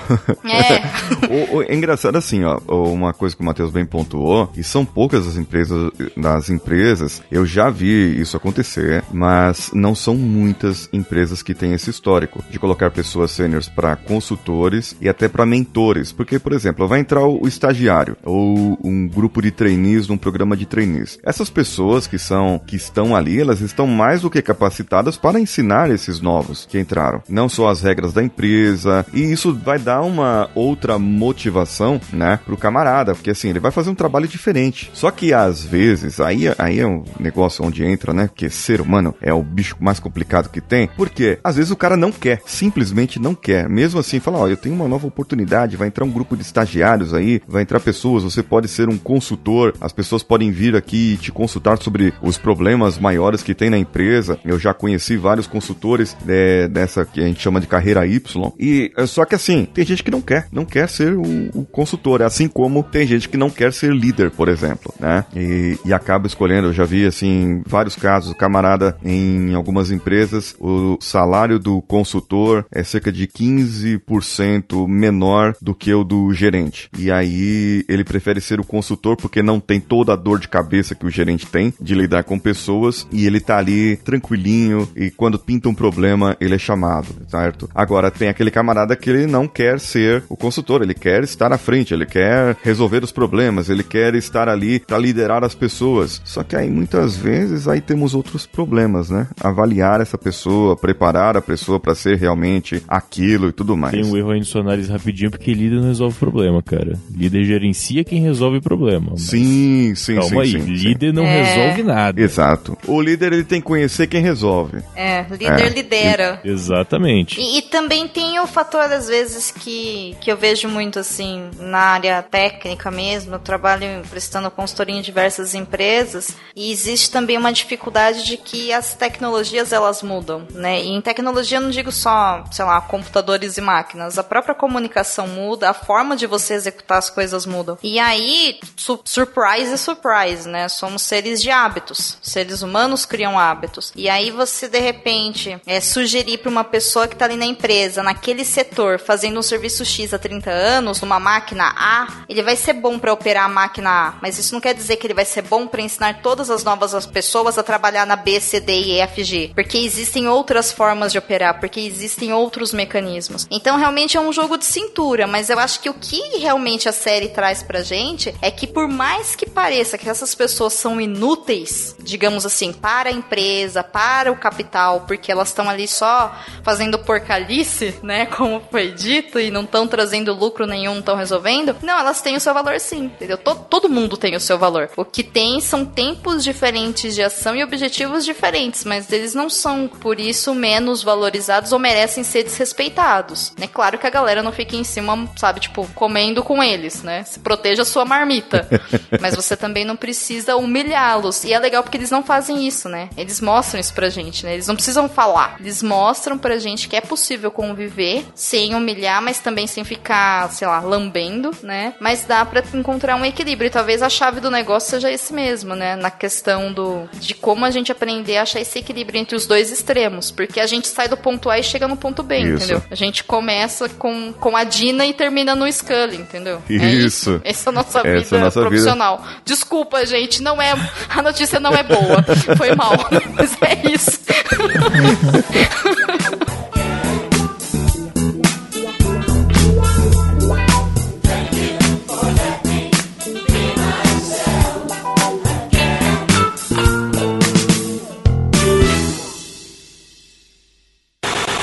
É. 0.45 0.83
O- 1.53 1.57
o- 1.59 1.63
é 1.63 1.73
engraçado 1.75 2.17
assim, 2.19 2.43
ó, 2.45 2.59
uma 2.69 3.13
coisa 3.13 3.37
que 3.37 3.41
o 3.43 3.45
Matheus 3.45 3.71
bem 3.71 3.87
pontuou, 3.87 4.51
e 4.57 4.65
são 4.65 4.85
poucas 4.85 5.27
as 5.29 5.37
empresas, 5.37 5.93
nas 6.17 6.51
empresas, 6.61 7.23
eu 7.31 7.47
já 7.47 7.71
vi 7.71 8.21
isso 8.21 8.37
acontecer, 8.37 9.03
mas 9.13 9.71
não 9.73 9.95
são 9.95 10.15
muitas 10.15 10.89
empresas 10.93 11.43
que 11.43 11.55
têm 11.55 11.73
esse 11.73 11.91
histórico 11.91 12.45
de 12.51 12.59
colocar 12.59 12.91
pessoas 12.91 13.31
sêniores 13.31 13.69
para 13.69 13.97
consultores 13.97 14.95
e 15.01 15.09
até 15.09 15.27
para 15.29 15.47
mentores, 15.47 16.13
porque, 16.13 16.39
por 16.39 16.53
exemplo, 16.53 16.87
vai 16.87 17.01
entrar 17.01 17.25
o, 17.25 17.43
o 17.43 17.49
estagiário 17.49 18.17
ou 18.23 18.79
um 18.85 19.09
grupo 19.09 19.41
de 19.41 19.51
trainees 19.51 20.07
num 20.07 20.19
programa 20.19 20.57
de 20.57 20.67
trainees. 20.67 21.19
Essas 21.25 21.49
pessoas 21.49 22.07
que 22.07 22.19
são 22.19 22.61
que 22.67 22.77
estão 22.77 23.17
ali, 23.17 23.41
elas 23.41 23.61
estão 23.61 23.87
mais 23.87 24.21
do 24.21 24.31
que 24.31 24.43
capacitadas 24.43 25.17
para 25.17 25.41
ensinar 25.41 25.91
esses 25.91 26.21
novos 26.21 26.67
que 26.67 26.79
entraram, 26.79 27.23
não 27.29 27.49
só 27.49 27.69
as 27.69 27.81
regras 27.81 28.13
da 28.13 28.23
empresa, 28.23 29.07
e 29.15 29.21
isso 29.21 29.55
vai 29.55 29.79
dar 29.79 30.03
uma 30.03 30.51
outra 30.55 30.99
motivação, 30.99 32.01
né, 32.13 32.39
pro 32.45 32.57
camarada, 32.57 33.15
porque 33.15 33.31
assim, 33.31 33.49
ele 33.49 33.61
vai 33.61 33.71
fazer 33.71 33.91
um 33.91 33.95
trabalho 33.95 34.29
diferente. 34.29 34.91
Só 34.93 35.11
que 35.11 35.33
às 35.33 35.65
vezes, 35.65 36.21
aí, 36.21 36.40
aí 36.59 36.81
é 36.81 36.87
um 36.87 37.05
negócio 37.19 37.65
onde 37.65 37.85
entra, 37.85 38.13
né, 38.13 38.29
que 38.35 38.49
ser 38.51 38.81
humano 38.81 39.15
é 39.21 39.33
o 39.33 39.43
bicho 39.43 39.77
mais 39.81 40.01
complicado 40.01 40.49
que 40.49 40.61
tem, 40.61 40.89
porque 40.97 41.39
às 41.43 41.57
vezes 41.57 41.71
o 41.71 41.77
cara 41.77 41.97
não 41.97 42.13
quer, 42.13 42.41
simplesmente 42.47 43.21
não 43.21 43.35
quer. 43.35 43.69
Mesmo 43.69 44.01
assim, 44.01 44.21
fala, 44.21 44.39
ó, 44.39 44.49
eu 44.49 44.57
tenho 44.57 44.75
uma 44.75 44.89
nova 44.89 45.07
oportunidade, 45.07 45.77
vai 45.77 45.89
entrar 45.89 46.05
um 46.05 46.11
grupo 46.11 46.37
de 46.37 46.43
estagiários 46.43 47.15
aí, 47.15 47.41
vai 47.47 47.63
entrar 47.63 47.81
pessoas, 47.81 48.25
você 48.25 48.43
pode 48.43 48.69
ser 48.69 48.89
um 48.89 48.99
consultor, 48.99 49.75
as 49.81 49.93
pessoas 49.93 50.23
podem 50.23 50.51
vir 50.51 50.77
aqui 50.77 51.15
e 51.15 51.17
te 51.17 51.33
consultar 51.33 51.79
sobre 51.83 52.13
os 52.23 52.39
problemas 52.39 52.99
maiores 52.99 53.43
que 53.43 53.55
tem 53.55 53.71
na 53.71 53.79
empresa. 53.79 54.39
Eu 54.45 54.59
já 54.59 54.75
conheci 54.75 55.17
vários 55.17 55.47
consultores 55.47 56.17
é, 56.27 56.69
dessa 56.69 57.05
que 57.05 57.21
a 57.21 57.27
gente 57.27 57.41
chama 57.41 57.61
de 57.61 57.67
carreira 57.67 58.07
Y. 58.07 58.53
E 58.59 58.93
é, 58.97 59.07
só 59.07 59.25
que 59.25 59.35
assim, 59.35 59.65
tem 59.65 59.85
gente 59.85 60.03
que 60.03 60.11
não 60.11 60.21
quer, 60.21 60.47
não 60.53 60.65
quer 60.65 60.89
ser 60.89 61.15
o, 61.15 61.23
o 61.55 61.65
consultor, 61.65 62.23
assim 62.23 62.49
como 62.49 62.83
tem 62.83 63.07
gente 63.07 63.29
que 63.29 63.37
não 63.37 63.51
quer 63.51 63.73
ser 63.73 63.93
líder, 63.93 64.31
por 64.31 64.49
exemplo, 64.49 64.95
né? 64.99 65.25
E, 65.35 65.79
e 65.85 65.93
acaba 65.93 66.27
escolhendo, 66.31 66.69
eu 66.69 66.73
já 66.73 66.85
vi 66.85 67.05
assim 67.05 67.63
vários 67.67 67.95
casos, 67.95 68.35
camarada 68.35 68.97
em 69.05 69.55
algumas 69.55 69.91
empresas, 69.91 70.57
o 70.59 70.97
salário 71.01 71.59
do 71.59 71.83
consultor 71.83 72.65
é 72.73 72.83
cerca 72.83 73.13
de 73.13 73.27
15% 73.27 74.89
menor 74.89 75.55
do 75.61 75.75
que 75.75 75.93
o 75.93 76.03
do 76.05 76.33
gerente. 76.33 76.89
E 76.99 77.11
aí 77.11 77.85
ele 77.89 78.05
prefere 78.05 78.41
ser 78.41 78.61
o 78.61 78.65
consultor 78.65 79.17
porque 79.17 79.43
não 79.43 79.61
tem 79.61 79.81
toda 79.81 80.13
a 80.13 80.17
dor 80.17 80.39
de 80.39 80.49
cabeça 80.49 80.95
que 80.95 81.07
o 81.07 81.11
gerente 81.11 81.47
tem 81.47 81.73
de 81.81 81.95
lidar 81.95 82.25
com 82.25 82.39
pessoas 82.39 83.07
e 83.13 83.27
ele 83.27 83.41
tá 83.41 83.59
ali 83.59 83.97
tranquilinho 83.97 84.89
e 84.97 85.11
quando 85.11 85.39
pinta 85.39 85.69
um 85.69 85.75
problema 85.75 86.37
ele 86.41 86.55
é 86.55 86.59
chamado, 86.59 87.09
certo? 87.29 87.69
Agora 87.75 88.11
tem 88.11 88.29
aquele 88.29 88.51
camarada 88.51 88.97
que 88.97 89.11
ele 89.11 89.27
não 89.27 89.47
quer 89.47 89.79
ser 89.81 90.23
o 90.29 90.37
consultor, 90.37 90.83
ele 90.83 90.95
quer 90.95 91.23
estar 91.25 91.53
à 91.53 91.59
frente, 91.59 91.93
ele 91.93 92.07
quer 92.07 92.57
resolver 92.63 93.03
os 93.03 93.13
problemas, 93.13 93.69
ele 93.69 93.83
quer 93.83 94.15
estar 94.15 94.49
ali 94.49 94.81
para 94.81 94.99
liderar 94.99 95.45
as 95.45 95.55
pessoas. 95.55 96.20
Só 96.25 96.43
que 96.45 96.55
aí 96.55 96.71
muitas 96.71 97.17
vezes 97.17 97.67
aí 97.67 97.81
temos 97.81 98.15
outros 98.15 98.47
problemas, 98.47 99.11
né? 99.11 99.27
Avaliar 99.41 100.01
essa 100.01 100.17
pessoa, 100.17 100.77
preparar 100.77 101.37
a 101.37 101.41
pessoa 101.43 101.81
para 101.81 101.95
ser 101.95 102.17
realmente 102.19 102.83
aquilo 102.87 103.49
e 103.49 103.53
tudo 103.53 103.77
mais. 103.77 103.95
Tem 103.95 104.05
um 104.05 104.17
erro 104.17 104.31
aí 104.31 104.39
no 104.39 104.45
seu 104.45 104.61
análise 104.61 104.91
rapidinho, 104.91 105.31
porque 105.31 105.53
líder 105.53 105.77
não 105.81 105.89
resolve 105.89 106.17
problema, 106.19 106.63
cara. 106.63 106.99
Líder 107.11 107.45
gerencia 107.45 108.05
quem 108.05 108.21
resolve 108.21 108.61
problema. 108.61 109.17
Sim, 109.17 109.95
sim, 109.97 110.15
Calma 110.17 110.29
sim, 110.31 110.39
aí, 110.41 110.51
sim, 110.53 110.77
sim. 110.77 110.89
líder 110.89 111.13
não 111.13 111.25
É. 111.25 111.43
resolve 111.43 111.83
nada. 111.83 112.21
Exato. 112.21 112.79
O 112.87 113.01
líder 113.01 113.33
ele 113.33 113.45
tem 113.45 113.61
que 113.61 113.67
conhecer 113.67 114.07
quem 114.07 114.23
resolve. 114.23 114.83
É, 114.95 115.23
líder 115.31 115.67
É. 115.67 115.69
lidera. 115.69 116.41
Exatamente. 116.45 117.41
E, 117.41 117.59
e 117.59 117.63
também 117.63 118.07
tem 118.07 118.39
o 118.39 118.47
fator, 118.47 118.83
às 118.83 119.09
vezes, 119.09 119.51
que, 119.51 120.17
que 120.21 120.31
eu 120.31 120.37
vejo 120.37 120.69
muito 120.69 120.99
assim 120.99 121.51
na 121.59 121.79
área 121.79 122.23
técnica 122.23 122.91
mesmo. 122.91 123.35
Eu 123.35 123.39
trabalho 123.39 123.87
prestando 124.09 124.51
consultoria 124.51 124.95
em 124.95 125.03
diversas 125.03 125.55
empresas 125.55 126.10
e 126.55 126.71
existe 126.71 127.11
também 127.11 127.39
uma 127.39 127.53
dificuldade 127.53 128.25
de 128.25 128.37
que 128.37 128.73
as 128.73 128.95
tecnologias 128.95 129.73
elas 129.73 130.03
mudam, 130.03 130.47
né? 130.53 130.83
E 130.83 130.89
em 130.89 131.01
tecnologia 131.01 131.59
eu 131.59 131.63
não 131.63 131.71
digo 131.71 131.93
só, 131.93 132.45
sei 132.51 132.65
lá, 132.65 132.81
computadores 132.81 133.57
e 133.57 133.61
máquinas. 133.61 134.19
A 134.19 134.25
própria 134.25 134.55
comunicação 134.55 135.27
muda, 135.27 135.71
a 135.71 135.75
forma 135.75 136.17
de 136.17 136.27
você 136.27 136.55
executar 136.55 136.99
as 136.99 137.11
coisas 137.11 137.47
mudam. 137.47 137.79
E 137.83 137.99
aí, 137.99 138.59
su 138.77 139.01
surprise 139.05 139.73
é 139.73 139.77
surprise, 139.77 140.49
né? 140.49 140.69
Somos 140.69 141.03
seres 141.03 141.41
de 141.41 141.51
hábitos. 141.51 142.19
Seres 142.23 142.63
humanos 142.63 143.05
criam 143.05 143.39
hábitos. 143.39 143.93
E 143.97 144.09
aí 144.09 144.31
você, 144.31 144.69
de 144.69 144.81
repente, 144.81 145.61
é, 145.67 145.81
sugerir 145.81 146.39
para 146.39 146.51
uma 146.51 146.65
pessoa 146.65 147.09
que 147.09 147.17
tá 147.17 147.25
ali 147.25 147.37
na 147.37 147.47
empresa, 147.47 148.03
naquele 148.03 148.45
setor, 148.45 148.99
fazendo 148.99 149.39
um 149.39 149.43
serviço 149.43 149.85
X 149.85 150.13
há 150.13 150.19
30 150.19 150.51
anos, 150.51 151.01
numa 151.01 151.21
máquina 151.21 151.73
A, 151.77 152.25
ele 152.29 152.43
vai 152.43 152.57
ser 152.57 152.75
bom 152.75 152.99
para 152.99 153.13
operar 153.13 153.45
a 153.45 153.49
máquina 153.49 153.91
A. 153.91 154.15
Mas 154.21 154.39
isso 154.39 154.55
não 154.55 154.61
quer 154.61 154.75
dizer 154.75 154.97
que 154.97 155.07
ele 155.07 155.15
vai 155.15 155.25
ser 155.25 155.43
bom 155.43 155.67
para 155.67 155.83
ensinar 156.01 156.23
todas 156.23 156.51
as 156.51 156.65
novas 156.65 156.95
as 156.95 157.05
pessoas 157.05 157.59
a 157.59 157.63
trabalhar 157.63 158.07
na 158.07 158.17
B, 158.17 158.41
C, 158.41 158.59
D 158.59 158.73
e 158.73 158.93
E, 158.93 159.01
F, 159.01 159.23
G. 159.23 159.51
Porque 159.55 159.77
existem 159.77 160.27
outras 160.27 160.73
formas 160.73 161.13
de 161.13 161.19
operar, 161.19 161.61
porque 161.61 161.81
existem 161.81 162.33
outros 162.33 162.73
mecanismos. 162.73 163.47
Então, 163.51 163.77
realmente 163.77 164.17
é 164.17 164.21
um 164.21 164.33
jogo 164.33 164.57
de 164.57 164.65
cintura, 164.65 165.27
mas 165.27 165.51
eu 165.51 165.59
acho 165.59 165.81
que 165.81 165.91
o 165.91 165.95
que 165.95 166.39
realmente 166.39 166.89
a 166.89 166.93
série 166.93 167.29
traz 167.29 167.63
pra 167.63 167.83
gente 167.83 168.35
é 168.41 168.51
que 168.51 168.67
por 168.67 168.89
mais 168.89 169.37
que 169.37 169.49
pareça 169.49 169.99
que 169.99 170.09
essas 170.09 170.35
pessoas 170.35 170.73
são 170.73 171.01
inúteis, 171.01 171.95
digamos 172.03 172.47
assim, 172.47 172.73
para 172.73 173.11
a 173.11 173.13
empresa, 173.13 173.85
para 173.85 174.33
o 174.33 174.37
capital, 174.37 175.05
porque 175.07 175.31
elas 175.31 175.49
estão 175.49 175.69
ali 175.69 175.87
só 175.87 176.35
fazendo 176.63 176.99
porcalice, 176.99 177.95
né, 178.03 178.27
como 178.27 178.63
foi 178.71 178.93
dito, 178.93 179.39
e 179.39 179.51
não 179.51 179.63
estão 179.63 179.87
trazendo 179.87 180.33
lucro 180.33 180.67
nenhum, 180.67 180.93
não 180.93 181.01
estão 181.01 181.17
resolvendo, 181.17 181.77
não, 181.83 181.99
elas 181.99 182.23
têm 182.23 182.37
o 182.37 182.41
seu 182.41 182.55
valor 182.55 182.79
sim, 182.81 183.05
entendeu? 183.05 183.37
Todo, 183.37 183.65
todo 183.69 183.89
mundo 183.89 184.17
tem 184.17 184.35
o 184.35 184.41
seu 184.41 184.59
valor. 184.59 184.89
O 184.97 185.05
que 185.05 185.23
tem 185.23 185.61
são 185.61 185.90
tempos 185.95 186.43
diferentes 186.45 187.15
de 187.15 187.23
ação 187.23 187.55
e 187.55 187.63
objetivos 187.63 188.25
diferentes, 188.25 188.85
mas 188.85 189.11
eles 189.13 189.35
não 189.35 189.51
são, 189.51 189.89
por 189.89 190.19
isso, 190.19 190.55
menos 190.55 191.03
valorizados 191.03 191.73
ou 191.73 191.79
merecem 191.79 192.25
ser 192.25 192.43
desrespeitados. 192.43 193.53
É 193.61 193.67
claro 193.67 193.99
que 193.99 194.07
a 194.07 194.11
galera 194.11 194.43
não 194.43 194.53
fica 194.53 194.77
em 194.77 194.85
cima, 194.85 195.29
sabe, 195.37 195.61
tipo, 195.61 195.87
comendo 195.95 196.43
com 196.43 196.63
eles, 196.63 197.03
né? 197.03 197.25
Se 197.25 197.41
proteja 197.41 197.83
a 197.83 197.85
sua 197.87 198.05
marmita. 198.05 198.69
mas 199.21 199.35
você 199.35 199.57
também 199.57 199.85
não 199.85 199.97
precisa 199.97 200.57
humilhá-los. 200.57 201.45
E 201.45 201.53
é 201.53 201.59
legal 201.59 201.83
porque 201.83 201.97
eles 201.97 202.11
não 202.11 202.23
fazem 202.23 202.67
isso, 202.67 202.89
né? 202.89 203.09
Eles 203.17 203.41
mostram 203.41 203.81
isso 203.81 203.93
pra 203.95 204.09
gente, 204.09 204.45
né? 204.45 204.55
Eles 204.55 204.67
não 204.67 204.75
precisam 204.75 205.09
falar. 205.09 205.57
Eles 205.61 205.83
mostram 205.83 206.39
pra 206.39 206.59
gente 206.59 206.89
que 206.89 206.97
é 206.97 207.01
possível 207.01 207.51
conviver 207.51 208.25
sem 208.35 208.75
humilhar, 208.75 209.23
mas 209.23 209.41
também 209.41 209.67
sem 209.67 209.85
ficar, 209.85 210.51
sei 210.53 210.69
lá, 210.69 210.81
lambendo, 210.81 211.51
né? 211.63 211.95
Mas 212.01 212.25
dá 212.25 212.45
pra 212.45 212.63
encontrar 212.75 213.17
um 213.17 213.25
equilíbrio. 213.25 213.69
E 213.69 213.71
talvez 213.71 214.03
a 214.03 214.09
chave 214.09 214.41
do 214.41 214.51
negócio 214.51 214.91
seja 214.91 215.11
esse 215.11 215.33
mesmo, 215.33 215.75
né? 215.75 215.80
Na 215.97 216.11
questão 216.11 216.73
do 216.73 217.09
de 217.15 217.35
como 217.35 217.65
a 217.65 217.71
gente 217.71 217.91
aprender 217.93 218.37
a 218.37 218.43
achar 218.43 218.61
esse 218.61 218.79
equilíbrio 218.79 219.19
entre 219.21 219.37
os 219.37 219.47
dois 219.47 219.71
extremos. 219.71 220.31
Porque 220.31 220.61
a 220.61 220.67
gente 220.67 220.89
sai 220.89 221.09
do 221.09 221.17
ponto 221.17 221.49
A 221.51 221.59
e 221.59 221.63
chega 221.63 221.87
no 221.89 221.97
ponto 221.97 222.23
B, 222.23 222.39
Isso. 222.39 222.65
entendeu? 222.65 222.83
A 222.91 222.95
gente 222.95 223.25
começa 223.25 223.89
com, 223.89 224.33
com 224.33 224.57
a 224.57 224.65
Dina 224.65 225.07
e 225.07 225.13
termina 225.15 225.55
no 225.55 225.71
Scully, 225.71 226.17
entendeu? 226.17 226.63
É 226.69 226.75
Isso. 226.75 227.41
Essa 227.45 227.69
é 227.69 227.71
a 227.71 227.73
nossa 227.73 227.99
Essa 228.01 228.09
é 228.09 228.11
a 228.11 228.21
vida 228.21 228.39
nossa 228.39 228.61
vida. 228.61 228.69
profissional. 228.69 229.25
Desculpa, 229.45 230.05
gente, 230.07 230.43
não 230.43 230.61
é. 230.61 230.73
A 231.09 231.23
notícia 231.23 231.59
não 231.61 231.73
é 231.73 231.83
boa. 231.83 232.23
Foi 232.57 232.75
mal. 232.75 232.93
Mas 233.35 233.57
é 233.63 233.93
isso. 233.93 234.21